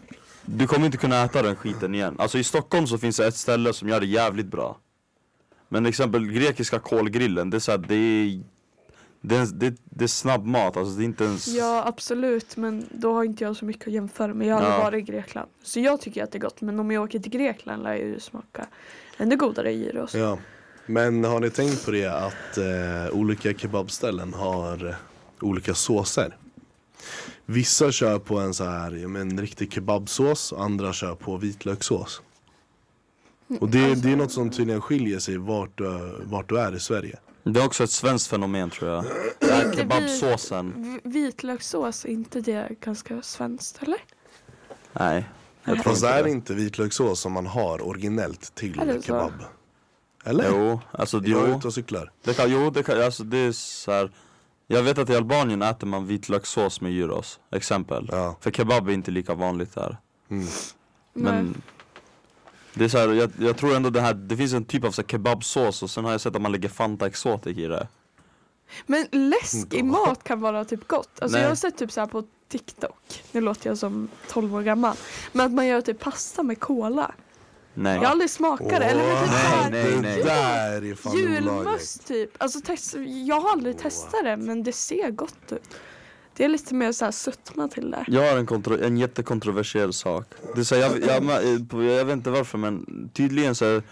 Du 0.45 0.67
kommer 0.67 0.85
inte 0.85 0.97
kunna 0.97 1.23
äta 1.23 1.41
den 1.41 1.55
skiten 1.55 1.95
igen 1.95 2.15
Alltså 2.19 2.37
i 2.37 2.43
Stockholm 2.43 2.87
så 2.87 2.97
finns 2.97 3.17
det 3.17 3.27
ett 3.27 3.35
ställe 3.35 3.73
som 3.73 3.89
gör 3.89 3.99
det 3.99 4.05
jävligt 4.05 4.45
bra 4.47 4.77
Men 5.69 5.85
exempel 5.85 6.27
grekiska 6.31 6.79
kolgrillen, 6.79 7.49
det 7.49 7.57
är 7.57 7.59
såhär, 7.59 7.77
det 7.77 7.95
är 7.95 8.41
det 9.25 9.35
är, 9.35 9.45
det, 9.45 9.75
det 9.83 10.03
är 10.03 10.07
snabb 10.07 10.45
mat, 10.45 10.77
alltså 10.77 10.93
det 10.97 11.03
är 11.03 11.05
inte 11.05 11.23
ens 11.23 11.47
Ja 11.47 11.83
absolut 11.87 12.57
men 12.57 12.85
då 12.91 13.13
har 13.13 13.23
inte 13.23 13.43
jag 13.43 13.55
så 13.55 13.65
mycket 13.65 13.87
att 13.87 13.93
jämföra 13.93 14.33
med. 14.33 14.47
Jag 14.47 14.55
har 14.55 14.61
aldrig 14.61 14.79
Ja. 14.79 14.83
varit 14.83 15.09
i 15.09 15.11
Grekland. 15.11 15.49
Så 15.63 15.79
jag 15.79 16.01
tycker 16.01 16.23
att 16.23 16.31
det 16.31 16.37
är 16.37 16.39
gott 16.39 16.61
men 16.61 16.79
om 16.79 16.91
jag 16.91 17.03
åker 17.03 17.19
till 17.19 17.31
Grekland 17.31 17.83
lär 17.83 17.89
jag 17.91 17.99
ju 17.99 18.19
smaka 18.19 18.67
ännu 19.17 19.35
godare 19.37 19.73
gyros. 19.73 20.15
Ja. 20.15 20.37
Men 20.85 21.23
har 21.23 21.39
ni 21.39 21.49
tänkt 21.49 21.85
på 21.85 21.91
det 21.91 22.05
att 22.07 22.57
eh, 22.57 23.15
olika 23.17 23.53
kebabställen 23.53 24.33
har 24.33 24.87
eh, 24.89 24.95
olika 25.41 25.73
såser? 25.73 26.37
Vissa 27.45 27.91
kör 27.91 28.19
på 28.19 28.39
en 28.39 28.53
så 28.53 28.63
här, 28.63 29.17
en 29.17 29.41
riktig 29.41 29.73
kebabsås 29.73 30.51
och 30.51 30.63
andra 30.63 30.93
kör 30.93 31.15
på 31.15 31.37
vitlökssås. 31.37 32.21
Och 33.59 33.69
det, 33.69 33.95
det 33.95 34.11
är 34.11 34.15
något 34.15 34.31
som 34.31 34.49
tydligen 34.49 34.81
skiljer 34.81 35.19
sig 35.19 35.37
vart 35.37 35.77
du, 35.77 36.15
vart 36.23 36.49
du 36.49 36.59
är 36.59 36.75
i 36.75 36.79
Sverige. 36.79 37.19
Det 37.43 37.59
är 37.59 37.65
också 37.65 37.83
ett 37.83 37.91
svenskt 37.91 38.27
fenomen 38.27 38.69
tror 38.69 38.91
jag 38.91 39.05
Det 39.39 39.53
här 39.53 39.73
kebabsåsen, 39.75 40.99
Vitlökssås, 41.03 42.05
är 42.05 42.09
inte 42.09 42.41
det 42.41 42.69
ganska 42.81 43.21
svenskt 43.21 43.83
eller? 43.83 43.97
nej 44.93 45.29
jag 45.63 45.73
tror 45.75 45.83
Fast 45.83 46.01
det 46.01 46.07
inte 46.19 46.23
är 46.23 46.27
inte 46.27 46.53
vitlökssås 46.53 47.19
som 47.19 47.31
man 47.31 47.45
har 47.45 47.87
originellt 47.87 48.55
till 48.55 48.79
Är 48.79 48.85
det 48.85 48.93
så? 48.93 49.01
kebab. 49.01 49.31
Eller? 50.23 50.45
Jo, 50.49 50.79
alltså 50.91 51.17
Jag 51.17 51.43
är 51.43 51.49
jo, 51.51 51.57
ute 51.57 51.67
och 51.67 51.73
cyklar. 51.73 52.11
det 52.23 52.33
kan, 52.33 52.51
jo 52.51 52.69
det 52.69 52.83
kan, 52.83 53.01
alltså 53.01 53.23
det 53.23 53.37
är 53.37 53.51
så 53.51 53.91
här. 53.91 54.11
Jag 54.67 54.83
vet 54.83 54.97
att 54.97 55.09
i 55.09 55.15
Albanien 55.15 55.61
äter 55.61 55.87
man 55.87 56.07
vitlökssås 56.07 56.81
med 56.81 56.91
gyros, 56.91 57.39
exempel 57.51 58.09
Ja. 58.11 58.35
För 58.41 58.51
kebab 58.51 58.89
är 58.89 58.93
inte 58.93 59.11
lika 59.11 59.33
vanligt 59.33 59.75
där 59.75 59.97
Mm. 60.29 60.47
Men 61.13 61.45
Nej. 61.45 61.53
det 62.73 62.83
är 62.83 62.89
så 62.89 62.97
här, 62.97 63.09
jag, 63.13 63.31
jag 63.39 63.57
tror 63.57 63.75
ändå 63.75 63.89
det 63.89 64.01
här, 64.01 64.13
det 64.13 64.37
finns 64.37 64.53
en 64.53 64.65
typ 64.65 64.83
av 64.85 64.91
så 64.91 65.01
här 65.01 65.07
kebabsås 65.09 65.83
och 65.83 65.89
sen 65.89 66.05
har 66.05 66.11
jag 66.11 66.21
sett 66.21 66.35
att 66.35 66.41
man 66.41 66.51
lägger 66.51 66.69
Fanta 66.69 67.07
Exotic 67.07 67.57
i 67.57 67.67
det 67.67 67.87
Men 68.85 69.05
läsk 69.11 69.73
i 69.73 69.77
Ja. 69.77 69.83
mat 69.83 70.23
kan 70.23 70.41
vara 70.41 70.65
typ 70.65 70.87
gott. 70.87 71.09
Alltså 71.19 71.35
Nej. 71.35 71.41
jag 71.43 71.49
har 71.51 71.55
sett 71.55 71.77
typ 71.77 71.91
så 71.91 71.99
här 71.99 72.07
på 72.07 72.23
TikTok, 72.49 73.23
nu 73.31 73.41
låter 73.41 73.69
jag 73.69 73.77
som 73.77 74.09
12 74.29 74.55
år 74.55 74.61
gammal. 74.61 74.95
Men 75.31 75.45
att 75.45 75.51
man 75.53 75.67
gör 75.67 75.81
typ 75.81 75.99
pasta 75.99 76.43
med 76.43 76.59
cola. 76.59 77.11
Nej 77.73 77.95
Jag 77.95 78.01
har 78.01 78.07
aldrig 78.11 78.29
smakat 78.29 78.69
det. 78.69 78.75
Eller 78.85 79.21
typ 79.21 79.31
Nej, 79.31 79.71
nej, 79.71 80.01
nej. 80.01 80.17
Det 80.17 80.23
där 80.23 80.91
är 80.91 80.95
fan 80.95 81.17
julmust 81.17 82.07
typ. 82.07 82.29
Alltså 82.37 82.61
test, 82.61 82.95
jag 83.27 83.41
har 83.41 83.51
aldrig 83.51 83.77
testat 83.77 84.23
det 84.23 84.37
men 84.37 84.63
det 84.63 84.71
ser 84.73 85.11
gott 85.11 85.51
ut. 85.51 85.61
Det 86.35 86.45
är 86.45 86.49
lite 86.49 86.73
mer 86.75 86.91
så 86.91 87.05
här 87.05 87.11
sötma 87.11 87.67
till 87.67 87.91
det. 87.91 88.05
Jag 88.07 88.31
har 88.31 88.37
en, 88.37 88.47
kontro- 88.47 88.83
en 88.83 88.97
jättekontroversiell 88.97 89.93
sak 89.93 90.25
det 90.55 90.59
är 90.59 90.63
så 90.63 90.75
här, 90.75 90.81
jag, 90.81 90.91
jag, 91.01 91.23
jag, 91.71 91.83
jag 91.83 92.05
vet 92.05 92.13
inte 92.13 92.29
varför 92.29 92.57
men 92.57 93.09
tydligen 93.13 93.55
så 93.55 93.65
här, 93.65 93.83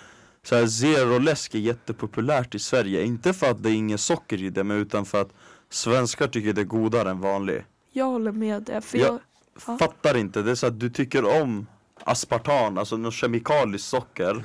så 0.44 0.56
här 0.56 0.68
zero 0.68 1.20
läsk 1.20 1.56
är 1.56 1.60
jättepopulärt 1.60 2.56
i 2.56 2.60
Sverige 2.60 3.04
Inte 3.04 3.34
för 3.34 3.52
att 3.52 3.64
det 3.64 3.70
är 3.70 3.74
inget 3.74 4.00
socker 4.00 4.44
i 4.44 4.50
det 4.50 4.64
men 4.64 4.78
utan 4.78 5.06
för 5.06 5.22
att 5.22 5.30
svenskar 5.70 6.28
tycker 6.28 6.54
det 6.54 6.62
är 6.62 6.66
godare 6.66 7.10
än 7.10 7.20
vanlig 7.22 7.66
Jag 7.92 8.06
håller 8.06 8.32
med 8.32 8.64
det. 8.64 8.82
För 8.82 8.98
Ja. 8.98 9.06
jag, 9.06 9.20
Ja. 9.68 9.78
Fattar 9.78 10.18
inte, 10.18 10.42
det 10.42 10.52
är 10.52 10.56
så 10.56 10.68
att 10.68 10.80
du 10.80 10.90
tycker 10.90 11.42
om 11.42 11.68
aspartam, 12.04 12.78
alltså 12.78 12.98
något 12.98 13.14
kemikaliskt 13.14 13.88
socker 13.88 14.44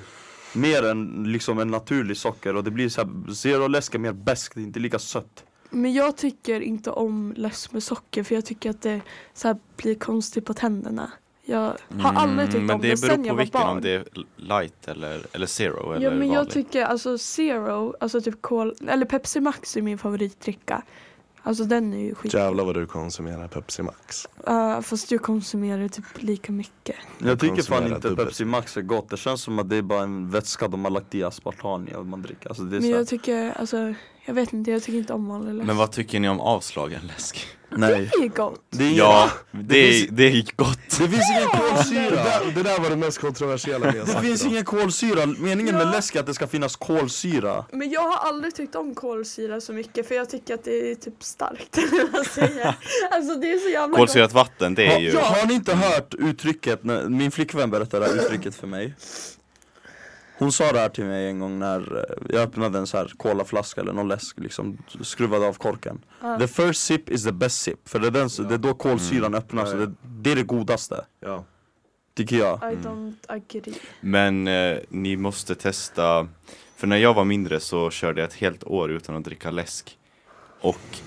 Mer 0.53 0.83
än 0.83 1.25
liksom 1.33 1.59
en 1.59 1.69
naturlig 1.69 2.17
socker 2.17 2.57
och 2.57 2.65
det 2.65 2.71
blir 2.71 2.89
så 2.89 3.01
här, 3.01 3.33
zero 3.35 3.67
läsk 3.69 3.95
är 3.95 3.99
mer 3.99 4.13
besk, 4.13 4.55
det 4.55 4.61
är 4.61 4.65
inte 4.65 4.81
lika 4.81 4.99
sött 4.99 5.45
men 5.71 5.93
jag 5.93 6.17
tycker 6.17 6.61
inte 6.61 6.91
om 6.91 7.35
läsk 7.37 7.73
med 7.73 7.83
socker 7.83 8.23
för 8.23 8.35
jag 8.35 8.45
tycker 8.45 8.71
att 8.71 8.83
det 8.83 9.01
så 9.35 9.49
här 9.49 9.57
blir 9.77 9.95
konstigt 9.95 10.45
på 10.45 10.55
tänderna. 10.55 11.11
Jag 11.45 11.73
har 12.01 12.13
aldrig 12.13 12.47
tyckt 12.51 12.55
Mm, 12.55 12.67
men 12.67 12.75
om 12.77 12.81
det 12.83 12.89
det 12.89 13.01
beror 13.01 13.11
sen 13.11 13.23
på 13.23 13.29
jag 13.29 13.35
var 13.35 13.43
vilken, 13.43 13.61
barn. 13.61 13.77
om 13.77 13.83
det 13.83 13.91
är 13.91 14.05
light 14.37 14.89
eller, 14.89 15.27
eller 15.33 15.47
zero 15.47 15.93
eller 15.93 16.05
Ja 16.05 16.11
men 16.11 16.29
jag 16.29 16.37
vanlig. 16.37 16.53
tycker 16.53 16.85
alltså 16.85 17.19
zero, 17.19 17.95
alltså 18.01 18.21
typ 18.21 18.43
kol, 18.43 18.75
eller 18.89 19.07
Pepsi 19.07 19.41
Max 19.41 19.77
är 19.77 19.83
min 19.83 19.99
favoritdricka. 19.99 20.83
Alltså 21.47 21.65
den 21.65 21.95
är 21.95 21.99
ju 21.99 22.15
skit. 22.15 22.35
Jävlar 22.35 22.65
vad 22.65 22.75
du 22.75 22.87
konsumerar 22.87 23.49
Pepsi 23.49 23.83
Max. 23.83 24.27
Uh, 24.49 24.81
fast 24.81 25.11
jag 25.11 25.23
konsumerar 25.23 25.89
typ 25.89 26.05
lika 26.23 26.53
mycket. 26.53 26.97
Jag 27.19 27.41
tycker 27.41 27.63
fan 27.63 27.87
inte 27.87 28.09
dubbelt. 28.09 28.29
Pepsi 28.29 28.45
Max 28.45 28.77
är 28.77 28.83
gott, 28.83 29.09
det 29.11 29.17
känns 29.17 29.43
som 29.43 29.59
att 29.59 29.69
det 29.69 29.77
är 29.77 29.83
bara 29.83 30.03
en 30.03 30.31
vätska 30.31 30.69
de 30.69 30.85
har 30.85 30.91
lagt 30.91 31.15
i 31.15 31.23
aspartam 31.23 31.89
i 31.89 31.95
och 31.95 32.07
man 32.07 32.23
dricker 32.23 32.49
alltså 32.49 32.63
det 32.63 32.77
är 32.77 32.81
Men 32.81 32.91
så 32.91 32.97
jag 32.97 33.09
tycker, 33.09 33.53
alltså 33.61 33.95
jag 34.27 34.35
vet 34.35 34.53
inte, 34.53 34.71
jag 34.71 34.83
tycker 34.83 34.99
inte 34.99 35.13
om 35.13 35.29
vanlig 35.29 35.55
läsk. 35.55 35.67
Men 35.67 35.77
vad 35.77 35.93
tycker 35.93 36.21
ni 36.21 36.29
om 36.29 36.41
avslagen 36.41 37.01
läsk? 37.07 37.47
Nej 37.71 38.11
Det 38.19 38.25
är 38.25 38.29
gott. 38.29 38.61
det 38.71 38.85
är 38.85 38.91
Ja, 38.93 39.31
det, 39.51 39.79
är, 39.89 39.93
finns- 39.93 40.09
det 40.11 40.23
är 40.25 40.45
gott. 40.57 40.79
det 40.91 41.09
finns 41.09 41.31
ingen 41.31 41.49
Det 41.53 41.59
kolsyra 41.77 42.11
där, 42.25 42.53
det 42.55 42.63
där 42.63 42.79
var 42.81 42.91
det 42.91 42.97
mest 42.97 43.19
kontroversiella 43.19 43.91
vi 43.93 43.99
har 43.99 44.07
Det 44.07 44.13
sagt 44.13 44.25
finns 44.27 44.41
idag. 44.41 44.53
ingen 44.53 44.65
kolsyra, 44.65 45.27
meningen 45.27 45.75
med 45.75 45.87
Ja. 45.87 45.91
läsk 45.91 46.15
är 46.17 46.21
att 46.21 46.27
det 46.27 46.35
ska 46.35 46.47
finnas 46.47 46.77
kolsyra 46.77 47.65
Men 47.73 47.91
jag 47.91 48.01
har 48.03 48.29
aldrig 48.29 48.55
tyckt 48.55 48.75
om 48.75 48.95
kolsyra 48.95 49.61
så 49.61 49.73
mycket 49.73 50.09
för 50.09 50.15
jag 50.15 50.31
tycker 50.31 50.55
att 50.55 50.65
det 50.65 50.91
är 50.91 50.95
typ 50.95 51.23
starkt. 51.25 51.79
alltså 53.11 53.35
det 53.35 53.53
är 53.53 53.59
så 53.59 53.69
jävla 53.69 53.97
Kolsyrat 53.97 54.33
vatten, 54.33 54.75
det 54.75 54.87
är 54.87 54.93
har, 54.93 55.01
ju... 55.01 55.17
har 55.17 55.47
ni 55.47 55.55
inte 55.55 55.75
hört 55.75 56.15
uttrycket, 56.15 56.85
när, 56.85 57.09
min 57.09 57.31
flickvän 57.31 57.71
berättade 57.71 58.07
det 58.07 58.13
här 58.13 58.25
uttrycket 58.27 58.55
för 58.55 58.67
mig 58.67 58.95
Hon 60.39 60.53
sa 60.53 60.73
det 60.73 60.79
här 60.79 60.89
till 60.89 61.05
mig 61.05 61.27
en 61.29 61.39
gång 61.39 61.59
när 61.59 61.97
eh, 61.97 62.27
jag 62.35 62.43
öppnade 62.43 62.79
en 62.79 62.87
så 62.87 62.97
här 62.97 63.13
colaflaska 63.17 63.81
eller 63.81 63.93
någon 63.93 64.09
läsk 64.09 64.39
liksom, 64.41 64.79
skruvade 65.03 65.47
av 65.47 65.53
korken 65.53 66.05
Ja. 66.23 66.39
The 66.39 66.47
first 66.49 66.83
sip 66.83 67.09
is 67.09 67.25
the 67.25 67.33
best 67.33 67.61
sip, 67.63 67.89
för 67.89 67.99
det 67.99 68.07
är, 68.07 68.11
den, 68.11 68.29
det 68.49 68.55
är 68.55 68.59
då 68.59 68.75
kolsyran 68.75 69.35
öppnas, 69.35 69.69
Ja, 69.69 69.75
och 69.77 69.83
ja. 69.83 69.87
det, 69.87 69.93
det 70.03 70.33
är 70.33 70.37
det 70.37 70.43
godaste, 70.43 71.05
Ja. 71.21 71.45
tycker 72.15 72.37
jag. 72.37 72.59
I 72.59 72.77
don't 72.77 73.15
agree. 73.29 73.75
Men 74.01 74.47
eh, 74.49 74.79
ni 74.89 75.17
måste 75.17 75.55
testa, 75.55 76.29
för 76.77 76.87
när 76.87 76.97
jag 76.97 77.15
var 77.15 77.25
mindre 77.25 77.61
så 77.61 77.91
körde 77.91 78.21
jag 78.21 78.29
ett 78.29 78.35
helt 78.35 78.65
år 78.65 78.91
utan 78.91 79.17
att 79.17 79.25
dricka 79.25 79.51
läsk. 79.51 79.99
Och 80.61 80.99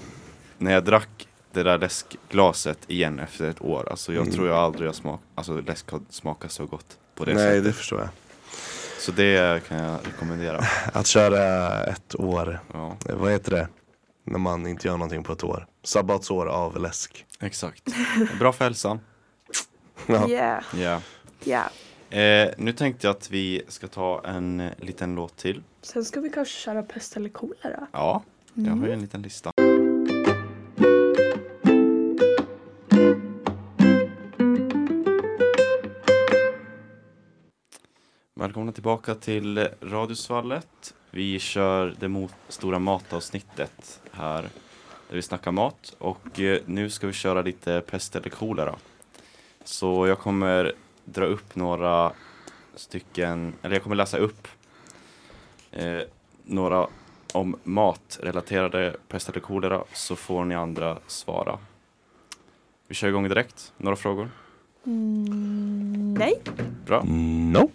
när 0.57 0.71
jag 0.73 0.83
drack 0.85 1.27
det 1.53 1.63
där 1.63 1.77
läskglaset 1.77 2.79
igen 2.87 3.19
efter 3.19 3.49
ett 3.49 3.61
år, 3.61 3.89
alltså 3.89 4.13
jag 4.13 4.21
Mm. 4.21 4.33
tror 4.35 4.47
jag 4.47 4.57
aldrig 4.57 4.87
har 4.87 4.93
smak, 4.93 5.21
alltså 5.35 5.61
läsk 5.61 5.91
har 5.91 6.01
smakat 6.09 6.51
så 6.51 6.65
gott. 6.65 6.97
på 7.15 7.25
det 7.25 7.33
Nej, 7.33 7.43
sättet. 7.43 7.63
det 7.63 7.73
förstår 7.73 7.99
jag. 7.99 8.09
Så 8.99 9.11
det 9.11 9.63
kan 9.67 9.77
jag 9.83 9.99
rekommendera. 10.07 10.57
Att 10.93 11.07
köra 11.07 11.83
ett 11.83 12.15
år, 12.15 12.59
Ja, 12.73 12.97
vad 13.09 13.31
heter 13.31 13.51
det? 13.51 13.67
När 14.23 14.39
man 14.39 14.67
inte 14.67 14.87
gör 14.87 14.93
någonting 14.97 15.23
på 15.23 15.33
ett 15.33 15.43
år. 15.43 15.67
Sabbatsår 15.83 16.45
av 16.45 16.81
läsk. 16.81 17.25
exakt. 17.39 17.83
Bra 18.39 18.51
för 18.53 18.65
hälsan. 18.65 18.99
Ja. 20.07 20.29
Yeah, 20.29 20.63
Ja. 20.75 21.01
yeah. 21.45 21.67
Eh, 22.11 22.53
nu 22.57 22.73
tänkte 22.73 23.07
jag 23.07 23.15
att 23.15 23.31
vi 23.31 23.61
ska 23.67 23.87
ta 23.87 24.21
en 24.25 24.59
eh, 24.59 24.71
liten 24.77 25.15
låt 25.15 25.37
till. 25.37 25.63
Sen 25.81 26.05
ska 26.05 26.19
vi 26.21 26.29
kanske 26.29 26.59
köra 26.59 26.83
pest 26.83 27.15
eller 27.17 27.29
kolera. 27.29 27.87
Ja, 27.91 28.23
jag 28.53 28.63
har 28.63 28.71
Mm. 28.71 28.85
ju 28.85 28.93
en 28.93 29.01
liten 29.01 29.21
lista. 29.21 29.51
Välkomna 38.39 38.71
tillbaka 38.71 39.15
till 39.15 39.67
Radiosvallet. 39.81 40.93
Vi 41.11 41.39
kör 41.39 41.95
det 41.99 42.07
mo- 42.07 42.29
stora 42.47 42.79
matavsnittet 42.79 44.01
här 44.11 44.41
där 45.09 45.15
vi 45.15 45.21
snackar 45.21 45.51
mat 45.51 45.95
och 45.97 46.39
eh, 46.39 46.61
nu 46.65 46.89
ska 46.89 47.07
vi 47.07 47.13
köra 47.13 47.41
lite 47.41 47.81
pest 47.81 48.15
eller 48.15 48.29
kolera. 48.29 48.75
Så 49.63 50.07
jag 50.07 50.19
kommer 50.19 50.73
dra 51.05 51.25
upp 51.25 51.55
några 51.55 52.11
stycken, 52.75 53.53
eller 53.61 53.75
jag 53.75 53.83
kommer 53.83 53.95
läsa 53.95 54.17
upp 54.17 54.47
eh, 55.71 55.99
några 56.43 56.87
om 57.33 57.55
matrelaterade 57.63 58.95
pest 59.07 59.29
eller 59.29 59.39
kolera 59.39 59.83
så 59.93 60.15
får 60.15 60.45
ni 60.45 60.55
andra 60.55 60.97
svara. 61.07 61.59
Vi 62.87 62.95
kör 62.95 63.07
igång 63.07 63.29
direkt. 63.29 63.73
Några 63.77 63.95
frågor? 63.95 64.29
Mm, 64.85 66.13
nej, 66.13 66.41
Bra, 66.85 67.03
No. 67.03 67.69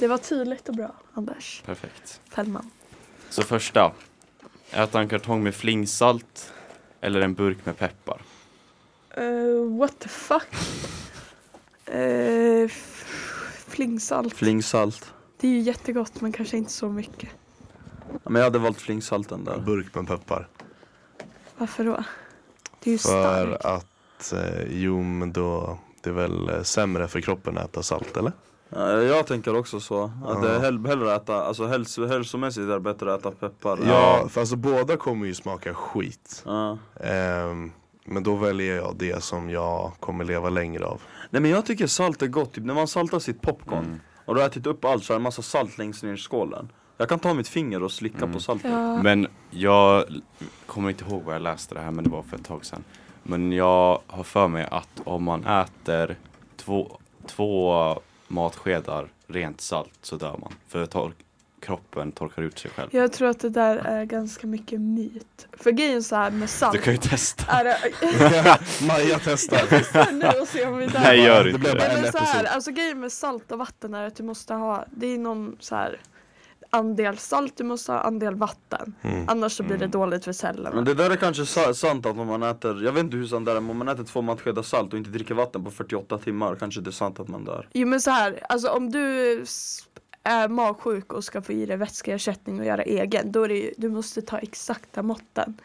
Det 0.00 0.06
var 0.08 0.18
tydligt 0.18 0.68
och 0.68 0.74
bra, 0.74 0.94
Anders 1.14 1.62
perfekt. 1.66 2.20
Fällman. 2.30 2.70
Så 3.30 3.42
första. 3.42 3.92
Äta 4.70 5.00
en 5.00 5.08
kartong 5.08 5.42
med 5.42 5.54
flingsalt 5.54 6.52
eller 7.00 7.20
en 7.20 7.34
burk 7.34 7.58
med 7.66 7.78
peppar. 7.78 8.22
Uh, 9.18 9.78
what 9.78 9.98
the 9.98 10.08
fuck? 10.08 10.46
Uh, 11.94 12.64
f- 12.64 13.64
flingsalt. 13.68 14.34
Flingsalt. 14.34 15.12
det 15.40 15.48
är 15.48 15.52
ju 15.52 15.60
jättegott 15.60 16.20
men 16.20 16.32
kanske 16.32 16.56
inte 16.56 16.72
så 16.72 16.88
mycket. 16.88 17.28
Ja, 18.12 18.18
Men 18.30 18.34
jag 18.40 18.44
hade 18.44 18.58
valt 18.58 18.80
flingsalten 18.80 19.44
där. 19.44 19.58
Burk 19.58 19.94
med 19.94 20.06
peppar. 20.06 20.48
Varför 21.58 21.84
då? 21.84 22.04
Det 22.82 22.90
är 22.90 22.92
ju 22.92 22.98
För 22.98 23.08
starkt. 23.56 23.64
att, 23.64 24.32
eh, 24.32 24.62
jo 24.70 25.02
men 25.02 25.32
då, 25.32 25.78
det 26.02 26.10
är 26.10 26.14
väl 26.14 26.48
eh, 26.48 26.62
sämre 26.62 27.08
för 27.08 27.20
kroppen 27.20 27.58
att 27.58 27.64
äta 27.70 27.82
salt 27.82 28.16
eller? 28.16 28.32
Ja, 28.70 28.92
jag 29.02 29.26
tänker 29.26 29.56
också 29.56 29.80
så. 29.80 30.04
Att 30.04 30.10
Ja. 30.24 30.34
det 30.40 30.50
är 30.54 30.60
hell- 30.60 30.86
hellre 30.86 31.14
äta, 31.14 31.44
alltså 31.44 31.66
häls 31.66 31.98
hälsomässigt 31.98 32.64
är 32.68 32.72
det 32.72 32.80
bättre 32.80 33.14
att 33.14 33.20
äta 33.20 33.30
peppar. 33.30 33.78
Ja, 33.86 34.28
för 34.28 34.40
alltså 34.40 34.56
båda 34.56 34.96
kommer 34.96 35.26
ju 35.26 35.34
smaka 35.34 35.74
skit. 35.74 36.42
Ja. 36.46 36.78
Ehm, 37.04 37.72
men 38.04 38.22
då 38.22 38.34
väljer 38.36 38.76
jag 38.76 38.96
det 38.96 39.22
som 39.22 39.50
jag 39.50 39.92
kommer 40.00 40.24
leva 40.24 40.50
längre 40.50 40.84
av. 40.84 41.00
Nej 41.30 41.42
men 41.42 41.50
jag 41.50 41.66
tycker 41.66 41.86
salt 41.86 42.22
är 42.22 42.26
gott, 42.26 42.52
typ 42.52 42.64
när 42.64 42.74
man 42.74 42.88
saltar 42.88 43.18
sitt 43.18 43.42
popcorn 43.42 43.84
Mm. 43.84 44.00
och 44.24 44.34
du 44.34 44.40
har 44.40 44.48
ätit 44.48 44.66
upp 44.66 44.84
allt 44.84 45.04
så 45.04 45.12
är 45.12 45.14
det 45.14 45.18
en 45.18 45.22
massa 45.22 45.42
salt 45.42 45.78
längst 45.78 46.02
ner 46.02 46.12
i 46.12 46.16
skålen. 46.16 46.72
Jag 46.96 47.08
kan 47.08 47.18
ta 47.18 47.34
mitt 47.34 47.48
finger 47.48 47.82
och 47.82 47.92
slicka 47.92 48.18
Mm. 48.18 48.32
på 48.32 48.40
saltet. 48.40 48.70
Ja. 48.70 49.02
Men 49.02 49.26
jag 49.50 50.04
kommer 50.66 50.88
inte 50.90 51.04
ihåg 51.04 51.22
var 51.22 51.32
jag 51.32 51.42
läste 51.42 51.74
det 51.74 51.80
här 51.80 51.90
men 51.90 52.04
det 52.04 52.10
var 52.10 52.22
för 52.22 52.36
ett 52.36 52.44
tag 52.44 52.64
sedan. 52.64 52.84
Men 53.22 53.52
jag 53.52 53.98
har 54.06 54.22
för 54.24 54.48
mig 54.48 54.68
att 54.70 54.88
om 55.04 55.24
man 55.24 55.44
äter 55.46 56.16
två, 56.56 56.98
två 57.26 58.00
matskedar 58.30 59.08
rent 59.26 59.60
salt 59.60 59.92
så 60.02 60.16
dör 60.16 60.36
man. 60.40 60.52
För 60.68 60.86
tor- 60.86 61.14
kroppen 61.60 62.12
torkar 62.12 62.42
ut 62.42 62.58
sig 62.58 62.70
själv. 62.70 62.88
Jag 62.92 63.12
tror 63.12 63.28
att 63.28 63.40
det 63.40 63.48
där 63.48 63.76
är 63.76 64.04
ganska 64.04 64.46
mycket 64.46 64.80
myt. 64.80 65.46
För 65.52 65.70
grejen 65.70 66.02
så 66.02 66.16
här 66.16 66.30
med 66.30 66.50
salt. 66.50 66.72
Du 66.72 66.78
kan 66.80 66.92
ju 66.92 66.98
testa. 66.98 67.52
är 67.52 67.64
det, 67.64 67.78
Maja 68.86 69.18
testar. 69.24 70.12
nu 70.12 70.40
och 70.40 70.48
se 70.48 70.66
om 70.66 70.78
vi 70.78 70.86
där. 70.86 71.00
Nej 71.00 71.20
gör 71.24 71.44
Det 71.44 71.50
inte 71.50 71.60
bara 71.62 71.74
det. 71.74 71.78
Nej, 71.88 71.96
en 71.96 72.02
men 72.02 72.12
så 72.12 72.18
här, 72.18 72.44
alltså 72.44 72.70
grejen 72.72 73.00
med 73.00 73.12
salt 73.12 73.52
och 73.52 73.58
vatten 73.58 73.94
är 73.94 74.06
att 74.06 74.16
du 74.16 74.22
måste 74.22 74.54
ha, 74.54 74.84
det 74.90 75.06
är 75.06 75.18
någon 75.18 75.56
så 75.60 75.74
här 75.74 76.00
andel 76.70 77.18
salt, 77.18 77.56
du 77.56 77.64
måste 77.64 77.92
ha 77.92 78.00
andel 78.00 78.34
vatten. 78.34 78.94
Mm. 79.02 79.24
Annars 79.28 79.52
så 79.56 79.62
blir 79.62 79.72
det 79.78 79.84
Mm. 79.84 79.90
dåligt 79.90 80.24
för 80.24 80.32
cellerna. 80.32 80.70
Men 80.74 80.84
det 80.84 80.94
där 80.94 81.10
är 81.10 81.16
kanske 81.16 81.46
sa- 81.46 81.74
sant 81.74 82.06
att 82.06 82.18
om 82.18 82.26
man 82.26 82.42
äter, 82.42 82.84
jag 82.84 82.92
vet 82.92 83.04
inte 83.04 83.16
hur 83.16 83.26
sant 83.26 83.46
det 83.46 83.52
är, 83.52 83.60
men 83.60 83.70
om 83.70 83.76
man 83.78 83.88
äter 83.88 84.04
två 84.04 84.22
matskedar 84.22 84.62
salt 84.62 84.92
och 84.92 84.98
inte 84.98 85.10
dricker 85.10 85.34
vatten 85.34 85.64
på 85.64 85.70
48 85.70 86.18
timmar 86.18 86.54
kanske 86.56 86.80
det 86.80 86.90
är 86.90 86.92
sant 86.92 87.20
att 87.20 87.28
man 87.28 87.44
dör. 87.44 87.68
Jo 87.72 87.86
men 87.88 88.00
så 88.00 88.10
här, 88.10 88.40
alltså 88.48 88.68
om 88.68 88.90
du 88.90 89.32
är 90.22 90.48
magsjuk 90.48 91.12
och 91.12 91.24
ska 91.24 91.42
få 91.42 91.52
i 91.52 91.66
dig 91.66 91.76
vätskeersättning 91.76 92.60
och 92.60 92.66
göra 92.66 92.82
egen, 92.82 93.32
då 93.32 93.42
är 93.44 93.48
det 93.48 93.54
ju, 93.58 93.72
du 93.76 93.88
måste 93.88 94.22
ta 94.22 94.38
exakta 94.38 95.02
måtten. 95.02 95.60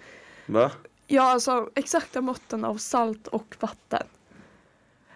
Va? 0.46 0.72
Ja 1.08 1.24
alltså 1.32 1.70
exakta 1.76 2.22
måtten 2.22 2.66
av 2.66 2.78
salt 2.78 3.28
och 3.28 3.56
vatten. 3.60 4.04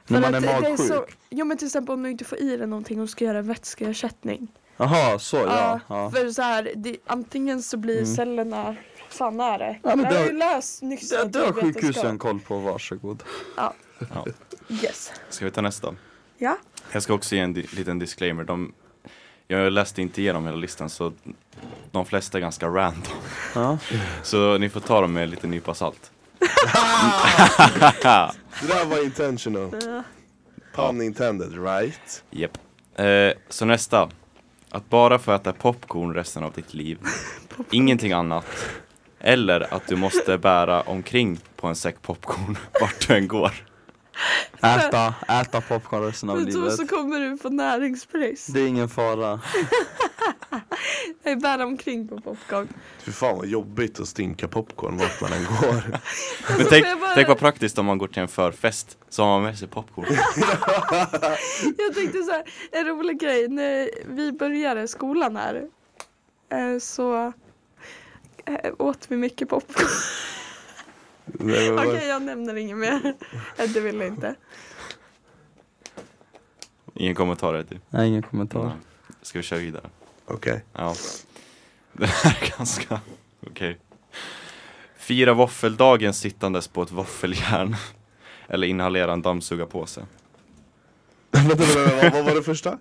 När 0.07 0.21
man 0.21 0.33
är 0.33 0.37
att 0.37 0.43
det- 0.63 0.69
det 0.69 0.77
så, 0.77 0.93
magsjuk? 0.93 1.17
Jo 1.29 1.45
men 1.45 1.57
till 1.57 1.67
exempel 1.67 1.93
om 1.93 2.03
du 2.03 2.09
inte 2.11 2.25
får 2.25 2.37
i 2.37 2.57
dig 2.57 2.67
någonting 2.67 3.01
och 3.01 3.09
ska 3.09 3.25
göra 3.25 3.41
vätskeersättning. 3.41 4.47
Jaha, 4.79 5.19
så 5.19 5.37
ja. 5.37 5.79
ja. 5.87 6.11
För 6.11 6.29
så 6.29 6.41
här, 6.41 6.71
det, 6.75 6.97
antingen 7.07 7.61
så 7.63 7.77
blir 7.77 7.97
Mm. 8.01 8.15
cellerna, 8.15 8.75
fan 9.09 9.39
är 9.39 9.59
det? 9.59 9.79
Ja, 9.83 9.95
men 9.95 9.99
jag 10.05 10.13
det 10.13 10.19
har 10.19 10.25
ju 10.25 10.37
läst 10.37 10.81
nyss 10.81 11.09
Det, 11.09 11.25
det 11.25 11.39
har 11.39 11.53
sjukhusen 11.53 12.17
koll 12.17 12.39
på, 12.39 12.57
varsågod. 12.59 13.23
Yes. 14.69 15.11
Ska 15.29 15.45
vi 15.45 15.51
ta 15.51 15.61
nästa? 15.61 15.95
Ja. 16.37 16.57
Jag 16.91 17.03
ska 17.03 17.13
också 17.13 17.35
ge 17.35 17.41
en 17.41 17.53
di- 17.53 17.67
liten 17.75 17.99
disclaimer. 17.99 18.43
De, 18.43 18.73
jag 19.47 19.73
läste 19.73 20.01
inte 20.01 20.21
igenom 20.21 20.45
hela 20.45 20.57
listan 20.57 20.89
så 20.89 21.13
de 21.91 22.05
flesta 22.05 22.37
är 22.37 22.41
ganska 22.41 22.67
random. 22.67 23.01
Ja. 23.55 23.77
Så 24.23 24.57
ni 24.57 24.69
får 24.69 24.79
ta 24.79 25.01
dem 25.01 25.13
med 25.13 25.29
lite 25.29 25.47
nypa 25.47 25.73
salt. 25.73 26.11
Det 28.61 28.67
där 28.67 28.85
var 28.85 29.03
intentional. 29.03 29.75
Ja. 29.85 30.03
Pun 30.75 31.01
intended, 31.01 31.63
right? 31.65 32.23
Japp. 32.31 32.57
Eh, 32.95 33.31
så 33.49 33.65
nästa. 33.65 34.09
Att 34.71 34.89
bara 34.89 35.19
få 35.19 35.33
äta 35.33 35.53
popcorn 35.53 36.13
resten 36.13 36.43
av 36.43 36.51
ditt 36.51 36.73
liv. 36.73 36.99
Ingenting 37.71 38.11
annat. 38.11 38.45
Eller 39.19 39.73
att 39.73 39.87
du 39.87 39.95
måste 39.95 40.37
bära 40.37 40.81
omkring 40.81 41.39
på 41.55 41.67
en 41.67 41.75
säck 41.75 42.01
popcorn 42.01 42.57
vart 42.81 43.07
du 43.07 43.13
än 43.13 43.27
går. 43.27 43.68
Äta, 44.61 45.13
äta 45.41 45.61
popcorn 45.61 46.01
resten 46.03 46.29
av 46.29 46.39
livet. 46.41 46.75
så 46.75 46.87
kommer 46.87 47.19
du 47.19 47.37
få 47.37 47.49
näringsbrist. 47.49 48.53
Det 48.53 48.59
är 48.61 48.67
ingen 48.67 48.89
fara. 48.89 49.39
Jag 51.23 51.39
bär 51.41 51.63
omkring 51.63 52.07
på 52.07 52.21
popcorn. 52.21 52.67
Fy 53.03 53.11
fan 53.11 53.37
vad 53.37 53.47
jobbigt 53.47 53.99
att 53.99 54.07
stinka 54.07 54.47
popcorn 54.47 54.97
vart 54.97 55.21
man 55.21 55.33
än 55.33 55.45
går. 55.45 55.81
Men 56.57 56.65
tänk, 56.69 56.69
får 56.69 56.87
jag 56.89 56.99
bara- 56.99 57.15
tänk 57.15 57.27
vad 57.27 57.37
praktiskt 57.39 57.77
om 57.79 57.85
man 57.85 57.97
går 57.97 58.07
till 58.07 58.21
en 58.21 58.27
förfest 58.27 58.97
så 59.09 59.23
har 59.23 59.29
man 59.29 59.43
med 59.43 59.57
sig 59.59 59.67
popcorn. 59.67 60.05
Jag 61.77 61.93
tänkte 61.95 62.23
så 62.23 62.31
här, 62.31 62.43
en 62.71 62.85
rolig 62.87 63.19
grej. 63.19 63.47
När 63.47 63.89
vi 64.07 64.31
började 64.31 64.87
skolan 64.87 65.35
här 65.35 65.63
eh, 66.51 66.79
så 66.79 67.33
eh, 68.45 68.71
åt 68.79 69.05
vi 69.07 69.17
mycket 69.17 69.49
popcorn. 69.49 69.87
Okej, 71.39 71.71
vad- 71.71 72.03
jag 72.07 72.21
nämner 72.21 72.55
inget 72.55 72.77
mer. 72.77 73.13
Eh, 73.57 73.69
Det 73.73 73.79
vill 73.79 73.99
jag 73.99 74.07
inte. 74.07 74.35
Ingen 76.95 77.15
kommentar 77.15 77.53
är 77.53 77.63
det. 77.69 77.79
Nej, 77.89 78.07
ingen 78.07 78.21
kommentar. 78.23 78.63
Nej. 78.63 78.73
Ska 79.21 79.39
vi 79.39 79.43
köra 79.43 79.59
vidare? 79.59 79.89
Okej. 80.25 80.63
Ja. 80.73 80.95
Det 81.93 82.05
här 82.05 82.37
är 82.41 82.57
ganska 82.57 82.99
okej. 83.47 83.79
Fira 84.97 85.33
våffeldagen 85.33 86.13
sittandes 86.13 86.67
på 86.67 86.81
ett 86.83 86.91
våffeljärn. 86.91 87.75
Eller 88.47 88.67
inhalera 88.67 89.13
en 89.13 89.21
dammsugarpåse. 89.21 90.05
Vänta, 91.31 91.55
vänta, 91.55 92.09
vad 92.09 92.25
var 92.25 92.35
det 92.35 92.43
första? 92.43 92.79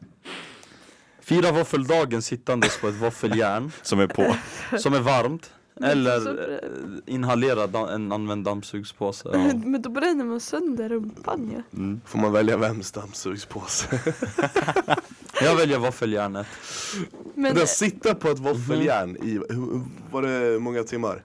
Fira 1.20 1.52
våffeldagen 1.52 2.22
sittandes 2.22 2.80
på 2.80 2.88
ett 2.88 2.94
våffeljärn 2.94 3.72
Som 3.82 4.00
är 4.00 4.06
på. 4.06 4.36
som 4.78 4.94
är 4.94 5.00
varmt. 5.00 5.52
Eller 5.82 6.20
Så- 6.20 6.30
eh, 6.38 7.14
inhalera 7.14 7.90
en 7.94 8.12
använd 8.12 8.44
dammsugspåse. 8.44 9.28
Ja. 9.32 9.38
Men 9.64 9.82
då 9.82 9.90
bränner 9.90 10.24
man 10.24 10.40
sönder 10.40 10.88
rumpan 10.88 11.50
ju. 11.72 11.78
Mm. 11.80 12.00
Får 12.06 12.18
man 12.18 12.32
välja 12.32 12.56
vems 12.56 12.92
dammsugspåse? 12.92 14.00
Jag 15.42 15.56
väljer 15.56 15.78
våffeljärnet. 15.78 16.46
Men 17.34 17.54
Men 17.56 17.66
sitta 17.66 18.14
på 18.14 18.28
ett 18.28 18.38
våffeljärn 18.38 19.16
i, 19.16 19.30
hur- 19.32 19.80
var 20.10 20.22
det 20.22 20.58
många 20.60 20.82
timmar? 20.82 21.22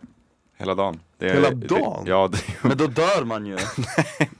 Hela 0.58 0.76
dagen. 0.76 1.00
Det 1.18 1.30
är, 1.30 1.34
Hela 1.34 1.52
dagen? 1.52 2.04
Det, 2.06 2.10
ja, 2.12 2.28
det, 2.32 2.38
Men 2.68 2.78
då 2.78 2.88
dör 2.88 3.24
man 3.24 3.46
ju. 3.46 3.58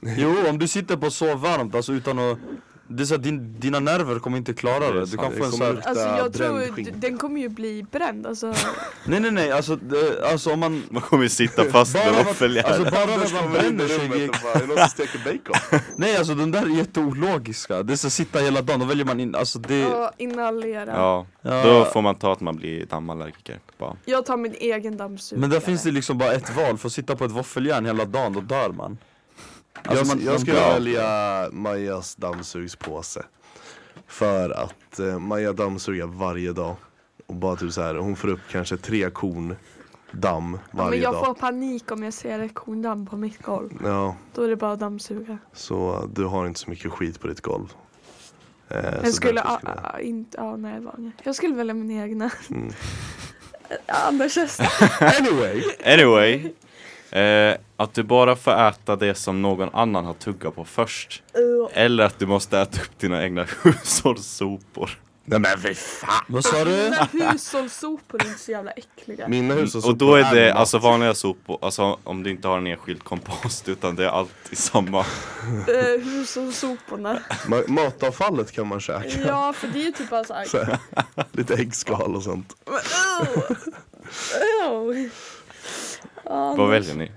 Jo, 0.00 0.34
om 0.48 0.58
du 0.58 0.68
sitter 0.68 0.96
på 0.96 1.10
så 1.10 1.36
varmt, 1.36 1.74
alltså 1.74 1.92
utan 1.92 2.18
att 2.18 2.38
det 2.88 3.02
är 3.02 3.04
så 3.06 3.14
att 3.14 3.22
din, 3.22 3.60
dina 3.60 3.80
nerver 3.80 4.18
kommer 4.18 4.36
inte 4.36 4.52
klara 4.54 4.92
Det. 4.92 5.04
Du 5.06 5.16
kan 5.16 5.30
Det 5.30 5.36
få 5.36 5.44
en 5.44 5.50
kommer 5.50 5.66
så 5.66 5.80
här, 5.80 5.88
Alltså 5.88 6.04
jag 6.04 6.32
tror 6.32 7.00
den 7.00 7.18
kommer 7.18 7.40
ju 7.40 7.48
bli 7.48 7.86
bränd 7.90 8.26
alltså. 8.26 8.46
Nej 9.06 9.20
nej 9.20 9.30
nej, 9.30 9.52
alltså, 9.52 9.76
det, 9.76 10.30
alltså 10.32 10.52
om 10.52 10.60
man 10.60 10.82
Man 10.90 11.02
kommer 11.02 11.22
ju 11.22 11.28
sitta 11.28 11.64
fast 11.64 11.94
med 11.94 12.24
våffeljärn. 12.26 12.66
alltså, 12.66 12.82
bara 12.82 13.06
när 13.06 13.42
man 13.42 13.52
bränner 13.52 13.88
sig 13.88 14.08
någon 14.66 14.78
som 14.78 14.88
steker 14.88 15.18
bacon? 15.24 15.80
Nej 15.96 16.16
alltså 16.16 16.34
de 16.34 16.50
där 16.50 16.62
är 16.62 16.76
jätteologiska, 16.76 17.82
det 17.82 17.92
är 17.92 17.96
så 17.96 18.10
sitta 18.10 18.38
hela 18.38 18.62
dagen, 18.62 18.80
då 18.80 18.86
väljer 18.86 19.04
man 19.04 19.20
in, 19.20 19.34
alltså 19.34 19.58
det 19.58 19.78
Ja, 19.78 20.12
inhalera. 20.18 20.92
Ja, 20.96 21.26
ja. 21.42 21.62
då 21.64 21.84
får 21.84 22.02
man 22.02 22.14
ta 22.14 22.32
att 22.32 22.40
man 22.40 22.56
blir 22.56 22.86
dammallergiker. 22.86 23.58
Bara. 23.78 23.96
Jag 24.04 24.26
tar 24.26 24.36
min 24.36 24.54
egen 24.60 24.96
dammsugare. 24.96 25.40
Men 25.40 25.50
där 25.50 25.60
finns 25.60 25.82
det 25.82 25.90
liksom 25.90 26.18
bara 26.18 26.32
ett 26.32 26.56
val, 26.56 26.78
för 26.78 26.88
att 26.88 26.92
sitta 26.92 27.16
på 27.16 27.24
ett 27.24 27.30
våffeljärn 27.30 27.86
hela 27.86 28.04
dagen, 28.04 28.32
då 28.32 28.40
dör 28.40 28.70
man 28.70 28.98
Alltså, 29.82 29.94
jag, 29.96 30.06
man- 30.06 30.24
jag 30.24 30.32
man 30.32 30.40
skulle 30.40 30.60
välja 30.60 31.48
Majas 31.52 32.14
dammsugspåse. 32.14 33.22
För 34.06 34.50
att 34.50 34.98
eh, 34.98 35.18
Maja 35.18 35.52
dammsuger 35.52 36.06
varje 36.06 36.52
dag. 36.52 36.76
Och 37.26 37.34
bara 37.34 37.56
typ 37.56 37.72
så 37.72 37.82
här, 37.82 37.94
hon 37.94 38.16
får 38.16 38.28
upp 38.28 38.40
kanske 38.50 38.76
tre 38.76 39.10
korn 39.10 39.56
damm 40.12 40.58
ja, 40.62 40.68
varje 40.70 40.90
men 40.90 41.00
jag 41.00 41.12
dag. 41.12 41.26
får 41.26 41.34
panik 41.34 41.90
om 41.92 42.02
jag 42.02 42.12
ser 42.12 42.38
ett 42.38 42.54
korndamm 42.54 43.06
på 43.06 43.16
mitt 43.16 43.42
golv. 43.42 43.70
Ja, 43.84 44.16
Då 44.34 44.42
är 44.42 44.48
det 44.48 44.56
bara 44.56 44.72
att 44.72 44.80
dammsuga. 44.80 45.38
så 45.52 46.08
du 46.14 46.24
har 46.24 46.46
inte 46.46 46.60
så 46.60 46.70
mycket 46.70 46.92
skit 46.92 47.20
på 47.20 47.26
ditt 47.26 47.40
golv. 47.40 47.72
Eh, 48.68 48.84
Jag 49.02 49.14
skulle, 49.14 49.40
jag- 49.40 49.58
ah, 49.92 49.98
inte, 49.98 50.36
ja 50.40 50.56
nej 50.56 50.80
vanliga. 50.80 51.12
Jag 51.22 51.34
skulle 51.34 51.54
välja 51.54 51.74
min 51.74 51.90
egna. 51.90 52.30
Mm. 52.50 52.72
Anders. 53.86 54.38
Anyway, 55.00 55.62
Anyway, 55.84 56.52
eh, 57.20 57.56
att 57.76 57.94
du 57.94 58.02
bara 58.02 58.36
får 58.36 58.52
äta 58.68 58.96
det 58.96 59.14
som 59.14 59.42
någon 59.42 59.68
annan 59.74 60.04
har 60.04 60.14
tuggat 60.14 60.54
på 60.54 60.64
först. 60.64 61.22
Eller 61.72 62.04
att 62.04 62.18
du 62.18 62.26
måste 62.26 62.58
äta 62.58 62.80
upp 62.80 62.98
dina 62.98 63.22
egna 63.22 63.46
hushållssopor. 63.62 64.90
nej 65.24 65.40
men 65.40 65.58
fy 65.58 65.74
fan. 65.74 66.24
Vad 66.28 66.44
sa 66.44 66.64
du? 66.64 66.70
Mina 66.70 67.30
hushållssopor 67.30 68.22
är 68.22 68.26
inte 68.26 68.38
så 68.40 68.50
jävla 68.50 68.70
äckliga. 68.70 69.28
Mina 69.28 69.54
hushållssopor 69.54 69.90
Och 69.90 69.96
då 69.96 70.14
är 70.14 70.34
det 70.34 70.48
mat. 70.48 70.58
alltså 70.60 70.78
vanliga 70.78 71.14
sopor, 71.14 71.58
alltså 71.62 71.98
om 72.04 72.22
du 72.22 72.30
inte 72.30 72.48
har 72.48 72.58
en 72.58 72.66
enskild 72.66 73.04
kompost 73.04 73.68
utan 73.68 73.96
det 73.96 74.04
är 74.04 74.08
alltid 74.08 74.58
samma. 74.58 75.00
Eh, 75.00 76.04
hushållssoporna. 76.04 77.18
Ma- 77.46 77.68
matavfallet 77.68 78.52
kan 78.52 78.66
man 78.66 78.80
käka. 78.80 79.08
Ja 79.26 79.52
för 79.52 79.68
det 79.68 79.78
är 79.80 79.84
ju 79.84 79.92
typ 79.92 80.10
bara 80.10 80.24
såhär. 80.24 80.44
Så 80.44 80.66
Lite 81.32 81.54
äggskal 81.54 82.16
och 82.16 82.22
sånt. 82.22 82.56
Vad 86.24 86.70
väljer 86.70 86.94
ni? 86.94 87.12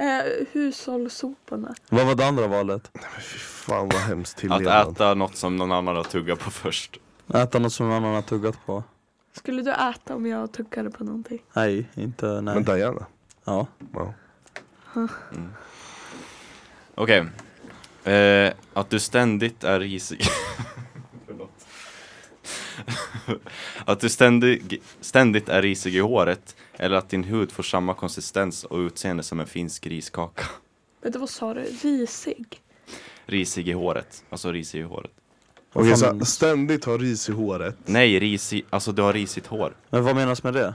Eh, 0.00 0.46
hushållssoporna. 0.52 1.74
Vad 1.88 2.06
var 2.06 2.14
det 2.14 2.26
andra 2.26 2.46
valet? 2.46 2.90
Fy 3.20 3.38
fan 3.38 3.88
vad 3.88 4.00
hemskt 4.00 4.34
Att 4.34 4.40
tillredande. 4.40 4.92
äta 4.92 5.14
något 5.14 5.36
som 5.36 5.56
någon 5.56 5.72
annan 5.72 5.96
har 5.96 6.04
tuggat 6.04 6.38
på 6.38 6.50
först. 6.50 6.98
Äta 7.34 7.58
något 7.58 7.72
som 7.72 7.88
någon 7.88 7.96
annan 7.96 8.14
har 8.14 8.22
tuggat 8.22 8.66
på? 8.66 8.84
Skulle 9.32 9.62
du 9.62 9.70
äta 9.72 10.14
om 10.14 10.26
jag 10.26 10.52
tuggade 10.52 10.90
på 10.90 11.04
någonting? 11.04 11.42
Nej, 11.52 11.88
inte 11.94 12.26
nej 12.40 12.54
Men 12.54 12.64
Diana. 12.64 13.06
Ja 13.44 13.66
Ja. 13.94 14.14
Okej. 16.94 17.26
Eh, 18.04 18.52
att 18.72 18.90
du 18.90 19.00
ständigt 19.00 19.64
är 19.64 19.80
risig. 19.80 20.20
Att 23.84 24.00
du 24.00 24.08
ständig, 24.08 24.82
ständigt 25.00 25.48
är 25.48 25.62
risig 25.62 25.94
i 25.94 25.98
håret. 25.98 26.56
Eller 26.82 26.96
att 26.96 27.08
din 27.08 27.24
hud 27.24 27.52
får 27.52 27.62
samma 27.62 27.94
konsistens 27.94 28.64
och 28.64 28.78
utseende 28.78 29.22
som 29.22 29.40
en 29.40 29.46
finsk 29.46 29.86
riskaka. 29.86 30.44
Du 31.02 31.18
vad 31.18 31.30
sa 31.30 31.54
du? 31.54 31.60
Risig? 31.82 32.60
Risig 33.26 33.68
i 33.68 33.72
håret. 33.72 34.24
Alltså 34.30 34.52
risig 34.52 34.80
i 34.80 34.82
håret. 34.82 35.10
Okej, 35.72 35.96
fan- 35.96 36.18
så 36.20 36.24
ständigt 36.26 36.84
ha 36.84 36.96
ris 36.96 37.28
i 37.28 37.32
håret. 37.32 37.76
Nej, 37.84 38.18
risig, 38.18 38.64
alltså 38.70 38.92
du 38.92 39.02
har 39.02 39.12
risigt 39.12 39.46
hår. 39.46 39.76
Men 39.90 40.04
vad 40.04 40.16
menas 40.16 40.42
med 40.42 40.54
det? 40.54 40.74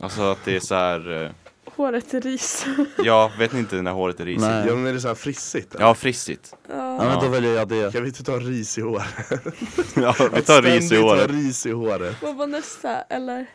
Alltså 0.00 0.22
att 0.22 0.38
det 0.44 0.56
är 0.56 0.60
så 0.60 0.74
här. 0.74 1.22
Eh, 1.24 1.30
Håret 1.76 2.14
är 2.14 2.20
ris. 2.20 2.66
ja, 3.04 3.30
vet 3.38 3.52
ni 3.52 3.58
inte 3.58 3.82
när 3.82 3.92
håret 3.92 4.20
är 4.20 4.24
risigt? 4.24 4.40
Nej. 4.48 4.64
Ja 4.68 4.74
men 4.74 4.86
är 4.86 4.92
det 4.92 5.00
så 5.00 5.08
här 5.08 5.14
frissigt? 5.14 5.74
eller? 5.74 5.84
Ja, 5.86 5.94
frissigt. 5.94 6.54
Ja, 6.68 6.74
ja. 6.76 7.04
men 7.04 7.20
då 7.24 7.28
väljer 7.28 7.54
jag 7.54 7.68
det 7.68 7.92
Kan 7.92 8.02
vi 8.02 8.08
inte 8.08 8.24
ta 8.24 8.36
ris 8.38 8.78
i 8.78 8.80
håret? 8.80 9.04
Ja, 9.96 10.14
vi 10.34 10.42
tar 10.42 10.62
ris 10.62 10.84
i 10.84 10.86
Ständigt 10.86 11.00
ha 11.08 11.16
håret. 11.16 11.30
ris 11.30 11.66
i 11.66 11.70
håret. 11.70 12.16
Vad 12.22 12.36
var 12.36 12.46
nästa? 12.46 13.00
Eller? 13.02 13.46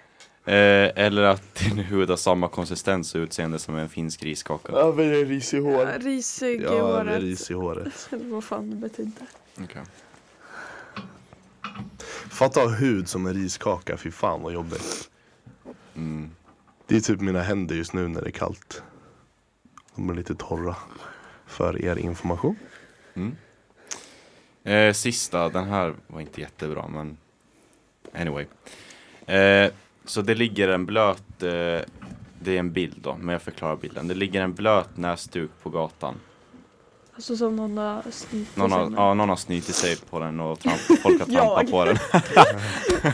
Eh, 0.45 0.91
eller 1.05 1.23
att 1.23 1.55
din 1.59 1.77
hud 1.77 2.09
har 2.09 2.17
samma 2.17 2.47
konsistens 2.47 3.15
och 3.15 3.19
utseende 3.19 3.59
som 3.59 3.75
en 3.75 3.89
finsk 3.89 4.23
riskaka. 4.23 4.73
Ja 4.75 4.93
men 4.97 5.09
det 5.09 5.17
är 5.17 5.25
ris 5.25 5.53
i 5.53 5.59
håret. 5.59 6.03
Risig 6.03 6.61
i 6.61 6.63
Ja, 6.63 6.71
det 6.71 6.77
är 6.77 6.81
håret. 6.81 7.21
ris 7.21 7.51
i 7.51 7.53
håret. 7.53 8.07
Eller 8.11 8.25
vad 8.25 8.43
fan 8.43 8.69
det 8.69 8.75
betyder. 8.75 9.27
Okej. 9.63 9.81
Fatta 12.29 12.59
ha 12.59 12.67
hud 12.67 13.07
som 13.09 13.25
en 13.27 13.33
riskaka, 13.33 13.97
fy 13.97 14.11
fan 14.11 14.41
vad 14.41 14.53
jobbigt. 14.53 15.09
Mm. 15.95 16.31
Det 16.87 16.95
är 16.95 16.99
typ 16.99 17.19
mina 17.21 17.41
händer 17.41 17.75
just 17.75 17.93
nu 17.93 18.07
när 18.07 18.21
det 18.21 18.27
är 18.27 18.31
kallt. 18.31 18.83
De 19.95 20.09
är 20.09 20.13
lite 20.13 20.35
torra. 20.35 20.75
För 21.45 21.81
er 21.85 21.95
information. 21.95 22.55
Mm. 23.13 23.35
Eh, 24.63 24.93
sista, 24.93 25.49
den 25.49 25.63
här 25.63 25.93
var 26.07 26.21
inte 26.21 26.41
jättebra 26.41 26.87
men 26.87 27.17
anyway. 28.13 28.45
Eh, 29.25 29.71
så 30.05 30.21
det 30.21 30.35
ligger 30.35 30.69
en 30.69 30.85
blöt, 30.85 31.43
eh, 31.43 31.49
det 32.39 32.55
är 32.55 32.59
en 32.59 32.71
bild 32.73 32.95
då, 33.01 33.15
men 33.19 33.33
jag 33.33 33.41
förklarar 33.41 33.75
bilden. 33.75 34.07
Det 34.07 34.13
ligger 34.13 34.41
en 34.41 34.53
blöt 34.53 34.97
näsduk 34.97 35.51
på 35.63 35.69
gatan. 35.69 36.15
Alltså 37.15 37.37
som 37.37 37.55
någon 37.55 37.77
har 37.77 38.01
snitit 38.11 38.57
Någon 38.57 38.71
har, 38.71 38.85
sig 38.85 38.95
ja, 38.95 39.13
någon 39.13 39.29
har 39.29 39.35
snytit 39.35 39.75
sig 39.75 39.97
på 40.09 40.19
den 40.19 40.39
och 40.39 40.59
tramp, 40.59 40.79
folk 41.01 41.19
har 41.19 41.25
trampat 41.33 41.71
på 41.71 41.85
den. 41.85 41.97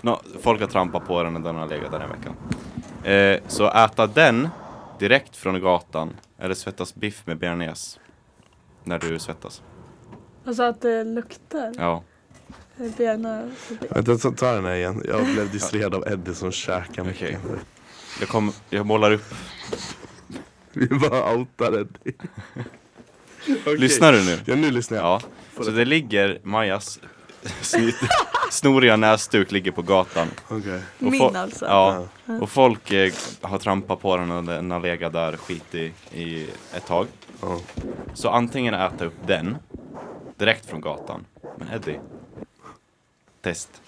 Nå, 0.00 0.20
folk 0.40 0.60
har 0.60 0.68
trampat 0.68 1.06
på 1.06 1.22
den 1.22 1.36
och 1.36 1.42
den 1.42 1.56
har 1.56 1.68
legat 1.68 1.90
där 1.90 2.00
en 2.00 2.10
vecka. 2.10 2.34
Eh, 3.10 3.40
så 3.48 3.70
äta 3.70 4.06
den 4.06 4.48
direkt 4.98 5.36
från 5.36 5.60
gatan 5.60 6.16
eller 6.38 6.54
svettas 6.54 6.94
biff 6.94 7.26
med 7.26 7.38
bearnaise. 7.38 7.98
När 8.84 8.98
du 8.98 9.18
svettas. 9.18 9.62
Alltså 10.44 10.62
att 10.62 10.80
det 10.80 11.04
luktar. 11.04 11.72
Ja. 11.78 12.02
Vänta, 13.90 14.16
ta- 14.18 14.30
ta 14.30 14.52
den 14.52 14.64
här 14.64 14.74
igen. 14.74 15.02
Jag 15.08 15.24
blev 15.24 15.52
distraherad 15.52 15.94
av 15.94 16.08
Eddie 16.08 16.34
som 16.34 16.52
käkar 16.52 17.04
mycket. 17.04 17.38
Okej. 17.44 17.58
Jag, 18.20 18.28
kom, 18.28 18.52
jag 18.70 18.86
målar 18.86 19.12
upp. 19.12 19.34
Vi 20.72 20.86
bara 20.86 21.34
outar 21.34 21.72
Eddie. 21.80 22.14
Okej. 23.60 23.76
Lyssnar 23.78 24.12
du 24.12 24.24
nu? 24.24 24.38
Ja 24.44 24.54
nu 24.54 24.70
lyssnar 24.70 24.98
jag. 24.98 25.06
Ja. 25.06 25.64
Så 25.64 25.70
det 25.70 25.84
ligger 25.84 26.40
Majas 26.42 26.98
snoriga 28.50 28.96
näsduk 28.96 29.52
ligger 29.52 29.72
på 29.72 29.82
gatan. 29.82 30.28
Och 30.48 30.60
Min 30.98 31.36
alltså. 31.36 31.64
Ja. 31.64 32.08
Och 32.40 32.50
folk 32.50 32.90
eh, 32.92 33.12
har 33.40 33.58
trampat 33.58 34.00
på 34.00 34.16
den 34.16 34.30
och 34.30 34.44
den 34.44 34.70
har 34.70 34.80
legat 34.80 35.12
där 35.12 35.36
skit 35.36 35.74
i, 36.12 36.48
ett 36.74 36.86
tag. 36.86 37.06
Ja. 37.40 37.60
Så 38.14 38.28
antingen 38.28 38.74
äta 38.74 39.04
upp 39.04 39.26
den 39.26 39.56
direkt 40.38 40.66
från 40.66 40.80
gatan. 40.80 41.24
Men 41.58 41.68
Eddie. 41.68 42.00
Test. 43.46 43.82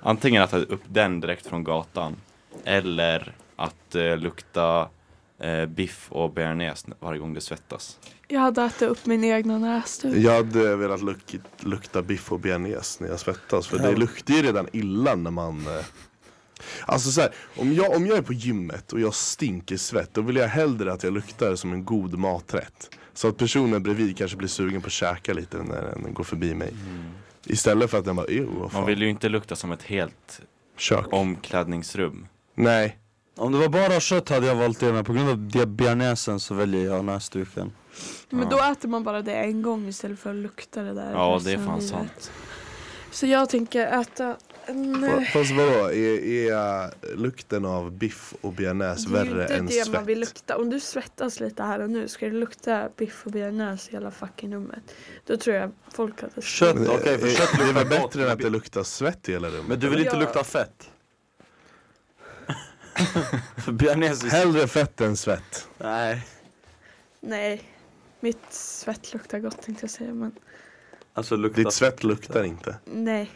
Antingen 0.00 0.42
äta 0.42 0.58
upp 0.58 0.82
den 0.88 1.20
direkt 1.20 1.46
från 1.46 1.64
gatan. 1.64 2.16
Eller 2.64 3.34
att 3.56 3.94
eh, 3.94 4.16
lukta 4.16 4.88
eh, 5.38 5.66
biff 5.66 6.06
och 6.12 6.32
bearnaise 6.32 6.86
varje 7.00 7.18
gång 7.20 7.34
du 7.34 7.40
svettas. 7.40 7.98
Jag 8.28 8.40
hade 8.40 8.62
ätit 8.62 8.82
upp 8.82 9.06
min 9.06 9.24
egna 9.24 9.58
näsduk. 9.58 10.16
Jag 10.16 10.32
hade 10.32 10.76
velat 10.76 11.02
luk 11.02 11.36
lukta 11.60 12.02
biff 12.02 12.32
och 12.32 12.40
bearnaise 12.40 13.02
när 13.04 13.10
jag 13.10 13.20
svettas. 13.20 13.66
För 13.66 13.78
det 13.78 13.90
Ja. 13.90 13.96
luktar 13.96 14.34
ju 14.34 14.42
redan 14.42 14.68
illa 14.72 15.14
när 15.14 15.30
man 15.30 15.66
eh... 15.66 15.84
Alltså 16.86 17.10
så 17.10 17.20
här, 17.20 17.30
om 17.56 17.72
jag, 17.72 17.96
om 17.96 18.06
jag 18.06 18.18
är 18.18 18.22
på 18.22 18.32
gymmet 18.32 18.92
och 18.92 19.00
jag 19.00 19.14
stinker 19.14 19.76
svett 19.76 20.14
Då 20.14 20.20
vill 20.20 20.36
jag 20.36 20.48
hellre 20.48 20.92
att 20.92 21.02
jag 21.02 21.12
luktar 21.12 21.54
som 21.54 21.72
en 21.72 21.84
god 21.84 22.18
maträtt 22.18 22.90
Så 23.14 23.28
att 23.28 23.36
personen 23.36 23.82
bredvid 23.82 24.16
kanske 24.18 24.36
blir 24.36 24.48
sugen 24.48 24.80
på 24.80 24.86
att 24.86 24.92
käka 24.92 25.32
lite 25.34 25.56
när 25.62 25.82
den 25.82 26.14
går 26.14 26.24
förbi 26.24 26.54
mig 26.54 26.74
Istället 27.46 27.90
för 27.90 27.98
att 27.98 28.04
den 28.04 28.16
bara, 28.16 28.26
ew 28.26 28.46
vad 28.60 28.72
fan 28.72 28.80
Man 28.80 28.86
vill 28.88 29.02
ju 29.02 29.08
inte 29.10 29.28
lukta 29.28 29.56
som 29.56 29.72
ett 29.72 29.82
helt 29.82 30.40
Kök 30.76 31.12
omklädningsrum. 31.12 32.26
Nej, 32.54 32.98
Om 33.36 33.52
det 33.52 33.58
var 33.58 33.68
bara 33.68 34.00
kött 34.00 34.28
hade 34.28 34.46
jag 34.46 34.54
valt 34.54 34.80
det 34.80 34.92
men 34.92 35.04
på 35.04 35.12
grund 35.12 35.28
av 35.28 35.38
det 35.48 35.66
bearnaisen 35.66 36.40
så 36.40 36.54
väljer 36.54 36.84
jag 36.84 37.04
näsduken 37.04 37.72
Men 38.30 38.48
då 38.48 38.58
äter 38.72 38.88
man 38.88 39.04
bara 39.04 39.22
det 39.22 39.34
en 39.34 39.62
gång 39.62 39.88
istället 39.88 40.18
för 40.18 40.30
att 40.30 40.36
lukta 40.36 40.82
det 40.82 40.94
där 40.94 41.12
Ja, 41.12 41.40
det 41.44 41.52
är 41.52 41.56
av 41.56 41.64
fan 41.66 41.78
livet. 41.78 41.90
sant. 41.90 42.30
Så 43.10 43.26
jag 43.26 43.48
tänker 43.50 44.00
äta 44.00 44.36
fast 45.32 45.50
vadå? 45.50 45.90
Är, 45.92 46.24
är 46.52 47.16
lukten 47.16 47.64
av 47.64 47.92
biff 47.92 48.34
och 48.40 48.52
bearnaise 48.52 49.08
Det 49.10 49.18
är 49.18 49.24
ju 49.24 49.30
värre 49.30 49.42
inte 49.42 49.54
än 49.54 49.66
det 49.66 49.72
svett? 49.72 49.94
man 49.94 50.04
vill 50.04 50.20
lukta. 50.20 50.56
Om 50.56 50.70
du 50.70 50.80
svettas 50.80 51.40
lite 51.40 51.62
här 51.62 51.80
och 51.80 51.90
nu, 51.90 52.08
ska 52.08 52.26
det 52.26 52.32
lukta 52.32 52.88
biff 52.96 53.22
och 53.26 53.32
bearnaise 53.32 53.90
i 53.90 53.94
hela 53.94 54.10
fucking 54.10 54.54
rummet. 54.54 54.94
Då 55.26 55.36
tror 55.36 55.56
jag 55.56 55.72
folk 55.92 56.20
hade... 56.22 56.42
Kött, 56.42 56.76
okej 56.88 57.18
för 57.18 57.26
eh, 57.26 57.32
kött 57.32 57.48
Det 57.58 57.62
är 57.62 57.66
luktar 57.66 57.84
väl 57.84 58.00
bättre 58.00 58.24
än 58.24 58.30
att 58.30 58.38
det 58.38 58.50
luktar 58.50 58.82
svett 58.82 59.28
i 59.28 59.32
hela 59.32 59.48
rummet? 59.48 59.68
Men 59.68 59.80
du 59.80 59.88
vill 59.88 59.98
inte 59.98 60.16
Ja. 60.16 60.20
lukta 60.20 60.44
fett? 60.44 60.90
för 63.64 63.72
bearnaise 63.72 64.26
är... 64.26 64.30
Hellre 64.30 64.68
fett 64.68 65.00
än 65.00 65.16
svett 65.16 65.68
Nej 65.78 66.26
Nej, 67.20 67.62
mitt 68.20 68.52
svett 68.52 69.12
luktar 69.12 69.38
gott 69.38 69.62
tänkte 69.62 69.84
jag 69.84 69.90
säga 69.90 70.14
men... 70.14 70.32
Alltså 71.12 71.36
lukta. 71.36 71.60
Ditt 71.60 71.72
svett 71.72 72.04
luktar 72.04 72.42
inte. 72.44 72.76
Nej. 72.84 73.30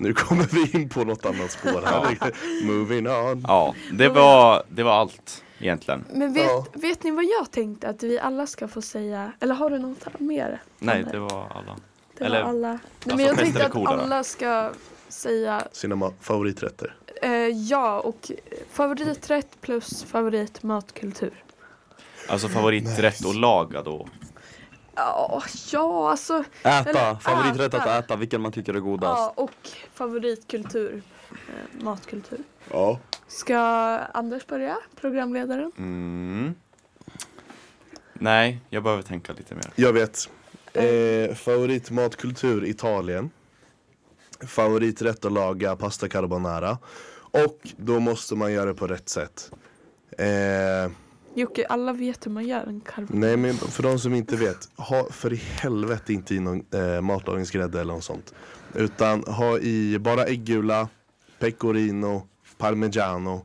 Nu 0.00 0.14
kommer 0.14 0.44
vi 0.44 0.78
in 0.78 0.88
på 0.88 1.04
något 1.04 1.26
annat 1.26 1.50
spår 1.50 1.82
här. 1.86 2.32
Moving 2.64 3.08
on. 3.08 3.44
Ja, 3.48 3.74
det 3.92 4.08
var, 4.08 4.62
det 4.68 4.82
var 4.82 4.92
allt 4.92 5.44
egentligen. 5.58 6.04
Men 6.12 6.32
vet, 6.34 6.44
Ja. 6.46 6.66
vet 6.72 7.02
ni 7.02 7.10
vad 7.10 7.24
jag 7.24 7.50
tänkte 7.50 7.88
att 7.88 8.02
vi 8.02 8.18
alla 8.18 8.46
ska 8.46 8.68
få 8.68 8.82
säga? 8.82 9.32
Eller 9.40 9.54
har 9.54 9.70
du 9.70 9.78
något 9.78 10.20
mer? 10.20 10.62
Nej, 10.78 11.04
det 11.12 11.18
var 11.18 11.46
alla. 11.54 11.76
Det 12.18 12.24
eller- 12.24 12.42
var 12.42 12.48
alla. 12.50 12.68
Nej, 12.68 12.78
alltså 13.02 13.16
men 13.16 13.26
jag 13.26 13.38
tänkte 13.38 13.66
att 13.66 13.76
alla 13.86 14.24
ska 14.24 14.70
säga 15.08 15.62
Sina 15.72 16.12
favoriträtter. 16.20 16.94
eh, 17.22 17.30
ja 17.48 18.00
och 18.00 18.30
favoriträtt 18.72 19.60
plus 19.60 20.04
favoritmatkultur. 20.04 21.44
Alltså 22.28 22.48
favoriträtt 22.48 23.26
att 23.26 23.36
laga 23.36 23.82
då. 23.82 24.08
Ja, 24.98 25.42
ja 25.72 26.10
alltså. 26.10 26.44
Äta, 26.62 26.90
Eller 26.90 27.14
favoriträtt 27.14 27.74
att 27.74 27.80
äta. 27.82 27.98
äta, 27.98 28.16
vilken 28.16 28.40
man 28.40 28.52
tycker 28.52 28.74
är 28.74 28.80
godast. 28.80 29.18
Ja, 29.18 29.32
och 29.36 29.68
favoritkultur. 29.94 31.02
Eh, 31.30 31.84
matkultur. 31.84 32.38
Ja. 32.70 32.98
Ska 33.26 33.58
Anders 34.14 34.46
börja? 34.46 34.76
Programledaren? 35.00 35.72
Mm. 35.78 36.54
Nej, 38.12 38.60
jag 38.70 38.82
behöver 38.82 39.02
tänka 39.02 39.32
lite 39.32 39.54
mer. 39.54 39.70
Jag 39.74 39.92
vet. 39.92 40.28
Eh, 40.72 41.34
favoritmatkultur 41.34 42.64
Italien. 42.64 43.30
Favoriträtt 44.46 45.24
att 45.24 45.32
laga 45.32 45.76
pasta 45.76 46.08
carbonara. 46.08 46.78
Och 47.30 47.58
då 47.76 48.00
måste 48.00 48.34
man 48.34 48.52
göra 48.52 48.66
det 48.66 48.74
på 48.74 48.86
rätt 48.86 49.08
sätt. 49.08 49.50
Eh, 50.18 50.90
Jocke, 51.38 51.66
alla 51.68 51.92
vet 51.92 52.26
hur 52.26 52.30
man 52.30 52.44
gör 52.46 52.66
en 52.66 52.80
carbonara. 52.80 53.26
nej 53.26 53.36
men 53.36 53.54
för 53.54 53.82
de 53.82 53.98
som 53.98 54.14
inte 54.14 54.36
vet, 54.36 54.68
ha 54.76 55.06
för 55.10 55.32
i 55.32 55.36
helvete 55.36 56.12
inte 56.12 56.34
i 56.34 56.40
någon 56.40 56.64
eh, 56.74 57.00
matlagningsgrädde 57.00 57.80
eller 57.80 57.92
något 57.92 58.04
sånt. 58.04 58.34
Utan 58.74 59.24
ha 59.24 59.58
i 59.58 59.98
bara 59.98 60.24
äggula, 60.24 60.88
pecorino, 61.38 62.26
parmigiano. 62.58 63.44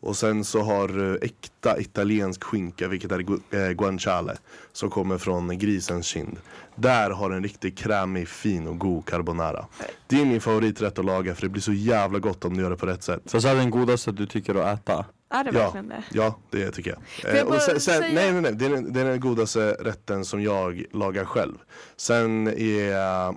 Och 0.00 0.16
sen 0.16 0.44
så 0.44 0.60
har 0.62 0.88
du 0.88 1.18
äkta 1.22 1.80
italiensk 1.80 2.44
skinka, 2.44 2.88
vilket 2.88 3.12
är 3.12 3.18
gu- 3.18 3.40
eh, 3.68 3.72
guanciale. 3.72 4.36
Som 4.72 4.90
kommer 4.90 5.18
från 5.18 5.58
grisens 5.58 6.06
kind. 6.06 6.36
Där 6.76 7.10
har 7.10 7.30
du 7.30 7.36
en 7.36 7.42
riktigt 7.42 7.78
krämig, 7.78 8.28
fin 8.28 8.66
och 8.66 8.78
god 8.78 9.06
carbonara. 9.06 9.66
Det 10.06 10.20
är 10.20 10.24
min 10.24 10.40
favoriträtt 10.40 10.98
att 10.98 11.04
laga 11.04 11.34
för 11.34 11.42
det 11.42 11.48
blir 11.48 11.62
så 11.62 11.72
jävla 11.72 12.18
gott 12.18 12.44
om 12.44 12.56
du 12.56 12.62
gör 12.62 12.70
det 12.70 12.76
på 12.76 12.86
rätt 12.86 13.02
sätt. 13.02 13.22
Fast 13.26 13.46
är 13.46 13.54
det 13.54 13.60
den 13.60 13.70
godaste 13.70 14.12
du 14.12 14.26
tycker 14.26 14.54
att 14.54 14.78
äta? 14.78 15.04
Är 15.32 15.44
det 15.44 15.50
Ja. 15.54 15.58
verkligen 15.64 15.88
det? 15.88 16.04
Ja, 16.12 16.38
det 16.50 16.70
tycker 16.70 16.90
jag. 16.90 17.00
jag 17.34 17.36
Eh, 17.40 17.46
och 17.46 17.54
sen, 17.62 17.80
sen, 17.80 18.00
säga- 18.00 18.14
Nej, 18.14 18.32
nej, 18.32 18.42
nej. 18.42 18.52
Det 18.54 18.66
är, 18.66 18.80
det 18.92 19.00
är 19.00 19.04
den 19.04 19.20
godaste 19.20 19.72
rätten 19.80 20.24
som 20.24 20.42
jag 20.42 20.84
lagar 20.92 21.24
själv. 21.24 21.54
Sen 21.96 22.46
är 22.48 22.92
eh, 23.28 23.32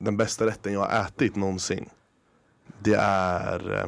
den 0.00 0.16
bästa 0.16 0.46
rätten 0.46 0.72
jag 0.72 0.80
har 0.80 1.00
ätit 1.04 1.36
någonsin. 1.36 1.88
Det 2.78 2.94
är 2.98 3.78
eh, 3.80 3.86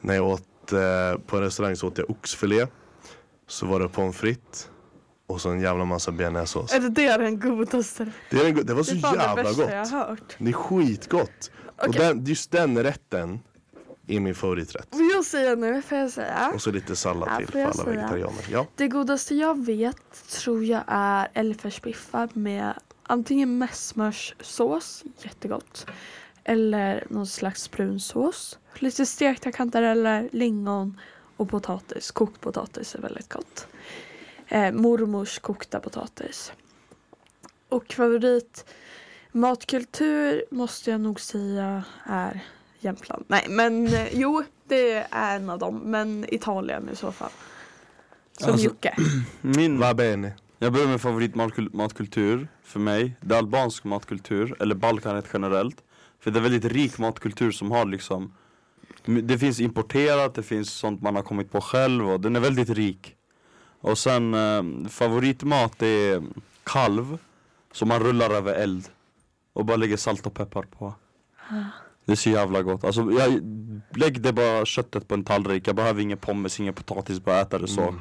när 0.00 0.14
jag 0.14 0.26
åt 0.26 0.72
eh, 0.72 1.18
på 1.26 1.36
en 1.36 1.42
restaurang 1.42 1.76
så 1.76 1.86
åt 1.88 1.98
jag 1.98 2.10
oxfilé. 2.10 2.66
Så 3.46 3.66
var 3.66 3.80
det 3.80 3.88
pommes 3.88 4.16
frites. 4.16 4.70
Och 5.26 5.40
så 5.40 5.50
en 5.50 5.60
jävla 5.60 5.84
massa 5.84 6.12
bearnaisesås. 6.12 6.72
Är 6.72 6.80
det 6.80 6.88
det 6.88 7.16
den 7.16 7.40
godaste? 7.40 8.12
Det, 8.30 8.40
är 8.40 8.44
den, 8.44 8.54
go- 8.54 8.62
det 8.62 8.74
var 8.74 8.82
så 8.82 8.92
Det 8.94 8.98
är 8.98 9.02
fan 9.02 9.18
det 9.18 9.24
jävla 9.24 9.42
värsta 9.42 9.74
jag 9.74 9.82
gott. 9.84 9.92
har 9.92 10.06
hört. 10.08 10.36
Det 10.38 10.48
är 10.48 10.52
skitgott. 10.52 11.50
Och 11.76 11.88
Okej. 11.88 12.00
den, 12.06 12.24
just 12.24 12.50
den 12.50 12.82
rätten 12.82 13.40
är 14.08 14.20
min 14.20 14.34
favoriträtt. 14.34 14.88
Vill 14.94 15.10
jag 15.14 15.24
säga 15.24 15.54
nu? 15.54 15.82
Får 15.82 15.98
jag 15.98 16.10
säga? 16.10 16.50
Och 16.54 16.62
så 16.62 16.70
lite 16.70 16.96
sallad 16.96 17.28
Ja, 17.32 17.36
till 17.36 17.46
får 17.46 17.52
för 17.52 17.64
alla 17.64 17.72
säga? 17.72 17.86
vegetarianer. 17.96 18.44
Ja. 18.50 18.66
Det 18.76 18.88
godaste 18.88 19.34
jag 19.34 19.64
vet 19.66 20.28
tror 20.28 20.64
jag 20.64 20.82
är 20.86 21.28
älgfärsbiffar 21.34 22.28
med 22.32 22.74
antingen 23.02 23.58
messmörssås, 23.58 25.04
jättegott. 25.22 25.86
Eller 26.44 27.04
någon 27.10 27.26
slags 27.26 27.70
brunsås. 27.70 28.58
Lite 28.74 29.06
stekta 29.06 29.52
kantareller, 29.52 30.28
lingon 30.32 31.00
och 31.36 31.48
potatis. 31.50 32.10
Kokt 32.10 32.40
potatis 32.40 32.94
är 32.94 32.98
väldigt 33.00 33.28
gott. 33.32 33.66
Eh, 34.46 34.72
mormors 34.72 35.38
kokta 35.38 35.80
potatis. 35.80 36.52
Och 37.68 37.92
favorit 37.92 38.64
matkultur 39.32 40.44
måste 40.50 40.90
jag 40.90 41.00
nog 41.00 41.20
säga 41.20 41.84
är 42.04 42.40
Jämtland. 42.80 43.24
Nej 43.28 43.46
men 43.48 43.86
eh, 43.86 44.08
jo, 44.12 44.42
det 44.68 44.92
är 45.10 45.34
en 45.36 45.50
av 45.50 45.58
dem. 45.58 45.78
Men 45.78 46.24
Italien 46.34 46.88
i 46.92 46.96
så 46.96 47.12
fall. 47.12 47.30
Som 48.38 48.52
Alltså- 48.52 48.66
Jocke. 48.66 48.94
Min, 49.40 49.78
Va 49.78 49.94
bene. 49.94 50.32
jag 50.58 50.72
börjar 50.72 50.86
med 50.88 51.00
favoritmatkultur 51.00 52.48
för 52.62 52.80
mig. 52.80 53.16
Det 53.20 53.34
är 53.34 53.38
albansk 53.38 53.84
matkultur, 53.84 54.56
eller 54.60 54.74
Balkanet 54.74 55.26
generellt. 55.32 55.76
För 56.20 56.30
det 56.30 56.38
är 56.38 56.42
väldigt 56.42 56.64
rik 56.72 56.98
matkultur 56.98 57.50
som 57.50 57.70
har 57.70 57.84
liksom 57.84 58.32
Det 59.04 59.38
finns 59.38 59.60
importerat, 59.60 60.34
det 60.34 60.42
finns 60.42 60.70
sånt 60.72 61.02
man 61.02 61.16
har 61.16 61.22
kommit 61.22 61.52
på 61.52 61.60
själv 61.60 62.10
och 62.10 62.20
den 62.20 62.36
är 62.36 62.40
väldigt 62.40 62.70
rik. 62.70 63.14
Och 63.80 63.98
sen 63.98 64.34
eh, 64.34 64.88
favoritmat 64.88 65.82
är 65.82 66.22
kalv 66.64 67.18
som 67.72 67.88
man 67.88 68.00
rullar 68.00 68.30
över 68.30 68.54
eld 68.54 68.88
och 69.52 69.64
bara 69.64 69.76
lägger 69.76 69.96
salt 69.96 70.26
och 70.26 70.34
peppar 70.34 70.62
på. 70.62 70.94
Det 72.08 72.12
är 72.12 72.16
så 72.16 72.30
jävla 72.30 72.62
gott. 72.62 72.84
Alltså, 72.84 73.12
jag, 73.12 73.40
lägg 73.94 74.20
det 74.20 74.32
bara 74.32 74.64
köttet 74.64 75.08
på 75.08 75.14
en 75.14 75.24
tallrik. 75.24 75.68
Jag 75.68 75.76
behöver 75.76 76.02
ingen 76.02 76.18
pommes, 76.18 76.60
ingen 76.60 76.74
potatis, 76.74 77.24
bara 77.24 77.40
äta 77.40 77.58
det 77.58 77.68
så. 77.68 77.94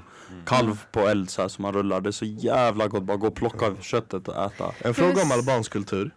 Kalv 0.45 0.85
på 0.91 0.99
eld 0.99 1.29
så 1.29 1.41
här 1.41 1.49
som 1.49 1.61
man 1.61 1.73
rullar. 1.73 2.01
Det 2.01 2.09
är 2.09 2.11
så 2.11 2.25
jävla 2.25 2.87
gott. 2.87 3.03
Bara 3.03 3.17
gå 3.17 3.27
och 3.27 3.35
plocka 3.35 3.75
köttet 3.81 4.27
och 4.27 4.45
äta. 4.45 4.71
En 4.79 4.93
fråga 4.93 5.21
om 5.21 5.31
albansk 5.31 5.71
kultur. 5.71 6.11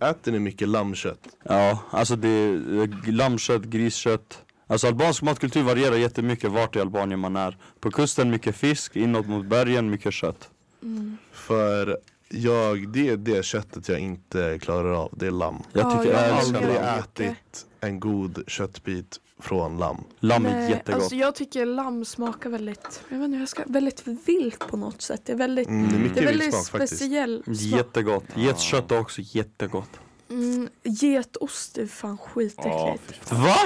Äter 0.00 0.32
ni 0.32 0.38
mycket 0.38 0.68
lammkött? 0.68 1.28
Ja, 1.42 1.78
alltså 1.90 2.16
det 2.16 2.28
är 2.28 3.12
lammkött, 3.12 3.62
griskött. 3.62 4.42
Alltså 4.66 4.86
albansk 4.86 5.22
matkultur 5.22 5.62
varierar 5.62 5.96
jättemycket 5.96 6.50
vart 6.50 6.76
i 6.76 6.80
Albanien 6.80 7.20
man 7.20 7.36
är. 7.36 7.56
På 7.80 7.90
kusten 7.90 8.30
mycket 8.30 8.56
fisk, 8.56 8.96
inåt 8.96 9.26
mot 9.26 9.46
bergen 9.46 9.90
mycket 9.90 10.12
kött. 10.12 10.50
För 11.32 11.98
jag, 12.28 12.88
det 12.92 13.08
är 13.08 13.16
det 13.16 13.44
köttet 13.44 13.88
jag 13.88 13.98
inte 13.98 14.58
klarar 14.62 14.92
av. 14.92 15.12
Det 15.16 15.26
är 15.26 15.30
lamm. 15.30 15.62
Jag 15.72 15.84
Ja, 15.84 15.98
tycker 16.02 16.14
jag 16.14 16.28
Jag 16.28 16.32
har 16.34 16.40
aldrig 16.40 16.62
lamm. 16.74 16.98
ätit 16.98 17.66
en 17.80 18.00
god 18.00 18.44
köttbit 18.46 19.20
från 19.40 19.78
lamm. 19.78 20.04
Lamm 20.20 20.46
är 20.46 20.50
Nej, 20.54 20.70
jättegott. 20.70 21.00
Alltså 21.02 21.14
jag 21.16 21.34
tycker 21.34 21.66
lamm 21.66 22.04
smakar 22.04 22.50
väldigt, 22.50 23.02
jag 23.08 23.18
vet 23.18 23.24
inte, 23.24 23.38
jag 23.38 23.48
ska, 23.48 23.62
väldigt 23.66 24.06
vilt 24.06 24.58
på 24.68 24.76
något 24.76 25.02
sätt. 25.02 25.22
Det 25.24 25.32
är 25.32 25.36
väldigt, 25.36 25.68
Mm, 25.68 25.88
det 25.88 25.96
är 26.10 26.14
det 26.14 26.20
är 26.20 26.24
väldigt 26.24 26.42
viltsmak 26.46 26.66
faktiskt. 26.68 26.96
speciell 26.96 27.42
smak. 27.44 27.56
Jättegott. 27.56 28.24
Getskött 28.34 28.90
är 28.92 28.98
också 29.00 29.20
jättegott. 29.24 29.90
Mm, 30.30 30.68
getost 30.82 31.78
är 31.78 31.86
fan 31.86 32.18
skitäckligt. 32.18 33.28
fan. 33.28 33.42
Va? 33.42 33.56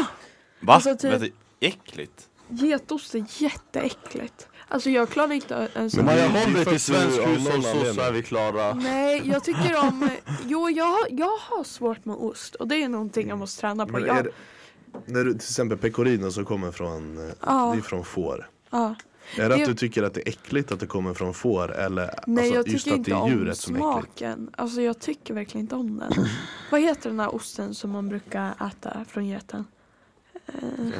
Va? 0.61 0.73
Alltså, 0.75 0.97
typ- 0.97 1.35
äckligt. 1.61 2.29
Getost 2.61 3.15
är 3.15 3.25
jätteäckligt. 3.43 4.49
Alltså 4.69 4.91
jag 4.91 5.09
klarar 5.11 5.33
inte 5.33 5.69
ens 5.75 5.97
Men 5.97 6.09
är- 6.09 6.17
det 6.17 6.23
är 6.23 6.29
håller 6.47 6.65
till 6.65 6.81
svensk 6.81 7.19
av 7.19 7.25
hushållsost 7.27 7.95
så 7.95 8.01
är 8.01 8.13
vi 8.13 8.23
klara. 8.23 8.75
Nej, 8.75 9.23
jag 9.25 9.45
tycker 9.45 9.77
om... 9.89 10.09
Jo, 10.47 10.71
jag, 10.71 10.85
har- 10.85 11.09
jag 11.11 11.37
har 11.39 11.65
svårt 11.65 12.05
med 12.05 12.17
ost 12.17 12.55
och 12.55 12.69
det 12.69 12.83
är 12.83 12.89
någonting 12.89 13.29
jag 13.29 13.39
måste 13.39 13.61
träna 13.61 13.87
på. 13.87 13.93
Men 13.93 14.05
Jag, 14.05 14.17
är 14.19 14.23
det, 14.23 14.31
när 15.07 15.25
du 15.25 15.31
till 15.33 15.37
exempel 15.37 15.79
pecorino 15.79 16.31
som 16.31 16.45
kommer 16.45 16.71
från, 16.71 17.33
Ja. 17.47 17.73
det 17.75 17.79
är 17.81 17.83
från 17.83 18.05
får. 18.05 18.49
ja. 18.71 18.95
Är 19.37 19.49
det 19.49 19.57
Det- 19.57 19.63
att 19.63 19.69
du 19.69 19.75
tycker 19.75 20.03
att 20.03 20.15
det 20.15 20.21
är 20.21 20.29
äckligt 20.29 20.73
att 20.73 20.81
det 20.81 20.87
kommer 20.87 21.15
från 21.15 21.35
får 21.35 21.73
eller 21.73 22.15
Nej, 22.27 22.45
alltså, 22.45 22.55
jag 22.55 22.69
just 22.69 22.85
tycker 22.85 22.99
att 22.99 23.05
det 23.05 23.11
inte 23.11 23.21
är 23.21 23.23
om 23.23 23.31
djuret 23.31 23.59
som 23.59 23.77
är 23.77 23.79
äckligt? 23.79 24.19
smaken. 24.19 24.51
Alltså 24.57 24.81
jag 24.83 24.99
tycker 25.01 25.35
verkligen 25.35 25.65
inte 25.65 25.75
om 25.75 25.99
den. 25.99 26.13
Vad 26.71 26.81
heter 26.81 27.09
den 27.11 27.17
där 27.17 27.35
osten 27.35 27.75
som 27.75 27.91
man 27.91 28.09
brukar 28.09 28.55
äta 28.71 29.05
från 29.09 29.27
geten? 29.27 29.65
Eh, 30.47 30.53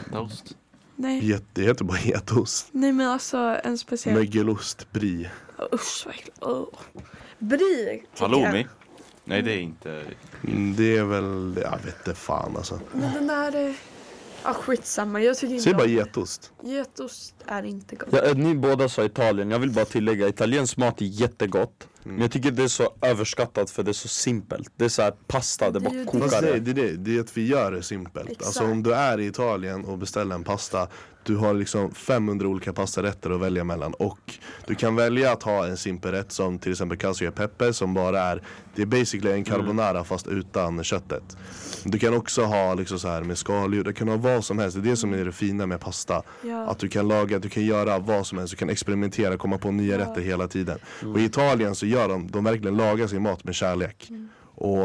Fetaost. 0.05 0.57
Nej. 0.97 1.29
Get, 1.29 1.43
det 1.53 1.63
heter 1.63 1.85
bara 1.85 1.99
getost. 1.99 2.69
nej, 2.73 2.93
men 2.93 3.09
alltså 3.09 3.37
en 3.65 3.79
speciell... 3.79 4.15
Mögelost, 4.17 4.93
brie. 4.93 5.31
Usch, 5.73 6.03
vad 6.07 6.15
äckligt. 6.15 6.43
Oh. 6.43 6.67
Tycker 7.39 8.03
Halloumi? 8.19 8.67
Nej, 9.25 9.43
det 9.43 9.53
är 9.53 9.59
inte... 9.59 10.05
Mm, 10.49 10.77
Det 10.77 10.97
är 10.97 11.05
väl, 11.05 11.59
jag 11.63 11.79
vet 11.85 11.97
inte 11.99 12.15
fan 12.15 12.57
alltså. 12.57 12.81
Men 12.93 13.15
den 13.15 13.27
där... 13.27 13.69
eh, 13.69 13.75
Ja, 14.45 14.55
skitsamma. 14.55 15.21
Jag 15.21 15.37
tycker 15.37 15.53
inte 15.55 15.65
Säg 15.65 15.75
bara 15.75 15.87
getost. 15.87 16.53
Getost 16.63 17.35
är 17.47 17.63
inte 17.63 17.97
gott. 17.97 18.09
Ja, 18.13 18.33
ni 18.35 18.55
båda 18.55 18.89
sa 18.89 19.05
Italien, 19.05 19.51
jag 19.51 19.59
vill 19.59 19.71
bara 19.71 19.85
tillägga 19.85 20.29
italiensk 20.29 20.77
mat 20.77 21.01
är 21.01 21.05
jättegott. 21.05 21.89
Men 22.05 22.21
jag 22.21 22.31
tycker 22.31 22.51
det 22.51 22.63
är 22.63 22.69
så 22.69 22.95
överskattat 23.03 23.71
för 23.71 23.83
det 23.83 23.91
är 23.91 23.93
så 23.93 24.09
simpelt. 24.09 24.73
Det 24.77 24.85
är 24.85 24.89
så 24.89 25.03
här 25.03 25.13
pasta, 25.27 25.71
det 25.71 25.79
Det 25.79 25.81
bara 25.81 26.05
kokar 26.05 26.43
det. 26.43 26.59
det, 26.59 26.73
det, 26.73 26.97
det, 26.97 27.17
är 27.17 27.21
att 27.21 27.37
vi 27.37 27.47
gör 27.47 27.73
det 27.73 27.83
simpelt. 27.83 28.31
Exakt. 28.31 28.47
Alltså 28.47 28.65
om 28.65 28.83
du 28.83 28.95
är 28.95 29.21
i 29.21 29.27
Italien 29.27 29.85
och 29.85 29.99
beställer 29.99 30.35
en 30.35 30.45
pasta 30.45 30.89
Du 31.25 31.37
har 31.37 31.55
liksom 31.55 31.95
500 31.95 32.49
olika 32.49 32.73
pastarätter 32.73 33.31
att 33.31 33.41
välja 33.41 33.65
mellan 33.65 33.95
och 33.95 34.35
du 34.67 34.75
kan 34.75 34.97
välja 34.97 35.33
att 35.33 35.43
ha 35.43 35.67
en 35.67 35.77
simpel 35.77 36.13
rätt 36.13 36.33
som 36.33 36.59
till 36.59 36.73
exempel 36.73 36.99
cacio 36.99 37.29
e 37.29 37.31
pepe 37.31 37.73
som 37.73 37.95
bara 37.95 38.21
är 38.21 38.43
Det 38.75 38.83
är 38.83 38.87
basically 38.87 39.33
en 39.33 39.45
carbonara 39.45 40.05
fast 40.05 40.27
utan 40.29 40.85
köttet 40.85 41.37
Du 41.85 41.99
kan 41.99 42.15
också 42.15 42.43
ha 42.45 42.75
liksom 42.75 42.99
så 42.99 43.09
här 43.09 43.23
med 43.23 43.39
skaldjur, 43.39 43.85
du 43.85 43.93
kan 43.93 44.09
ha 44.09 44.17
vad 44.17 44.45
som 44.45 44.59
helst, 44.59 44.77
det 44.77 44.89
är 44.89 44.91
det 44.91 44.97
som 44.97 45.13
är 45.13 45.25
det 45.25 45.33
fina 45.33 45.67
med 45.67 45.81
pasta 45.81 46.23
Ja. 46.43 46.67
Att 46.71 46.79
du 46.79 46.89
kan 46.89 47.09
laga, 47.09 47.39
du 47.39 47.49
kan 47.49 47.65
göra 47.65 47.99
vad 47.99 48.27
som 48.27 48.39
helst, 48.39 48.51
du 48.51 48.57
kan 48.57 48.71
experimentera, 48.71 49.37
komma 49.37 49.59
på 49.59 49.71
nya 49.71 49.97
Ja. 49.99 50.01
rätter 50.01 50.21
hela 50.21 50.49
tiden 50.49 50.79
Och 51.15 51.21
i 51.21 51.25
Italien 51.25 51.75
så 51.75 51.87
gör 51.93 52.09
de, 52.09 52.31
de 52.31 52.45
verkligen 52.45 52.77
lagar 52.77 53.07
sin 53.07 53.23
mat 53.23 53.45
med 53.45 53.55
kärlek. 53.55 54.11
Och 54.55 54.85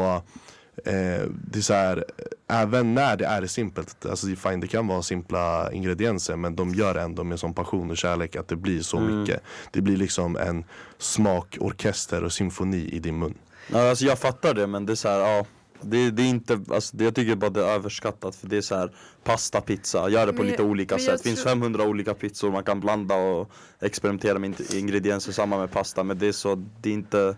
eh, 0.86 1.22
det 1.50 1.58
är 1.58 1.60
så 1.60 1.74
här, 1.74 2.04
även 2.50 2.94
när 2.94 3.16
det 3.16 3.24
är 3.26 3.46
simpelt, 3.46 4.06
alltså 4.06 4.26
fine 4.26 4.60
det 4.60 4.66
kan 4.68 4.86
vara 4.86 5.02
simpla 5.02 5.72
ingredienser 5.72 6.36
men 6.36 6.56
de 6.56 6.74
gör 6.74 6.94
det 6.94 7.00
ändå 7.02 7.24
med 7.24 7.40
sån 7.40 7.54
passion 7.54 7.90
och 7.90 7.96
kärlek 7.96 8.36
att 8.36 8.48
det 8.48 8.56
blir 8.56 8.80
så 8.82 8.96
Mm. 8.98 9.20
mycket. 9.20 9.40
Det 9.72 9.80
blir 9.80 9.96
liksom 9.96 10.36
en 10.36 10.64
smakorkester 10.98 12.24
och 12.24 12.32
symfoni 12.32 12.88
i 12.92 12.98
din 12.98 13.18
mun. 13.18 13.34
Ja, 13.72 13.88
alltså 13.90 14.04
jag 14.04 14.18
fattar 14.18 14.54
det 14.54 14.66
men 14.66 14.86
det 14.86 14.92
är 14.92 14.94
så 14.94 15.08
här, 15.08 15.18
ja 15.18 15.46
det, 15.80 16.10
det 16.10 16.22
är 16.22 16.26
inte, 16.26 16.60
alltså, 16.70 16.96
det, 16.96 17.04
jag 17.04 17.14
tycker 17.14 17.36
bara 17.36 17.50
det 17.50 17.60
är 17.60 17.68
överskattat 17.68 18.36
för 18.36 18.48
det 18.48 18.56
är 18.56 18.60
så 18.60 18.74
här 18.74 18.92
pasta, 19.24 19.60
pizza, 19.60 20.08
gör 20.08 20.26
det 20.26 20.32
på 20.32 20.42
Men 20.42 20.50
lite 20.50 20.62
olika 20.62 20.98
sätt. 20.98 21.22
finns 21.22 21.42
tror- 21.42 21.50
500 21.50 21.84
olika 21.84 22.14
pizzor 22.14 22.50
man 22.50 22.64
kan 22.64 22.80
blanda 22.80 23.14
och 23.14 23.50
experimentera 23.80 24.38
med 24.38 24.74
ingredienser 24.74 25.32
samma 25.32 25.58
med 25.58 25.70
pasta 25.70 26.04
men 26.04 26.18
det 26.18 26.26
är 26.26 26.32
så, 26.32 26.54
det 26.80 26.88
är 26.88 26.94
inte 26.94 27.36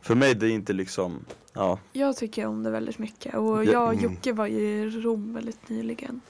För 0.00 0.14
mig 0.14 0.34
det 0.34 0.46
är 0.46 0.50
inte 0.50 0.72
liksom, 0.72 1.24
ja 1.52 1.78
Jag 1.92 2.16
tycker 2.16 2.46
om 2.46 2.62
det 2.62 2.70
väldigt 2.70 2.98
mycket 2.98 3.34
och 3.34 3.64
Ja, 3.64 3.72
jag 3.72 3.86
och 3.86 3.92
mm. 3.92 4.04
Jocke 4.04 4.32
var 4.32 4.46
i 4.46 4.90
Rom 4.90 5.34
väldigt 5.34 5.68
nyligen. 5.68 6.20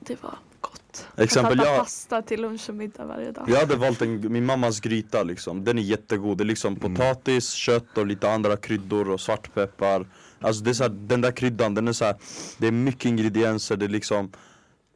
Det 0.00 0.22
var 0.22 0.38
gott. 0.60 1.06
Exempel, 1.16 1.58
jag... 1.58 1.78
pasta 1.78 2.22
till 2.22 2.40
lunch 2.40 2.68
och 2.68 2.74
middag 2.74 3.04
varje 3.04 3.32
dag. 3.32 3.44
Jag 3.48 3.56
hade 3.56 3.76
valt 3.76 4.02
en, 4.02 4.32
min 4.32 4.44
mammas 4.44 4.80
gryta 4.80 5.22
liksom, 5.22 5.64
den 5.64 5.78
är 5.78 5.82
jättegod. 5.82 6.38
Det 6.38 6.44
är 6.44 6.46
liksom 6.46 6.76
potatis, 6.76 7.50
kött 7.50 7.98
och 7.98 8.06
lite 8.06 8.30
andra 8.30 8.56
kryddor 8.56 9.10
och 9.10 9.20
svartpeppar. 9.20 10.06
Alltså 10.40 10.64
det 10.64 10.70
är 10.70 10.74
så 10.74 10.82
här, 10.82 10.90
den 10.90 11.20
där 11.20 11.32
kryddan, 11.32 11.74
den 11.74 11.88
är 11.88 11.92
så 11.92 12.04
här, 12.04 12.16
det 12.58 12.66
är 12.66 12.72
mycket 12.72 13.04
ingredienser, 13.04 13.76
det 13.76 13.86
är 13.86 13.88
liksom 13.88 14.30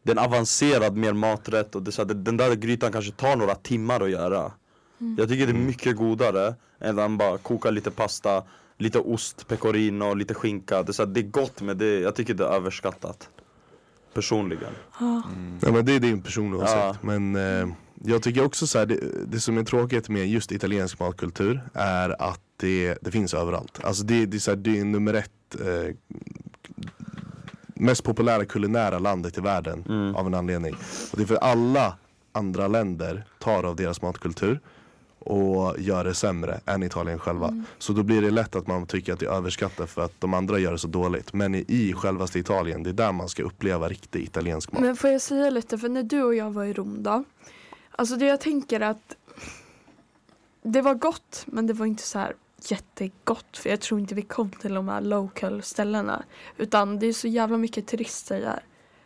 Det 0.02 0.12
är 0.12 0.16
en 0.16 0.24
avancerad 0.24 0.96
mer 0.96 1.12
maträtt 1.12 1.74
och 1.74 1.82
det 1.82 1.90
är 1.90 1.92
så 1.92 2.04
här, 2.06 2.14
den 2.14 2.36
där 2.36 2.54
grytan 2.54 2.92
kanske 2.92 3.12
tar 3.12 3.36
några 3.36 3.54
timmar 3.54 4.00
att 4.00 4.10
göra. 4.10 4.52
Jag 5.18 5.28
tycker 5.28 5.46
det 5.46 5.52
är 5.52 5.54
mycket 5.54 5.96
godare 5.96 6.54
än 6.80 6.98
att 6.98 7.18
bara 7.18 7.38
koka 7.38 7.70
lite 7.70 7.90
pasta, 7.90 8.42
lite 8.78 8.98
ost, 8.98 9.48
pecorino, 9.48 10.14
lite 10.14 10.34
skinka. 10.34 10.82
Det 10.82 10.90
är, 10.90 10.92
så 10.92 11.04
här, 11.04 11.10
det 11.10 11.20
är 11.20 11.24
gott 11.24 11.62
men 11.62 11.78
det, 11.78 12.00
jag 12.00 12.14
tycker 12.14 12.34
det 12.34 12.44
är 12.44 12.48
överskattat. 12.48 13.28
Personligen. 14.14 14.72
Ja. 15.00 15.22
Ja, 15.60 15.72
men 15.72 15.84
det 15.86 15.92
är 15.92 16.00
din 16.00 16.22
personliga 16.22 16.62
åsikt. 16.62 16.76
Ja. 16.76 16.96
Men 17.02 17.36
eh, 17.36 17.68
jag 18.04 18.22
tycker 18.22 18.44
också 18.44 18.66
så 18.66 18.78
här, 18.78 18.86
det, 18.86 18.98
det 19.26 19.40
som 19.40 19.58
är 19.58 19.64
tråkigt 19.64 20.08
med 20.08 20.28
just 20.28 20.52
italiensk 20.52 21.00
matkultur 21.00 21.60
är 21.74 22.22
att 22.22 22.40
det, 22.56 22.98
det 23.00 23.10
finns 23.10 23.34
överallt. 23.34 23.80
Alltså 23.84 24.02
det, 24.04 24.26
det, 24.26 24.36
är, 24.36 24.38
så 24.38 24.50
här, 24.50 24.56
det 24.56 24.78
är 24.78 24.84
nummer 24.84 25.14
ett 25.14 25.60
eh, 25.60 25.94
mest 27.74 28.04
populära 28.04 28.44
kulinära 28.44 28.98
landet 28.98 29.38
i 29.38 29.40
världen 29.40 29.84
Mm. 29.88 30.14
av 30.16 30.26
en 30.26 30.34
anledning. 30.34 30.74
Och 31.12 31.16
det 31.16 31.22
är 31.22 31.26
för 31.26 31.36
alla 31.36 31.96
andra 32.32 32.68
länder 32.68 33.24
tar 33.38 33.62
av 33.64 33.76
deras 33.76 34.02
matkultur 34.02 34.60
och 35.18 35.74
gör 35.78 36.04
det 36.04 36.14
sämre 36.14 36.60
än 36.66 36.82
Italien 36.82 37.18
själva. 37.18 37.64
Så 37.78 37.92
då 37.92 38.02
blir 38.02 38.22
det 38.22 38.30
lätt 38.30 38.56
att 38.56 38.66
man 38.66 38.86
tycker 38.86 39.12
att 39.12 39.18
det 39.20 39.26
är 39.26 39.30
överskattat 39.30 39.90
för 39.90 40.02
att 40.02 40.12
de 40.18 40.34
andra 40.34 40.58
gör 40.58 40.72
det 40.72 40.78
så 40.78 40.88
dåligt. 40.88 41.32
Men 41.32 41.54
i, 41.54 41.64
i 41.68 41.92
självaste 41.92 42.38
Italien, 42.38 42.82
det 42.82 42.90
är 42.90 42.94
där 42.94 43.12
man 43.12 43.28
ska 43.28 43.42
uppleva 43.42 43.88
riktig 43.88 44.22
italiensk 44.22 44.72
mat. 44.72 44.82
Men 44.82 44.96
får 44.96 45.10
jag 45.10 45.20
säga 45.20 45.50
lite, 45.50 45.78
för 45.78 45.88
när 45.88 46.02
du 46.02 46.22
och 46.22 46.34
jag 46.34 46.50
var 46.50 46.64
i 46.64 46.72
Rom 46.72 47.02
då. 47.02 47.24
Alltså 47.92 48.16
det 48.16 48.26
jag 48.26 48.40
tänker 48.40 48.80
att 48.80 49.16
det 50.62 50.80
var 50.82 50.94
gott 50.94 51.42
men 51.46 51.66
det 51.66 51.72
var 51.72 51.86
inte 51.86 52.02
så 52.02 52.18
här 52.18 52.34
jättegott 52.62 53.56
för 53.56 53.70
jag 53.70 53.80
tror 53.80 54.00
inte 54.00 54.14
vi 54.14 54.22
kom 54.22 54.50
till 54.50 54.74
de 54.74 54.88
här 54.88 55.00
local 55.00 55.62
ställena. 55.62 56.22
Utan 56.56 56.98
det 56.98 57.06
är 57.06 57.12
så 57.12 57.28
jävla 57.28 57.56
mycket 57.56 57.86
turister 57.86 58.40
där. 58.40 58.60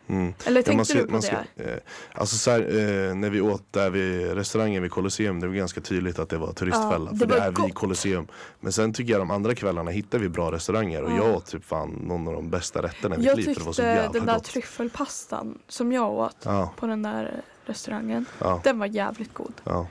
Mm. 0.07 0.33
Eller 0.45 0.59
Ja, 0.59 0.63
tänkte 0.63 0.75
man 0.75 0.85
ska- 0.85 0.97
du 0.97 1.05
på 1.05 1.11
man 1.11 1.21
det? 1.21 1.27
ska- 1.27 1.63
eh, 1.63 1.77
alltså 2.13 2.35
så 2.37 2.51
här, 2.51 2.59
eh, 2.59 3.15
när 3.15 3.29
vi 3.29 3.41
åt 3.41 3.63
där 3.73 3.89
vid 3.89 4.33
restaurangen 4.33 4.81
vid 4.83 4.91
Colosseum, 4.91 5.39
det 5.39 5.47
var 5.47 5.53
ganska 5.55 5.81
tydligt 5.81 6.19
att 6.19 6.29
det 6.29 6.37
var 6.37 6.53
turistfälla. 6.53 7.05
Ja, 7.05 7.11
det 7.11 7.17
för 7.19 7.25
det 7.25 7.33
var 7.39 7.41
är 7.41 7.49
vid 7.49 7.55
gott. 7.55 7.73
Colosseum. 7.73 8.27
Men 8.59 8.71
sen 8.73 8.93
tycker 8.93 9.11
jag 9.13 9.21
de 9.21 9.31
andra 9.31 9.55
kvällarna 9.55 9.91
hittar 9.91 10.19
vi 10.19 10.29
bra 10.29 10.51
restauranger 10.51 11.03
och 11.03 11.11
Ja. 11.11 11.15
jag 11.15 11.35
åt 11.35 11.45
typ 11.45 11.65
fan 11.65 11.89
någon 11.89 12.27
av 12.27 12.33
de 12.33 12.49
bästa 12.49 12.81
rätterna 12.81 13.15
i 13.15 13.17
mitt 13.17 13.27
Jag 13.27 13.37
liv 13.37 13.43
för 13.43 13.53
det 13.53 13.59
var 13.65 13.73
så 13.73 13.81
tyckte 13.81 13.89
jävla 13.89 14.11
den 14.11 14.25
där 14.25 14.33
gott. 14.35 14.43
tryffelpastan 14.43 15.59
som 15.67 15.91
jag 15.91 16.11
åt 16.13 16.37
Ja, 16.43 16.73
på 16.77 16.87
den 16.87 17.01
där 17.03 17.41
restaurangen. 17.65 18.25
ja, 18.39 18.61
Den 18.63 18.79
var 18.79 18.85
jävligt 18.85 19.33
god. 19.33 19.53
ja. 19.63 19.87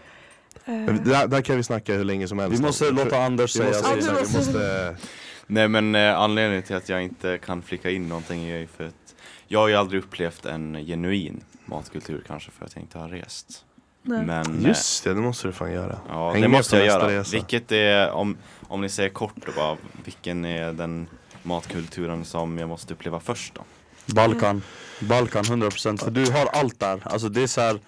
Eh, 0.64 0.72
Men 0.74 1.04
där, 1.04 1.26
där 1.26 1.40
kan 1.42 1.56
vi 1.56 1.62
snacka 1.62 1.94
hur 1.94 2.04
länge 2.04 2.28
som 2.28 2.38
helst. 2.38 2.58
Vi 2.58 2.62
måste 2.64 2.90
låta 2.90 3.24
Anders 3.24 3.56
vi 3.56 3.58
säga 3.58 3.68
måste, 3.70 3.88
Ja, 3.88 4.02
sin. 4.02 4.14
du 4.14 4.24
vi 4.32 4.36
måste, 4.38 4.96
Nej 5.46 5.68
men 5.68 5.94
eh, 5.94 6.18
anledningen 6.18 6.62
till 6.62 6.76
att 6.76 6.88
jag 6.88 7.02
inte 7.02 7.38
kan 7.38 7.62
flika 7.62 7.90
in 7.90 8.08
någonting 8.08 8.44
är 8.44 8.56
ju 8.58 8.66
för 8.66 8.84
att 8.86 9.14
jag 9.46 9.58
har 9.60 9.68
ju 9.68 9.74
aldrig 9.74 10.02
upplevt 10.04 10.46
en 10.46 10.74
genuin 10.86 11.44
matkultur 11.64 12.24
kanske 12.26 12.50
för 12.50 12.64
att 12.64 12.74
jag 12.76 12.82
inte 12.82 12.98
har 12.98 13.08
rest. 13.08 13.64
nej. 14.02 14.22
Men 14.26 14.58
eh, 14.60 14.66
just 14.68 15.04
det, 15.04 15.14
det 15.14 15.20
måste 15.20 15.48
du 15.48 15.52
fan 15.52 15.72
göra. 15.72 15.98
ja, 16.08 16.32
Häng 16.32 16.42
det 16.42 16.48
måste 16.48 16.76
jag 16.76 16.86
göra. 16.86 17.08
resa. 17.20 17.36
Vilket 17.36 17.72
är, 17.72 18.10
om, 18.10 18.36
om 18.68 18.80
ni 18.80 18.88
säger 18.88 19.08
kort 19.10 19.34
då 19.46 19.52
bara, 19.56 19.76
vilken 20.04 20.44
är 20.44 20.72
den 20.72 21.06
matkulturen 21.42 22.24
som 22.24 22.58
jag 22.58 22.68
måste 22.68 22.94
uppleva 22.94 23.20
först 23.20 23.54
då? 23.54 23.64
Balkan, 24.06 24.62
Balkan 25.00 25.44
100% 25.44 26.04
för 26.04 26.10
du 26.10 26.30
har 26.30 26.46
allt 26.46 26.80
där, 26.80 27.00
alltså 27.04 27.28
det 27.28 27.42
är 27.42 27.46
så 27.46 27.60
här. 27.60 27.80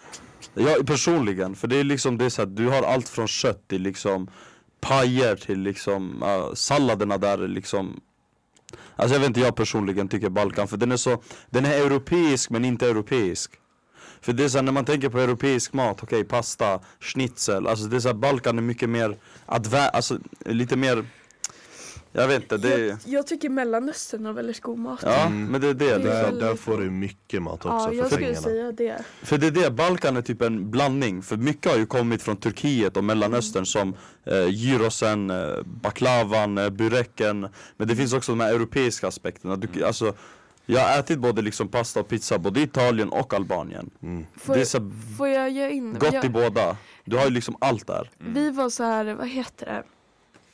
Jag 0.55 0.87
personligen, 0.87 1.57
för 1.57 1.69
det 1.69 1.77
är 1.77 1.85
liksom 1.85 2.19
det 2.19 2.25
är 2.25 2.29
så 2.29 2.43
här, 2.43 2.47
du 2.47 2.69
har 2.69 2.83
allt 2.83 3.09
från 3.09 3.29
kött 3.29 3.69
till 3.69 3.83
liksom 3.83 4.31
pajer 4.81 5.37
till 5.37 5.61
liksom 5.61 6.23
uh, 6.23 6.55
salladerna 6.55 7.19
där 7.19 7.39
är 7.39 7.49
liksom 7.49 8.01
Alltså 8.97 9.15
jag 9.15 9.21
vet 9.21 9.29
inte, 9.29 9.41
jag 9.41 9.57
personligen 9.57 10.09
tycker 10.09 10.29
Balkan 10.29 10.69
för 10.69 10.77
den 10.77 10.93
är 10.93 10.97
så, 10.97 11.23
den 11.51 11.65
är 11.65 11.71
europeisk 11.71 12.51
men 12.51 12.65
inte 12.65 12.87
europeisk. 12.87 13.51
För 14.21 14.33
det 14.33 14.45
är 14.45 14.49
så 14.49 14.59
här, 14.59 14.63
när 14.63 14.73
man 14.73 14.85
tänker 14.85 15.09
på 15.09 15.19
europeisk 15.19 15.73
mat, 15.73 16.03
okej 16.03 16.25
pasta, 16.25 16.81
schnitzel, 17.01 17.67
alltså 17.67 17.87
det 17.87 17.97
är 17.97 18.01
så 18.01 18.09
här, 18.09 18.15
Balkan 18.15 18.59
är 18.59 18.63
mycket 18.63 18.89
mer 18.89 19.17
advä, 19.47 19.89
alltså 19.89 20.19
lite 20.45 20.77
mer 20.77 21.05
Jag 22.19 22.29
vet 22.29 22.43
inte, 22.43 22.57
det 22.57 22.75
är 22.75 22.79
jag, 22.89 22.99
jag 23.05 23.27
tycker 23.27 23.49
Mellanöstern 23.49 24.27
har 24.27 24.33
väldigt 24.33 24.61
god 24.61 24.79
mat. 24.79 25.01
Ja, 25.03 25.27
Mm. 25.27 25.47
men 25.47 25.61
det 25.61 25.69
är 25.69 25.75
det 25.75 25.99
Det 25.99 26.13
är. 26.13 26.33
Där, 26.33 26.41
där 26.41 26.55
får 26.55 26.81
du 26.81 26.91
mycket 26.91 27.43
mat 27.43 27.55
också 27.55 27.69
Ja, 27.69 27.87
för 27.89 27.93
jag 27.95 28.07
skulle 28.07 28.27
pengarna. 28.27 28.43
säga 28.43 28.73
det. 28.73 29.05
För 29.23 29.39
det 29.39 29.47
är 29.47 29.51
det, 29.51 29.71
Balkan 29.71 30.17
är 30.17 30.23
typ 30.23 30.43
en 30.43 30.71
blandning. 30.71 31.23
För 31.23 31.37
mycket 31.37 31.73
har 31.73 31.79
ju 31.79 31.87
kommit 31.87 32.23
från 32.23 32.37
Turkiet 32.37 32.97
och 32.97 33.05
Mellanöstern 33.05 33.67
som 33.67 33.95
eh, 34.25 34.49
gyrosen, 34.49 35.31
eh, 35.31 35.37
baklavan, 35.65 36.59
eh, 36.59 36.71
bureken. 36.71 37.49
Men 37.77 37.89
det 37.89 37.97
finns 37.97 38.13
också 38.13 38.33
de 38.33 38.41
här 38.41 38.55
europeiska 38.55 39.09
aspekterna. 39.09 39.57
Du, 39.57 39.85
alltså, 39.85 40.15
jag 40.67 40.81
har 40.81 40.99
ätit 40.99 41.19
både 41.19 41.43
liksom 41.43 41.69
pasta 41.69 42.01
och 42.01 42.09
pizza 42.09 42.39
både 42.39 42.61
i 42.61 42.63
Italien 42.63 43.09
och 43.09 43.35
Albanien. 43.35 43.91
Mm. 44.03 44.27
Får, 44.37 44.53
det 44.55 44.59
är 44.59 44.61
jag, 44.61 44.69
så 44.69 44.91
får 45.19 45.29
jag 45.29 45.51
ge 45.51 45.71
in? 45.71 45.95
gott 45.99 46.13
jag, 46.13 46.25
i 46.25 46.29
båda. 46.29 46.77
Du 47.05 47.17
har 47.17 47.25
ju 47.25 47.31
liksom 47.31 47.57
allt 47.61 47.87
där. 47.87 48.11
Vi 48.19 48.51
var 48.51 48.71
så 48.71 48.83
här, 48.83 49.05
vad 49.15 49.29
heter 49.29 49.67
det? 49.67 49.83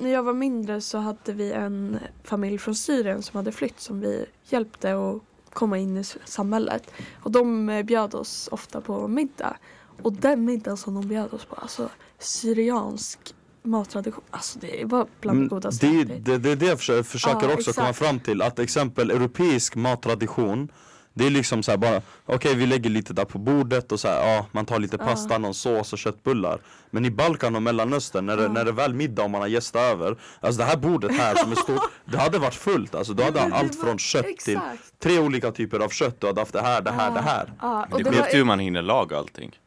När 0.02 0.10
jag 0.10 0.22
var 0.22 0.32
mindre 0.34 0.80
så 0.80 0.98
hade 0.98 1.32
vi 1.32 1.52
en 1.52 1.98
familj 2.24 2.58
från 2.58 2.74
Syrien 2.74 3.22
som 3.22 3.36
hade 3.36 3.52
flytt 3.52 3.80
som 3.80 4.00
vi 4.00 4.26
hjälpte 4.48 4.94
att 4.94 5.22
komma 5.52 5.78
in 5.78 5.96
i 5.96 6.04
samhället. 6.24 6.90
Och 7.22 7.30
de 7.30 7.68
eh, 7.68 7.82
bjöd 7.82 8.14
oss 8.14 8.48
ofta 8.52 8.80
på 8.80 9.08
middag. 9.08 9.56
Och 10.02 10.12
den 10.12 10.44
middagen 10.44 10.76
som 10.76 10.94
de 10.94 11.08
bjöd 11.08 11.34
oss 11.34 11.44
på, 11.44 11.54
alltså 11.54 11.88
syriansk 12.18 13.34
mattradition, 13.62 14.24
alltså 14.30 14.58
det 14.58 14.84
var 14.84 15.06
bland 15.20 15.38
det 15.38 15.40
Men 15.40 15.48
godaste 15.48 15.86
det, 15.86 16.04
det, 16.04 16.38
det 16.38 16.50
är 16.50 16.56
det 16.56 16.66
jag 16.66 16.78
försöker, 16.78 17.02
försöker 17.02 17.48
Ja, 17.48 17.54
också 17.54 17.70
exakt. 17.70 17.76
komma 17.76 17.92
fram 17.92 18.20
till. 18.20 18.42
Att 18.42 18.58
exempel 18.58 19.10
europeisk 19.10 19.76
mattradition 19.76 20.68
Det 21.14 21.26
är 21.26 21.30
liksom 21.30 21.62
så 21.62 21.70
här 21.70 21.78
bara, 21.78 22.02
okej 22.26 22.54
vi 22.54 22.66
lägger 22.66 22.90
lite 22.90 23.12
där 23.12 23.24
på 23.24 23.38
bordet 23.38 23.92
och 23.92 24.00
så 24.00 24.08
här, 24.08 24.34
ja 24.34 24.46
man 24.52 24.66
tar 24.66 24.78
lite 24.78 24.96
Ja. 25.00 25.04
pasta, 25.06 25.38
någon 25.38 25.54
sås 25.54 25.92
och 25.92 25.98
köttbullar 25.98 26.60
Men 26.90 27.04
i 27.04 27.10
Balkan 27.10 27.56
och 27.56 27.62
Mellanöstern, 27.62 28.26
när 28.26 28.36
det, 28.36 28.42
Ja. 28.42 28.48
när 28.48 28.64
det 28.64 28.70
är 28.70 28.74
väl 28.74 28.94
middag 28.94 29.22
och 29.22 29.30
man 29.30 29.40
har 29.40 29.48
gäster 29.48 29.80
över 29.80 30.16
Alltså 30.40 30.58
det 30.58 30.64
här 30.64 30.76
bordet 30.76 31.12
här 31.12 31.34
som 31.34 31.52
är 31.52 31.56
stort, 31.56 31.82
det 32.04 32.18
hade 32.18 32.38
varit 32.38 32.54
fullt 32.54 32.94
alltså 32.94 33.12
Du 33.12 33.22
hade 33.22 33.38
det 33.48 33.54
allt 33.54 33.74
var- 33.76 33.84
från 33.84 33.98
kött 33.98 34.24
till 34.38 34.56
Exakt. 34.56 34.98
tre 35.02 35.18
olika 35.18 35.52
typer 35.52 35.78
av 35.80 35.88
kött 35.88 36.20
Du 36.20 36.26
hade 36.26 36.40
haft 36.40 36.52
det 36.52 36.60
här, 36.62 36.80
det 36.82 36.90
här, 36.90 37.08
Ja. 37.08 37.14
det 37.14 37.20
här 37.20 37.52
Ja, 37.60 37.86
och 37.90 37.98
Det 37.98 38.04
det 38.04 38.10
var, 38.10 38.22
sjukt 38.22 38.34
hur 38.34 38.44
man 38.44 38.58
hinner 38.58 38.82
laga 38.82 39.18
allting. 39.18 39.58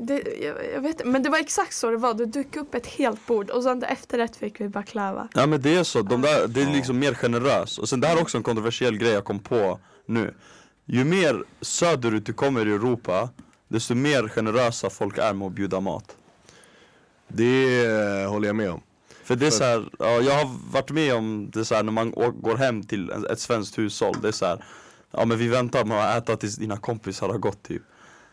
det, 0.00 0.22
jag, 0.42 0.56
jag 0.74 0.80
vet 0.80 0.90
inte, 0.90 1.04
men 1.04 1.22
det 1.22 1.30
var 1.30 1.38
exakt 1.38 1.74
så 1.74 1.90
det 1.90 1.96
var. 1.96 2.14
Du 2.14 2.26
dök 2.26 2.56
upp 2.56 2.74
ett 2.74 2.86
helt 2.86 3.26
bord 3.26 3.50
och 3.50 3.62
sen 3.62 3.80
till 3.80 3.88
efterrätt 3.90 4.36
fick 4.36 4.60
vi 4.60 4.68
baklava. 4.68 5.28
Ja 5.34 5.46
men 5.46 5.62
det 5.62 5.74
är 5.76 5.84
så, 5.84 6.02
de 6.02 6.20
där, 6.22 6.48
det 6.48 6.62
är 6.62 6.66
liksom 6.66 6.98
mer 6.98 7.14
generöst 7.14 7.78
Och 7.78 7.88
sen 7.88 8.00
det 8.00 8.06
här 8.06 8.16
är 8.16 8.22
också 8.22 8.36
en 8.36 8.42
kontroversiell 8.42 8.96
grej 8.96 9.10
jag 9.12 9.24
kom 9.24 9.38
på 9.38 9.80
nu. 10.06 10.34
Ju 10.86 11.04
mer 11.04 11.44
söderut 11.60 12.26
du 12.26 12.32
kommer 12.32 12.66
i 12.66 12.72
Europa 12.72 13.28
Desto 13.68 13.94
mer 13.94 14.28
generösa 14.28 14.90
folk 14.90 15.18
är 15.18 15.34
med 15.34 15.46
att 15.46 15.52
bjuda 15.52 15.80
mat. 15.80 16.16
Det 17.28 18.26
håller 18.26 18.46
jag 18.46 18.56
med 18.56 18.70
om. 18.70 18.80
För 19.24 19.36
det 19.36 19.46
är 19.46 19.50
så 19.50 19.64
här, 19.64 19.88
ja, 19.98 20.20
jag 20.20 20.34
har 20.34 20.72
varit 20.72 20.90
med 20.90 21.14
om 21.14 21.50
det 21.50 21.64
så 21.64 21.74
här, 21.74 21.82
när 21.82 21.92
man 21.92 22.10
går 22.40 22.56
hem 22.56 22.82
till 22.82 23.10
ett 23.10 23.40
svenskt 23.40 23.78
hushåll 23.78 24.16
Det 24.22 24.28
är 24.28 24.32
så 24.32 24.46
här, 24.46 24.64
ja 25.10 25.24
men 25.24 25.38
vi 25.38 25.48
väntar 25.48 25.84
med 25.84 25.98
att 25.98 26.22
äta 26.22 26.36
tills 26.36 26.56
dina 26.56 26.76
kompisar 26.76 27.28
har 27.28 27.38
gått 27.38 27.62
typ. 27.62 27.82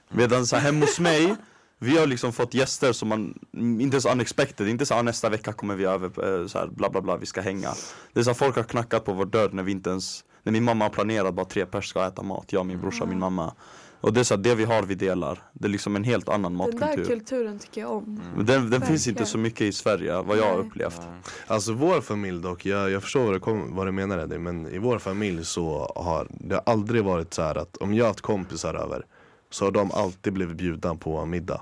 Medan 0.09 0.47
så 0.47 0.55
här, 0.55 0.63
hemma 0.63 0.85
hos 0.85 0.99
mig 0.99 1.35
Vi 1.83 1.97
har 1.97 2.07
liksom 2.07 2.33
fått 2.33 2.53
gäster 2.53 2.93
som 2.93 3.09
man, 3.09 3.39
inte 3.81 4.01
så 4.01 4.11
unexpected, 4.11 4.67
inte 4.67 4.85
så 4.85 4.93
här, 4.93 5.03
nästa 5.03 5.29
vecka 5.29 5.53
kommer 5.53 5.75
vi 5.75 5.85
över, 5.85 6.05
eh, 6.05 6.47
så 6.47 6.59
här, 6.59 6.67
bla 6.67 6.89
bla 6.89 7.01
bla, 7.01 7.17
vi 7.17 7.25
ska 7.25 7.41
hänga. 7.41 7.73
Det 8.13 8.19
är 8.19 8.23
så 8.23 8.29
här, 8.29 8.35
folk 8.35 8.55
har 8.55 8.63
knackat 8.63 9.05
på 9.05 9.13
vår 9.13 9.25
dörr 9.25 9.49
när 9.53 9.63
vi 9.63 9.71
inte 9.71 9.89
ens 9.89 10.23
När 10.43 10.51
min 10.51 10.63
mamma 10.63 10.85
har 10.85 10.89
planerat 10.89 11.33
bara 11.33 11.45
tre 11.45 11.65
pers 11.65 11.87
ska 11.89 12.07
äta 12.07 12.21
mat, 12.23 12.53
jag, 12.53 12.65
min 12.65 12.81
brorsa, 12.81 13.05
min 13.05 13.19
mamma 13.19 13.53
Och 14.01 14.13
det 14.13 14.19
är 14.19 14.23
så 14.23 14.35
här, 14.35 14.41
det 14.41 14.55
vi 14.55 14.63
har 14.63 14.83
vi 14.83 14.95
delar. 14.95 15.39
Det 15.53 15.65
är 15.65 15.69
liksom 15.69 15.95
en 15.95 16.03
helt 16.03 16.29
annan 16.29 16.57
Den 16.57 16.67
där 16.71 16.79
matkultur. 16.79 17.05
kulturen 17.05 17.59
tycker 17.59 17.81
jag 17.81 17.91
om. 17.91 18.21
Men 18.35 18.45
den 18.45 18.69
den 18.69 18.81
finns 18.81 19.07
inte 19.07 19.25
så 19.25 19.37
mycket 19.37 19.61
i 19.61 19.71
Sverige 19.71 20.21
vad 20.21 20.37
jag 20.37 20.43
har 20.43 20.57
Nej. 20.57 20.67
upplevt. 20.67 21.01
Alltså 21.47 21.73
vår 21.73 22.01
familj 22.01 22.41
dock, 22.41 22.65
jag, 22.65 22.91
jag 22.91 23.03
förstår 23.03 23.23
vad 23.25 23.33
du, 23.33 23.39
kom, 23.39 23.75
vad 23.75 23.87
du 23.87 23.91
menar 23.91 24.17
Eddie, 24.17 24.37
men 24.37 24.67
i 24.67 24.77
vår 24.77 24.99
familj 24.99 25.45
så 25.45 25.93
har 25.95 26.27
det 26.29 26.55
har 26.55 26.63
aldrig 26.65 27.03
varit 27.03 27.33
så 27.33 27.41
här 27.41 27.55
att 27.55 27.77
om 27.77 27.93
jag 27.93 28.03
har 28.05 28.09
haft 28.09 28.21
kompisar 28.21 28.73
över 28.73 29.05
så 29.49 29.65
har 29.65 29.71
de 29.71 29.91
alltid 29.91 30.33
blivit 30.33 30.57
bjudna 30.57 30.95
på 30.95 31.25
middag. 31.25 31.61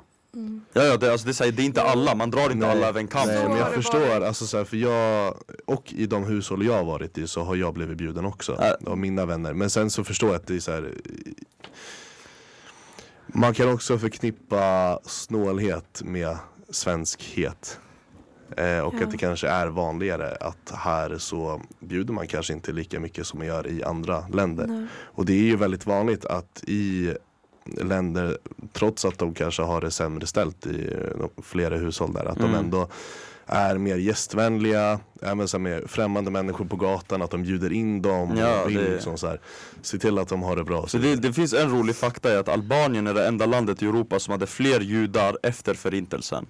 Ja, 0.74 0.84
ja 0.84 0.98
det, 0.98 1.12
alltså, 1.12 1.26
det, 1.26 1.32
är, 1.32 1.34
så 1.34 1.44
här, 1.44 1.52
det 1.52 1.62
är 1.62 1.66
inte 1.66 1.82
alla, 1.82 2.16
man 2.16 2.32
drar 2.32 2.50
inte 2.52 2.68
alla 2.68 2.88
över 2.88 3.00
en 3.00 3.08
kam. 3.08 3.28
Nej 3.28 3.48
men 3.50 3.58
jag 3.58 3.74
förstår, 3.74 4.22
alltså 4.26 4.48
så 4.48 4.58
här, 4.58 4.64
för 4.66 4.78
jag, 4.78 5.36
och 5.66 5.94
i 5.94 6.06
de 6.06 6.24
hushåll 6.24 6.66
jag 6.66 6.74
har 6.74 6.84
varit 6.84 7.18
i 7.18 7.28
så 7.28 7.44
har 7.44 7.56
jag 7.56 7.74
blivit 7.74 7.98
bjuden 7.98 8.26
också 8.26 8.54
Äh. 8.62 8.92
av 8.92 8.98
mina 8.98 9.26
vänner. 9.26 9.54
Men 9.54 9.70
sen 9.70 9.90
så 9.90 10.04
förstår 10.04 10.30
jag 10.30 10.36
att 10.36 10.48
det 10.48 10.56
är 10.56 10.60
så 10.60 10.72
här. 10.72 10.94
Man 13.28 13.54
kan 13.54 13.70
också 13.70 13.98
förknippa 14.00 15.00
snålhet 15.04 16.02
med 16.06 16.38
svenskhet. 16.70 17.80
Eh, 18.58 18.80
och 18.80 18.94
Ja. 19.00 19.04
att 19.06 19.12
det 19.12 19.18
kanske 19.18 19.48
är 19.48 19.68
vanligare 19.68 20.36
att 20.36 20.72
här 20.76 21.18
så 21.18 21.62
bjuder 21.80 22.14
man 22.14 22.28
kanske 22.28 22.54
inte 22.54 22.72
lika 22.72 23.00
mycket 23.00 23.28
som 23.28 23.40
man 23.40 23.48
gör 23.48 23.68
i 23.68 23.84
andra 23.84 24.28
länder. 24.28 24.68
Nej. 24.68 24.86
Och 24.96 25.26
det 25.26 25.34
är 25.34 25.44
ju 25.44 25.56
väldigt 25.56 25.86
vanligt 25.86 26.26
att 26.26 26.64
i 26.68 27.14
länder, 27.78 28.38
trots 28.74 29.06
att 29.06 29.18
de 29.18 29.34
kanske 29.34 29.62
har 29.62 29.82
det 29.82 29.92
sämre 29.92 30.28
ställt 30.28 30.66
i 30.68 30.88
eh, 30.94 31.28
flera 31.44 31.78
hushåll 31.78 32.14
där, 32.14 32.26
att 32.26 32.38
Mm. 32.40 32.52
de 32.52 32.58
ändå 32.58 32.88
är 33.46 33.78
mer 33.78 33.96
gästvänliga, 33.96 35.00
även 35.22 35.48
så 35.48 35.60
med 35.60 35.90
främmande 35.90 36.32
människor 36.32 36.66
på 36.66 36.76
gatan, 36.76 37.22
att 37.22 37.32
de 37.32 37.44
bjuder 37.44 37.74
in 37.74 38.02
dem 38.02 38.38
Ja, 38.38 38.64
och 38.64 38.70
vill 38.70 38.76
det- 38.78 38.90
liksom 38.94 39.18
så 39.18 39.28
här, 39.28 39.40
se 39.82 39.98
till 39.98 40.18
att 40.20 40.28
de 40.28 40.42
har 40.44 40.56
det 40.56 40.64
bra. 40.64 40.88
Så 40.88 40.98
det, 40.98 41.16
det 41.16 41.34
finns 41.34 41.54
en 41.54 41.72
rolig 41.72 41.96
fakta 41.96 42.34
i 42.34 42.38
att 42.38 42.50
Albanien 42.50 43.08
är 43.08 43.14
det 43.14 43.28
enda 43.28 43.46
landet 43.46 43.84
i 43.84 43.86
Europa 43.86 44.20
som 44.20 44.32
hade 44.32 44.48
fler 44.48 44.80
judar 44.80 45.38
efter 45.44 45.74
förintelsen. 45.74 46.46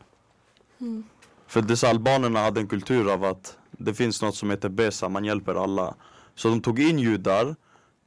Mm. 0.81 1.03
För 1.47 1.61
dessa 1.61 1.89
albanerna 1.89 2.39
hade 2.39 2.59
en 2.59 2.67
kultur 2.67 3.13
av 3.13 3.23
att 3.23 3.57
det 3.71 3.93
finns 3.93 4.21
något 4.21 4.35
som 4.35 4.49
heter 4.49 4.69
besa, 4.69 5.09
man 5.09 5.25
hjälper 5.25 5.63
alla. 5.63 5.95
Så 6.35 6.49
de 6.49 6.61
tog 6.61 6.79
in 6.79 6.99
judar 6.99 7.55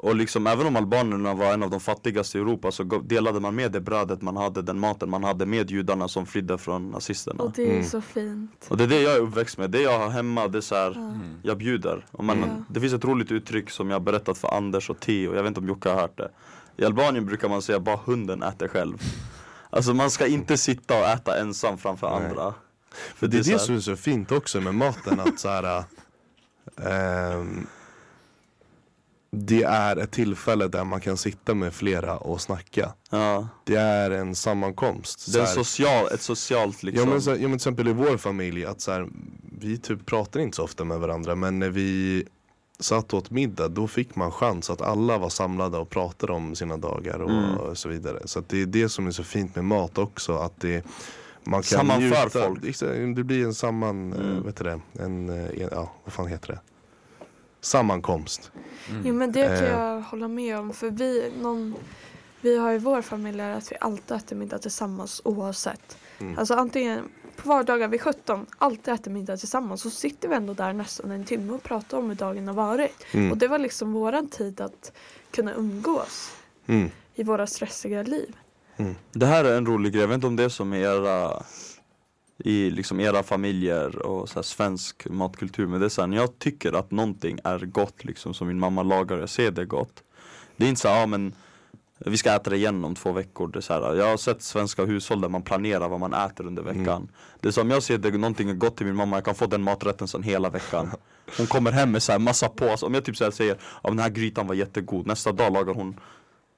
och 0.03 0.17
liksom 0.17 0.47
även 0.47 0.67
om 0.67 0.77
albanerna 0.77 1.35
var 1.35 1.53
en 1.53 1.63
av 1.63 1.71
de 1.71 1.81
fattigaste 1.81 2.39
i 2.39 2.41
Europa 2.41 2.71
så 2.73 2.83
delade 2.83 3.41
man 3.41 3.55
med 3.55 3.73
det 3.73 3.81
brödet 3.81 4.23
man 4.23 4.37
hade, 4.37 4.63
den 4.63 4.79
maten 4.79 5.11
man 5.11 5.25
hade 5.25 5.47
med 5.47 5.71
judarna 5.71 6.09
som 6.09 6.27
flydde 6.27 6.59
från 6.59 6.91
nazisterna. 6.91 7.45
Och 7.45 7.53
det 7.53 7.63
är 7.67 7.71
Mm. 7.71 7.85
så 7.85 8.01
fint. 8.01 8.67
Och 8.69 8.77
det 8.77 8.85
är 8.85 8.89
det 8.89 9.01
jag 9.03 9.15
är 9.17 9.21
uppväxt 9.21 9.59
med, 9.59 9.71
det 9.71 9.81
jag 9.83 9.99
har 9.99 10.09
hemma 10.11 10.49
det 10.49 10.59
är 10.59 10.63
så 10.63 10.75
här, 10.75 11.21
jag 11.43 11.59
bjuder. 11.59 12.07
Och 12.11 12.25
man, 12.25 12.39
Mm. 12.43 12.65
Det 12.69 12.81
finns 12.81 12.93
ett 12.93 13.05
roligt 13.05 13.33
uttryck 13.33 13.71
som 13.71 13.91
jag 13.91 13.95
har 13.95 14.01
berättat 14.01 14.39
för 14.39 14.49
Anders 14.57 14.91
och 14.91 15.01
Theo, 15.01 15.35
jag 15.35 15.43
vet 15.43 15.49
inte 15.49 15.61
om 15.61 15.69
Jocke 15.69 15.89
har 15.89 16.01
hört 16.01 16.19
det. 16.19 16.31
I 16.77 16.85
Albanien 16.85 17.27
brukar 17.27 17.49
man 17.49 17.63
säga 17.63 17.81
bara 17.81 17.97
hunden 18.05 18.43
äter 18.43 18.69
själv. 18.69 18.99
Alltså 19.71 19.95
man 19.95 20.11
ska 20.11 20.27
inte 20.27 20.57
sitta 20.59 20.99
och 20.99 21.05
äta 21.07 21.41
ensam 21.41 21.79
framför 21.79 22.11
Nej. 22.11 22.27
andra. 22.29 22.55
För 23.15 23.27
det 23.27 23.39
är 23.39 23.43
så 23.43 23.51
det 23.51 23.57
här- 23.57 23.65
som 23.67 23.75
är 23.77 23.81
så 23.81 23.97
fint 23.97 24.33
också 24.33 24.61
med 24.61 24.75
maten 24.75 25.21
att 25.21 25.41
så 25.41 25.49
här, 25.49 25.85
ehm, 26.83 27.67
Det 29.37 29.63
är 29.63 29.97
ett 29.97 30.11
tillfälle 30.11 30.69
där 30.69 30.85
man 30.85 31.01
kan 31.01 31.17
sitta 31.17 31.55
med 31.55 31.73
flera 31.75 32.17
och 32.17 32.41
snacka. 32.41 32.93
Ja, 33.11 33.49
Det 33.65 33.77
är 33.77 34.11
en 34.11 34.35
sammankomst. 34.35 35.33
det 35.33 35.41
är 35.41 35.47
social, 35.47 36.07
ett 36.15 36.21
socialt 36.23 36.83
liksom. 36.83 37.05
Ja 37.09 37.13
men, 37.13 37.23
så, 37.23 37.31
ja, 37.31 37.35
men 37.37 37.43
till 37.51 37.55
exempel 37.55 37.89
i 37.89 37.93
vår 37.93 38.17
familj, 38.17 38.65
att 38.67 38.81
så 38.81 38.93
här, 38.93 39.09
vi 39.61 39.79
typ 39.79 40.07
pratar 40.07 40.41
inte 40.41 40.57
så 40.57 40.63
ofta 40.65 40.85
med 40.85 40.99
varandra 41.01 41.35
men 41.35 41.59
när 41.59 41.69
vi 41.71 42.25
satt 42.81 43.15
åt 43.15 43.31
middag 43.31 43.69
då 43.69 43.89
fick 43.89 44.17
man 44.17 44.31
chans 44.31 44.71
att 44.71 44.81
alla 44.83 45.19
var 45.19 45.29
samlade 45.29 45.79
och 45.79 45.91
pratade 45.91 46.33
om 46.33 46.55
sina 46.55 46.77
dagar 46.77 47.19
och, 47.19 47.31
Mm. 47.31 47.77
så 47.77 47.89
vidare. 47.89 48.19
Så 48.25 48.43
det 48.47 48.63
är 48.63 48.67
det 48.67 48.89
som 48.89 49.07
är 49.07 49.11
så 49.11 49.25
fint 49.25 49.55
med 49.57 49.65
mat 49.65 49.99
också. 49.99 50.33
Att 50.37 50.61
det, 50.61 50.85
man 51.45 51.63
kan 51.63 51.79
Sammanför 51.79 52.09
njuta- 52.09 52.29
folk. 52.49 53.17
Det 53.17 53.25
blir 53.25 53.45
en 53.45 53.55
samman, 53.55 54.13
Mm. 54.13 54.43
vet 54.43 54.57
du 54.57 54.65
det, 54.65 54.81
en, 55.03 55.29
eh, 55.29 55.45
en, 55.63 55.69
ja 55.73 55.93
vad 56.05 56.13
fan 56.13 56.27
heter 56.27 56.49
det? 56.49 56.61
Sammankomst. 57.63 58.51
Jo 59.05 59.15
men 59.15 59.33
det 59.33 59.47
kan 59.47 59.67
Eh. 59.67 59.71
jag 59.71 60.01
hålla 60.01 60.29
med 60.29 60.59
om 60.59 60.73
för 60.73 60.91
vi, 60.91 61.33
någon, 61.43 61.75
vi 62.41 62.59
har 62.59 62.73
i 62.73 62.79
vår 62.79 63.03
familj 63.03 63.41
att 63.41 63.73
vi 63.73 63.77
alltid 63.81 64.17
äter 64.17 64.37
middag 64.37 64.59
tillsammans 64.59 65.21
oavsett. 65.25 65.99
Mm. 66.19 66.39
Alltså 66.39 66.55
antingen 66.55 67.09
på 67.37 67.49
vardagar 67.49 67.89
vid 67.89 68.01
17, 68.01 68.47
alltid 68.59 68.95
äter 68.95 69.11
middag 69.11 69.37
tillsammans 69.37 69.81
så 69.83 69.91
sitter 69.91 70.29
vi 70.29 70.35
ändå 70.35 70.55
där 70.55 70.73
nästan 70.73 71.11
en 71.11 71.25
timme 71.25 71.53
och 71.53 71.63
pratar 71.63 71.99
om 71.99 72.09
hur 72.09 72.17
dagen 72.17 72.47
har 72.49 72.55
varit. 72.55 73.05
Mm. 73.13 73.31
Och 73.33 73.39
det 73.39 73.49
var 73.49 73.59
liksom 73.59 73.93
våran 73.93 74.29
tid 74.29 74.61
att 74.61 74.93
kunna 75.31 75.55
umgås 75.55 76.31
Mm. 76.67 76.91
i 77.15 77.23
våra 77.23 77.47
stressiga 77.47 78.03
liv. 78.03 78.37
Det 79.13 79.27
här 79.27 79.45
är 79.45 79.57
en 79.57 79.67
rolig 79.67 79.93
grej, 79.93 80.01
jag 80.01 80.09
vet 80.09 80.15
inte 80.15 80.27
om 80.27 80.37
det 80.37 80.45
är 80.45 80.49
som 80.49 80.75
i 80.75 80.81
era 80.83 81.43
i 82.45 82.71
liksom 82.71 83.01
era 83.01 83.23
familjer 83.23 84.07
och 84.07 84.29
så 84.29 84.43
svensk 84.43 85.09
matkultur. 85.11 85.67
Men 85.67 85.81
det 85.81 85.87
är 85.87 85.89
så 85.91 86.01
här, 86.01 86.09
när 86.09 86.17
jag 86.17 86.39
tycker 86.39 86.73
att 86.73 86.91
någonting 86.91 87.39
är 87.45 87.59
gott 87.59 88.05
liksom 88.05 88.35
som 88.35 88.49
min 88.49 88.59
mamma 88.59 88.83
lagar 88.83 89.17
och 89.17 89.23
jag 89.23 89.29
ser 89.29 89.51
det 89.51 89.65
gott. 89.65 90.03
Det 90.57 90.65
är 90.65 90.69
inte 90.69 90.81
så 90.81 90.89
här, 90.89 91.01
ja 91.01 91.07
men 91.07 91.35
vi 91.99 92.17
ska 92.17 92.35
äta 92.35 92.51
det 92.51 92.57
igen 92.57 92.85
om 92.85 92.95
två 92.95 93.13
veckor. 93.13 93.49
Det 93.49 93.63
så 93.63 93.73
här, 93.73 93.95
Jag 93.95 94.07
har 94.07 94.17
sett 94.17 94.43
svenska 94.43 94.85
hushåll 94.85 95.21
där 95.21 95.29
man 95.29 95.43
planerar 95.43 95.89
vad 95.89 96.01
man 96.01 96.15
äter 96.15 96.47
under 96.47 96.63
veckan. 96.63 96.97
Mm. 96.97 97.09
Det 97.41 97.49
är 97.49 97.53
som 97.53 97.71
jag 97.71 97.83
ser 97.83 97.99
det, 97.99 98.11
någonting 98.11 98.51
är 98.51 98.55
gott 98.55 98.77
till 98.77 98.87
min 98.87 98.97
mamma, 98.97 99.17
jag 99.17 99.25
kan 99.25 99.35
få 99.35 99.47
den 99.47 99.63
maträtten 99.63 100.09
sen 100.09 100.23
hela 100.23 100.51
veckan. 100.51 100.91
Hon 101.37 101.47
kommer 101.47 101.73
hem 101.73 101.91
med 101.93 102.03
så 102.03 102.13
här 102.13 102.19
massa 102.19 102.49
påsar, 102.49 102.87
om 102.87 102.95
jag 102.95 103.05
typ 103.05 103.17
så 103.17 103.25
här 103.25 103.31
säger 103.31 103.57
ja 103.83 103.91
den 103.91 103.99
här 103.99 104.11
grytan 104.11 104.47
var 104.47 104.55
jättegod. 104.55 105.07
Nästa 105.07 105.33
dag 105.33 105.53
lagar 105.53 105.75
hon 105.75 106.01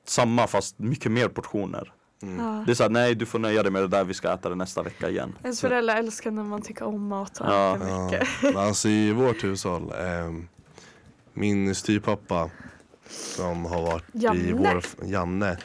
samma 0.06 0.46
fast 0.46 0.78
mycket 0.78 1.12
mer 1.12 1.28
portioner 1.28 1.92
Ja. 2.38 2.62
det 2.66 2.72
är 2.72 2.74
såhär, 2.74 2.90
nej 2.90 3.14
du 3.14 3.26
får 3.26 3.38
nöja 3.38 3.62
dig 3.62 3.72
med 3.72 3.82
det 3.82 3.88
där, 3.88 4.04
vi 4.04 4.14
ska 4.14 4.32
äta 4.32 4.48
det 4.48 4.54
nästa 4.54 4.82
vecka 4.82 5.08
igen. 5.10 5.34
Ens 5.42 5.60
föräldrar 5.60 5.96
älskar 5.96 6.30
när 6.30 6.42
man 6.42 6.62
tycker 6.62 6.84
om 6.84 7.08
mat 7.08 7.40
och 7.40 7.46
Ja. 7.46 7.76
äter 7.76 7.88
Ja, 7.88 8.04
mycket. 8.04 8.56
alltså 8.56 8.88
i 8.88 9.12
vårt 9.12 9.44
hushåll, 9.44 9.92
ehm, 10.00 10.48
min 11.32 11.74
styvpappa 11.74 12.50
som 13.08 13.64
har 13.64 13.82
varit 13.82 14.04
i 14.12 14.18
Janne. 14.18 14.52
vår, 14.52 14.84
Janne, 15.04 15.56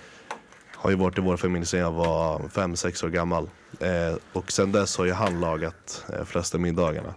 har 0.75 0.89
ju 0.89 0.95
varit 0.95 1.17
i 1.17 1.21
vår 1.21 1.37
familj 1.37 1.65
sedan 1.65 1.79
jag 1.79 1.91
var 1.91 2.39
5-6 2.39 3.03
år 3.05 3.09
gammal. 3.09 3.49
Eh, 3.79 4.15
och 4.33 4.51
sen 4.51 4.71
dess 4.71 4.97
har 4.97 5.05
ju 5.05 5.11
han 5.13 5.39
lagat 5.39 6.05
eh, 6.13 6.25
flesta 6.25 6.57
middagarna. 6.57 7.13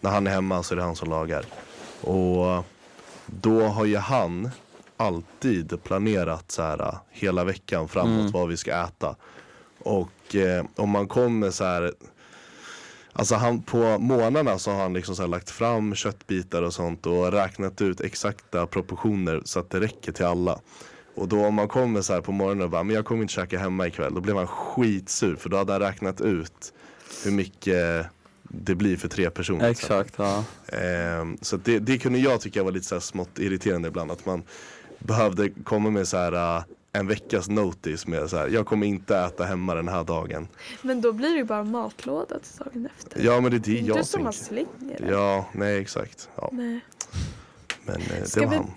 När 0.00 0.10
han 0.10 0.26
är 0.26 0.30
hemma 0.30 0.62
så 0.62 0.74
är 0.74 0.76
det 0.76 0.82
han 0.82 0.96
som 0.96 1.10
lagar. 1.10 1.44
Och 2.00 2.64
då 3.26 3.62
har 3.66 3.84
ju 3.84 3.96
han 3.96 4.50
alltid 5.00 5.82
planerat 5.82 6.50
så 6.50 6.62
här 6.62 6.98
hela 7.10 7.44
veckan 7.44 7.88
framåt 7.88 8.20
Mm. 8.20 8.32
vad 8.32 8.48
vi 8.48 8.56
ska 8.56 8.84
äta. 8.84 9.16
Och 9.78 10.34
eh, 10.34 10.64
om 10.76 10.90
man 10.90 11.08
kommer 11.08 11.50
så 11.50 11.64
här 11.64 11.92
Alltså 13.12 13.34
han, 13.34 13.62
på 13.62 13.98
månaderna 13.98 14.58
så 14.58 14.70
har 14.70 14.82
han 14.82 14.92
liksom 14.92 15.16
så 15.16 15.22
här 15.22 15.28
lagt 15.28 15.50
fram 15.50 15.94
köttbitar 15.94 16.62
och 16.62 16.74
sånt 16.74 17.06
och 17.06 17.32
räknat 17.32 17.82
ut 17.82 18.00
exakta 18.00 18.66
proportioner 18.66 19.42
så 19.44 19.60
att 19.60 19.70
det 19.70 19.80
räcker 19.80 20.12
till 20.12 20.24
alla. 20.24 20.60
Och 21.14 21.28
då 21.28 21.44
om 21.46 21.54
man 21.54 21.68
kommer 21.68 22.02
så 22.02 22.12
här 22.12 22.20
på 22.20 22.32
morgonen 22.32 22.64
och 22.64 22.70
bara, 22.70 22.82
men 22.82 22.96
jag 22.96 23.04
kommer 23.04 23.22
inte 23.22 23.34
käka 23.34 23.58
hemma 23.58 23.86
ikväll. 23.86 24.14
Då 24.14 24.20
blir 24.20 24.34
man 24.34 24.46
skitsur 24.46 25.36
för 25.36 25.48
då 25.48 25.56
hade 25.56 25.72
han 25.72 25.80
räknat 25.80 26.20
ut 26.20 26.72
hur 27.24 27.30
mycket 27.30 28.06
det 28.42 28.74
blir 28.74 28.96
för 28.96 29.08
tre 29.08 29.30
personer. 29.30 29.70
Exakt, 29.70 30.14
ja. 30.16 30.44
Ehm, 30.66 31.38
så 31.42 31.56
att 31.56 31.64
det, 31.64 31.78
det 31.78 31.98
kunde 31.98 32.18
jag 32.18 32.40
tycka 32.40 32.62
var 32.62 32.72
lite 32.72 32.86
så 32.86 32.94
här 32.94 33.00
smått 33.00 33.38
irriterande 33.38 33.88
ibland. 33.88 34.10
Att 34.10 34.26
man 34.26 34.42
behövde 35.00 35.50
komma 35.64 35.90
med 35.90 36.08
så 36.08 36.16
här 36.16 36.56
äh, 36.56 36.62
en 36.92 37.06
veckas 37.06 37.48
notice 37.48 38.06
med 38.06 38.30
så 38.30 38.36
här, 38.36 38.48
jag 38.48 38.66
kommer 38.66 38.86
inte 38.86 39.16
äta 39.16 39.44
hemma 39.44 39.74
den 39.74 39.88
här 39.88 40.04
dagen. 40.04 40.48
Men 40.82 41.00
då 41.00 41.12
blir 41.12 41.28
det 41.30 41.36
ju 41.36 41.44
bara 41.44 41.64
matlåda 41.64 42.38
till 42.38 42.58
dagen 42.64 42.88
efter. 42.98 43.24
Ja 43.24 43.40
men 43.40 43.50
det 43.50 43.56
är 43.56 43.58
det 43.58 43.72
inte 43.78 43.88
jag 43.98 44.06
som 44.06 44.22
man 44.24 44.32
tänker. 44.32 44.46
slänger. 44.88 45.10
Ja, 45.12 45.46
nej 45.52 45.78
exakt. 45.78 46.28
Ja, 46.36 46.48
Nej. 46.52 46.80
men 47.84 47.96
eh, 47.96 48.02
det 48.34 48.40
var 48.40 48.46
vi- 48.50 48.56
han. 48.56 48.70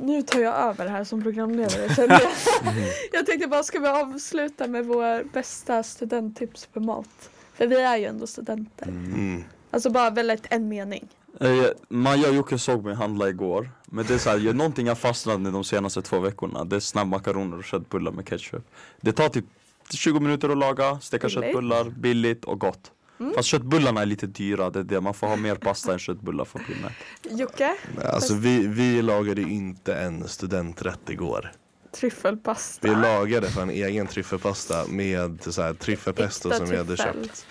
Nu 0.00 0.22
tar 0.22 0.40
jag 0.40 0.54
över 0.54 0.86
här 0.86 1.04
som 1.04 1.22
programledare 1.22 1.94
känner 1.94 2.20
jag. 2.20 2.30
jag 3.12 3.26
tänkte 3.26 3.48
bara, 3.48 3.62
ska 3.62 3.78
vi 3.78 3.88
avsluta 3.88 4.66
med 4.66 4.86
våra 4.86 5.24
bästa 5.24 5.82
studenttips 5.82 6.66
på 6.66 6.80
mat? 6.80 7.30
För 7.54 7.66
vi 7.66 7.80
är 7.80 7.96
ju 7.96 8.04
ändå 8.04 8.26
studenter. 8.26 8.86
Mm. 8.88 9.44
Alltså 9.70 9.90
bara 9.90 10.10
väldigt 10.10 10.46
en 10.50 10.68
mening. 10.68 11.08
Eh, 11.40 11.66
Maja 11.88 12.28
och 12.28 12.34
Jocke 12.34 12.58
såg 12.58 12.84
mig 12.84 12.94
handla 12.94 13.28
igår. 13.28 13.70
Men 13.86 14.06
det 14.06 14.14
är 14.14 14.18
såhär, 14.18 14.38
jag- 14.38 14.56
någonting 14.56 14.86
jag 14.86 14.98
fastnat 14.98 15.40
med 15.40 15.52
de 15.52 15.64
senaste 15.64 16.02
två 16.02 16.18
veckorna. 16.20 16.64
Det 16.64 16.76
är 16.76 16.80
snabbmakaroner 16.80 17.56
och 17.58 17.64
köttbullar 17.64 18.12
med 18.12 18.28
ketchup. 18.28 18.64
Det 19.00 19.12
tar 19.12 19.28
typ 19.28 19.44
20 19.90 20.20
minuter 20.20 20.48
att 20.48 20.58
laga, 20.58 21.00
steka 21.00 21.26
Billigt. 21.26 21.44
köttbullar, 21.44 21.84
billigt 21.84 22.44
och 22.44 22.60
gott. 22.60 22.90
Mm. 23.20 23.32
Fast 23.34 23.48
köttbullarna 23.48 24.02
är 24.02 24.06
lite 24.06 24.26
dyra, 24.26 24.70
det 24.70 24.78
är 24.78 24.82
det. 24.84 25.00
Man 25.00 25.14
får 25.14 25.26
ha 25.26 25.36
mer 25.36 25.54
pasta 25.54 25.92
än 25.92 25.98
köttbullar 25.98 26.44
för 26.44 26.58
mätt. 26.58 26.92
Jocke, 27.40 27.76
Alltså 28.04 28.34
vi, 28.34 28.66
vi 28.66 29.02
lagade 29.02 29.42
inte 29.42 29.94
en 29.94 30.28
studenträtt 30.28 31.10
igår. 31.10 31.52
tryffelpasta. 31.96 32.88
Vi 32.88 32.94
lagade 32.94 33.50
för 33.50 33.62
en 33.62 33.70
egen 33.70 34.06
tryffelpasta 34.06 34.84
med 34.88 35.38
så 35.52 35.62
här, 35.62 35.74
tryffelpesto 35.74 36.50
som 36.50 36.66
vi 36.68 36.76
hade 36.76 36.96
köpt. 36.96 37.46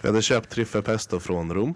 Vi 0.00 0.08
hade 0.08 0.22
köpt 0.22 0.50
tryffelpesto 0.50 1.20
från 1.20 1.54
Rom. 1.54 1.74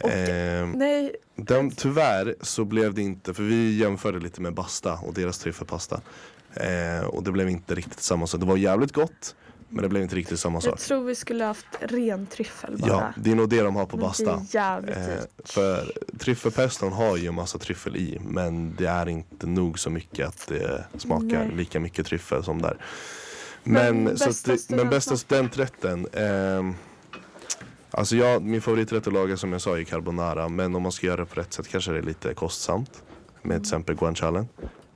Och- 0.00 0.10
Ehm, 0.10 0.70
Nej, 0.72 1.16
den, 1.36 1.70
tyvärr 1.70 2.34
så 2.40 2.64
blev 2.64 2.94
det 2.94 3.02
inte, 3.02 3.34
för 3.34 3.42
vi 3.42 3.76
jämförde 3.76 4.18
lite 4.20 4.40
med 4.40 4.54
Basta 4.54 4.92
och 4.92 5.14
deras 5.14 5.38
tryffelpasta. 5.38 6.00
Eh, 6.54 7.04
och 7.06 7.22
det 7.22 7.32
blev 7.32 7.48
inte 7.48 7.74
riktigt 7.74 8.00
samma 8.00 8.26
sak. 8.26 8.40
Det 8.40 8.46
var 8.46 8.56
jävligt 8.56 8.92
gott, 8.92 9.34
men 9.68 9.82
det 9.82 9.88
blev 9.88 10.02
inte 10.02 10.16
riktigt 10.16 10.40
samma 10.40 10.54
jag 10.56 10.62
sak. 10.62 10.78
tror 10.80 11.04
vi 11.04 11.14
skulle 11.14 11.44
haft 11.44 11.66
ren 11.80 12.26
tryffel 12.26 12.76
bara. 12.78 12.88
Ja, 12.90 13.12
det 13.16 13.30
är 13.30 13.34
nog 13.34 13.48
det 13.48 13.60
de 13.62 13.76
har 13.76 13.86
på 13.86 13.96
Basta. 13.96 14.24
Det 14.24 14.30
är 14.58 14.62
jävligt 14.62 14.96
Eh, 14.96 15.24
för 15.44 15.92
tryffelpeston 16.18 16.92
har 16.92 17.16
ju 17.16 17.26
en 17.26 17.34
massa 17.34 17.58
tryffel 17.58 17.96
i 17.96 18.18
men 18.24 18.74
det 18.78 18.86
är 18.86 19.08
inte 19.08 19.46
nog 19.46 19.78
så 19.78 19.90
mycket 19.90 20.28
att 20.28 20.46
det 20.48 20.84
smakar 20.98 21.26
Nej. 21.38 21.50
lika 21.56 21.80
mycket 21.80 22.06
tryffel 22.06 22.44
som 22.44 22.62
där. 22.62 22.76
Men, 23.66 24.04
Men 24.04 24.18
så 24.18 24.26
bästa 24.26 24.52
att 24.52 24.68
det, 24.68 24.76
men 24.76 24.90
bästa 24.90 25.16
studenträtten 25.16 26.06
ehm, 26.12 26.74
Alltså 27.96 28.16
jag, 28.16 28.42
min 28.42 28.62
favoriträtt 28.62 29.06
att 29.06 29.12
laga 29.12 29.36
som 29.36 29.52
jag 29.52 29.60
sa 29.60 29.78
är 29.78 29.84
carbonara 29.84 30.48
men 30.48 30.74
om 30.74 30.82
man 30.82 30.92
ska 30.92 31.06
göra 31.06 31.16
det 31.16 31.26
på 31.26 31.40
rätt 31.40 31.52
sätt 31.52 31.68
kanske 31.68 31.92
det 31.92 31.98
är 31.98 32.02
lite 32.02 32.34
kostsamt. 32.34 33.02
Med 33.42 33.56
till 33.56 33.62
exempel 33.62 33.96
guanciale. 33.96 34.46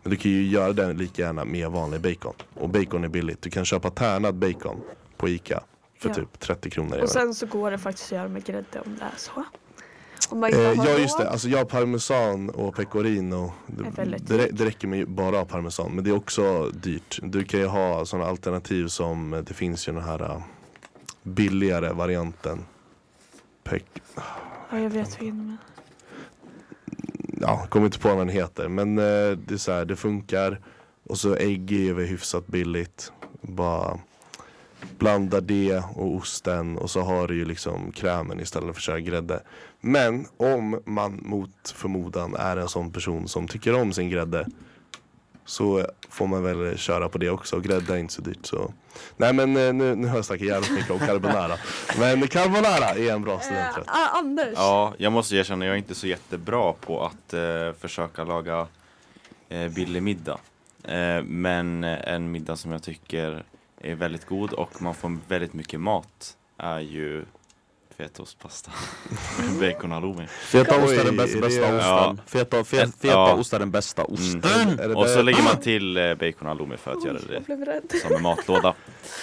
Men 0.02 0.10
du 0.10 0.16
kan 0.16 0.30
ju 0.30 0.46
göra 0.46 0.72
den 0.72 0.96
lika 0.96 1.22
gärna 1.22 1.44
med 1.44 1.70
vanlig 1.70 2.00
bacon. 2.00 2.34
Och 2.54 2.68
bacon 2.68 3.04
är 3.04 3.08
billigt. 3.08 3.42
Du 3.42 3.50
kan 3.50 3.64
köpa 3.64 3.90
tärnad 3.90 4.34
bacon 4.34 4.80
på 5.16 5.28
Ica 5.28 5.62
för 5.98 6.08
Ja. 6.08 6.14
typ 6.14 6.40
30 6.40 6.70
kronor. 6.70 6.98
Och 7.02 7.08
sen 7.08 7.34
så 7.34 7.46
går 7.46 7.70
det 7.70 7.78
faktiskt 7.78 8.12
att 8.12 8.18
göra 8.18 8.28
med 8.28 8.44
grädde 8.44 8.80
om 8.86 8.96
det 8.98 9.04
är 9.04 9.16
så. 9.16 9.44
Eh, 10.46 10.72
ja 10.86 10.98
just 10.98 11.18
det, 11.18 11.30
alltså 11.30 11.48
jag 11.48 11.58
har 11.58 11.64
parmesan 11.64 12.50
och 12.50 12.76
pecorino. 12.76 13.52
Det, 13.66 14.48
det, 14.50 14.64
räcker 14.64 14.88
med 14.88 15.08
bara 15.08 15.44
parmesan 15.44 15.92
men 15.94 16.04
det 16.04 16.10
är 16.10 16.16
också 16.16 16.70
dyrt. 16.70 17.18
Du 17.22 17.44
kan 17.44 17.60
ju 17.60 17.66
ha 17.66 18.06
sådana 18.06 18.28
alternativ 18.28 18.86
som, 18.86 19.34
eh, 19.34 19.40
det 19.40 19.54
finns 19.54 19.88
ju 19.88 19.92
den 19.92 20.02
här 20.02 20.22
uh, 20.22 20.42
billigare 21.22 21.92
varianten. 21.92 22.64
Pec, 23.70 23.82
Ja, 24.70 24.78
jag 24.78 24.90
vet 24.90 25.20
vilken 25.20 25.36
men. 25.46 25.56
ja, 27.40 27.66
kommer 27.68 27.86
inte 27.86 27.98
på 27.98 28.08
vad 28.08 28.18
den 28.18 28.28
heter 28.28 28.68
men 28.68 28.98
eh, 28.98 29.30
det 29.38 29.50
är 29.54 29.56
så 29.56 29.72
här, 29.72 29.84
det 29.84 29.96
funkar. 29.96 30.60
Och 31.08 31.18
så 31.18 31.34
ägg 31.34 31.72
är 31.72 31.92
väl 31.92 32.06
hyfsat 32.06 32.46
billigt. 32.46 33.12
Bara 33.40 33.98
blanda 34.98 35.40
det 35.40 35.82
och 35.94 36.14
osten 36.14 36.78
och 36.78 36.90
så 36.90 37.00
har 37.00 37.28
du 37.28 37.34
ju 37.36 37.44
liksom 37.44 37.92
krämen 37.92 38.40
istället 38.40 38.66
för 38.74 38.80
att 38.80 38.82
köra 38.82 39.00
grädde. 39.00 39.42
Men 39.80 40.26
om 40.36 40.82
man 40.84 41.20
mot 41.24 41.74
förmodan 41.74 42.34
är 42.34 42.56
en 42.56 42.68
sån 42.68 42.92
person 42.92 43.28
som 43.28 43.48
tycker 43.48 43.74
om 43.74 43.92
sin 43.92 44.10
grädde 44.10 44.46
så 45.48 45.86
får 46.08 46.26
man 46.26 46.42
väl 46.42 46.78
köra 46.78 47.08
på 47.08 47.18
det 47.18 47.30
också. 47.30 47.60
Grädde 47.60 47.92
är 47.94 47.96
inte 47.98 48.14
så 48.14 48.22
dyrt 48.22 48.46
så. 48.46 48.72
Nej 49.16 49.32
men 49.32 49.56
eh, 49.56 49.72
nu, 49.72 49.94
nu 49.94 50.06
har 50.08 50.16
jag 50.16 50.24
snackat 50.24 50.46
jävligt 50.46 50.70
mycket 50.72 50.90
om 50.90 50.98
carbonara. 50.98 51.56
Men 51.98 52.28
carbonara 52.28 52.88
är 52.90 53.12
en 53.12 53.22
bra 53.22 53.34
Eh, 53.34 53.40
studenträtt. 53.40 53.84
ah, 53.86 54.18
Anders. 54.18 54.52
Ja, 54.56 54.94
jag 54.98 55.12
måste 55.12 55.36
erkänna, 55.36 55.64
jag 55.66 55.72
är 55.74 55.78
inte 55.78 55.94
så 55.94 56.06
jättebra 56.06 56.72
på 56.72 57.04
att 57.06 57.34
eh, 57.34 57.72
försöka 57.80 58.24
laga 58.24 58.66
eh, 59.48 59.68
billig 59.68 60.02
middag. 60.02 60.38
Eh, 60.84 61.22
men 61.22 61.84
en 61.84 62.30
middag 62.30 62.56
som 62.56 62.72
jag 62.72 62.82
tycker 62.82 63.44
är 63.80 63.94
väldigt 63.94 64.26
god 64.26 64.52
och 64.52 64.82
man 64.82 64.94
får 64.94 65.18
väldigt 65.28 65.54
mycket 65.54 65.80
mat 65.80 66.36
är 66.56 66.80
ju 66.80 67.24
fetaostpasta. 67.98 68.70
Bacon 69.60 69.90
halloumi. 69.92 70.26
Feta 70.26 70.76
Oj, 70.76 70.82
ost 70.84 70.92
är 70.92 71.04
den 71.04 71.16
bästa, 71.16 71.38
är 71.38 71.42
bästa 71.42 71.72
det- 71.72 71.78
osten. 71.78 72.20
Feta, 72.26 72.64
fe, 72.64 72.82
Ett- 72.82 72.94
feta 73.00 73.06
ja. 73.14 73.34
ost 73.34 73.52
är 73.52 73.58
den 73.58 73.70
bästa 73.70 74.04
osten. 74.04 74.42
Mm. 74.44 74.78
Är 74.78 74.96
Och 74.96 75.08
så 75.08 75.14
där- 75.16 75.22
lägger 75.22 75.42
man 75.42 75.56
till 75.60 75.96
eh, 75.96 76.14
bacon 76.14 76.48
halloumi 76.48 76.76
för 76.76 76.92
att 76.92 77.04
göra 77.04 77.18
Oj, 77.28 77.42
jag 77.48 77.58
det 77.90 77.98
som 77.98 78.14
en 78.16 78.22
matlåda. 78.22 78.68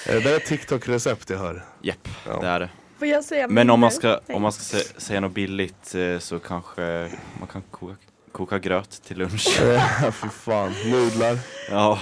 Eh, 0.09 0.15
Det 0.23 0.31
är 0.31 0.37
ett 0.37 0.45
TikTok-recept 0.45 1.29
jag 1.29 1.37
hör. 1.37 1.63
Japp, 1.81 2.07
Ja. 2.27 2.39
det 2.41 2.47
är 2.47 2.59
det. 2.59 2.69
Får 2.99 3.07
jag 3.07 3.23
säga 3.23 3.47
Men 3.47 3.69
om 3.69 3.79
man 3.79 3.91
ska, 3.91 4.19
om 4.27 4.41
man 4.41 4.51
ska 4.51 4.77
sä- 4.77 4.99
säga 4.99 5.19
något 5.19 5.31
billigt 5.33 5.95
eh, 5.95 6.19
så 6.19 6.39
kanske 6.39 7.11
man 7.39 7.47
kan 7.47 7.61
koka, 7.71 7.95
koka 8.31 8.59
gröt 8.59 9.01
till 9.07 9.17
lunch. 9.17 9.59
Fy 10.13 10.29
fan, 10.29 10.73
nudlar. 10.85 11.37
Ja, 11.69 11.99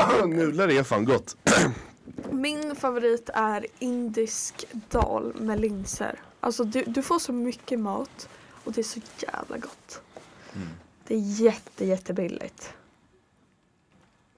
Eh, 0.00 0.26
nudlar 0.26 0.68
är 0.68 0.82
fan 0.82 1.04
gott. 1.04 1.36
Min 2.30 2.76
favorit 2.76 3.30
är 3.34 3.66
indisk 3.78 4.64
dal 4.88 5.34
med 5.40 5.60
linser. 5.60 6.20
Alltså 6.40 6.64
du, 6.64 6.84
du 6.84 7.02
får 7.02 7.18
så 7.18 7.32
mycket 7.32 7.78
mat 7.80 8.28
och 8.64 8.72
det 8.72 8.80
är 8.80 8.82
så 8.82 9.00
jävla 9.18 9.58
gott. 9.58 10.00
Mm. 10.54 10.68
Det 11.06 11.14
är 11.14 11.18
jätte 11.18 11.84
jättebilligt. 11.84 12.74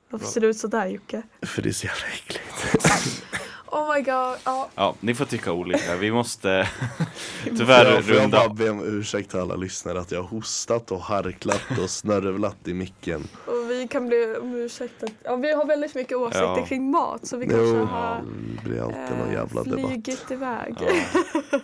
Varför 0.09 0.27
ser 0.27 0.41
du 0.41 0.47
ut 0.47 0.59
sådär 0.59 0.87
Jocke? 0.87 1.23
För 1.43 1.63
det 1.63 1.69
är 1.69 1.73
så 1.73 1.87
jävla 1.87 2.07
äckligt. 2.07 3.25
Oh 3.73 3.95
my 3.95 4.01
god. 4.03 4.37
Ja, 4.45 4.69
ja, 4.75 4.95
ni 5.01 5.15
får 5.15 5.25
tycka 5.25 5.53
olika. 5.53 5.97
Vi 5.97 6.13
måste 6.13 6.69
tyvärr 7.45 7.85
jag, 7.95 8.05
får 8.05 8.15
jag 8.15 8.31
bara 8.31 8.43
runda 8.45 8.55
be 8.55 8.71
om 8.71 8.99
ursäkt 8.99 9.31
till 9.31 9.39
alla 9.41 9.57
lyssnare 9.57 10.01
att 10.01 10.11
jag 10.13 10.23
har 10.23 10.29
hostat 10.29 10.91
och 10.91 11.01
harklat 11.01 11.79
och 11.83 11.91
snörvlat 11.91 12.69
i 12.69 12.75
micken. 12.75 13.29
och 13.47 13.71
vi 13.71 13.89
kan 13.89 14.07
bli 14.09 14.37
om 14.43 14.55
ursäkt. 14.55 15.03
att- 15.03 15.11
Ja, 15.25 15.37
vi 15.37 15.53
har 15.55 15.65
väldigt 15.67 15.95
mycket 15.95 16.17
åsikter 16.19 16.43
Ja. 16.59 16.67
kring 16.67 16.91
mat 16.91 17.27
så 17.27 17.37
vi 17.37 17.47
kanske 17.47 17.65
Jo, 17.79 17.85
har 17.85 18.23
det 18.63 18.69
blir 18.69 18.81
alltid 18.83 19.19
någon 19.19 19.29
eh, 19.29 19.33
jävla 19.35 19.63
debatt. 19.63 19.81
flugit 19.91 20.31
iväg. 20.31 20.75
Ja. 20.81 21.59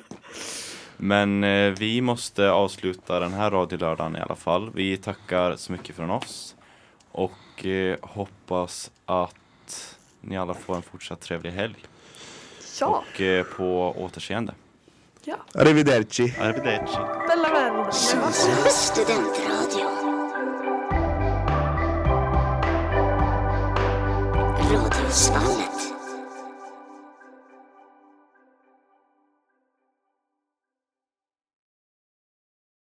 Men 0.97 1.45
eh, 1.45 1.71
vi 1.73 2.01
måste 2.01 2.51
avsluta 2.51 3.21
den 3.21 3.33
här 3.33 3.51
radiolördagen 3.51 4.17
i 4.17 4.21
alla 4.21 4.37
fall. 4.37 4.71
Vi 4.75 4.97
tackar 4.97 5.57
så 5.57 5.73
mycket 5.73 5.97
från 5.97 6.11
oss 6.11 6.57
och 7.13 7.67
eh, 7.67 7.97
hoppas 8.03 8.91
att 9.07 9.97
ni 10.21 10.37
alla 10.39 10.55
får 10.55 10.77
en 10.77 10.83
fortsatt 10.83 11.21
trevlig 11.21 11.51
helg 11.51 11.77
Ja, 12.81 13.05
och 13.15 13.21
eh, 13.21 13.45
på 13.45 13.95
återseende. 13.99 14.55
ja. 15.25 15.37
Arrivederci. 15.55 16.35
Arrivederci. 16.41 16.97
Bella 17.29 17.53
vänner. 17.53 17.91
Sundsvalls 17.91 18.75
studentradio. 18.93 19.87
Radiosvallet. 24.73 25.96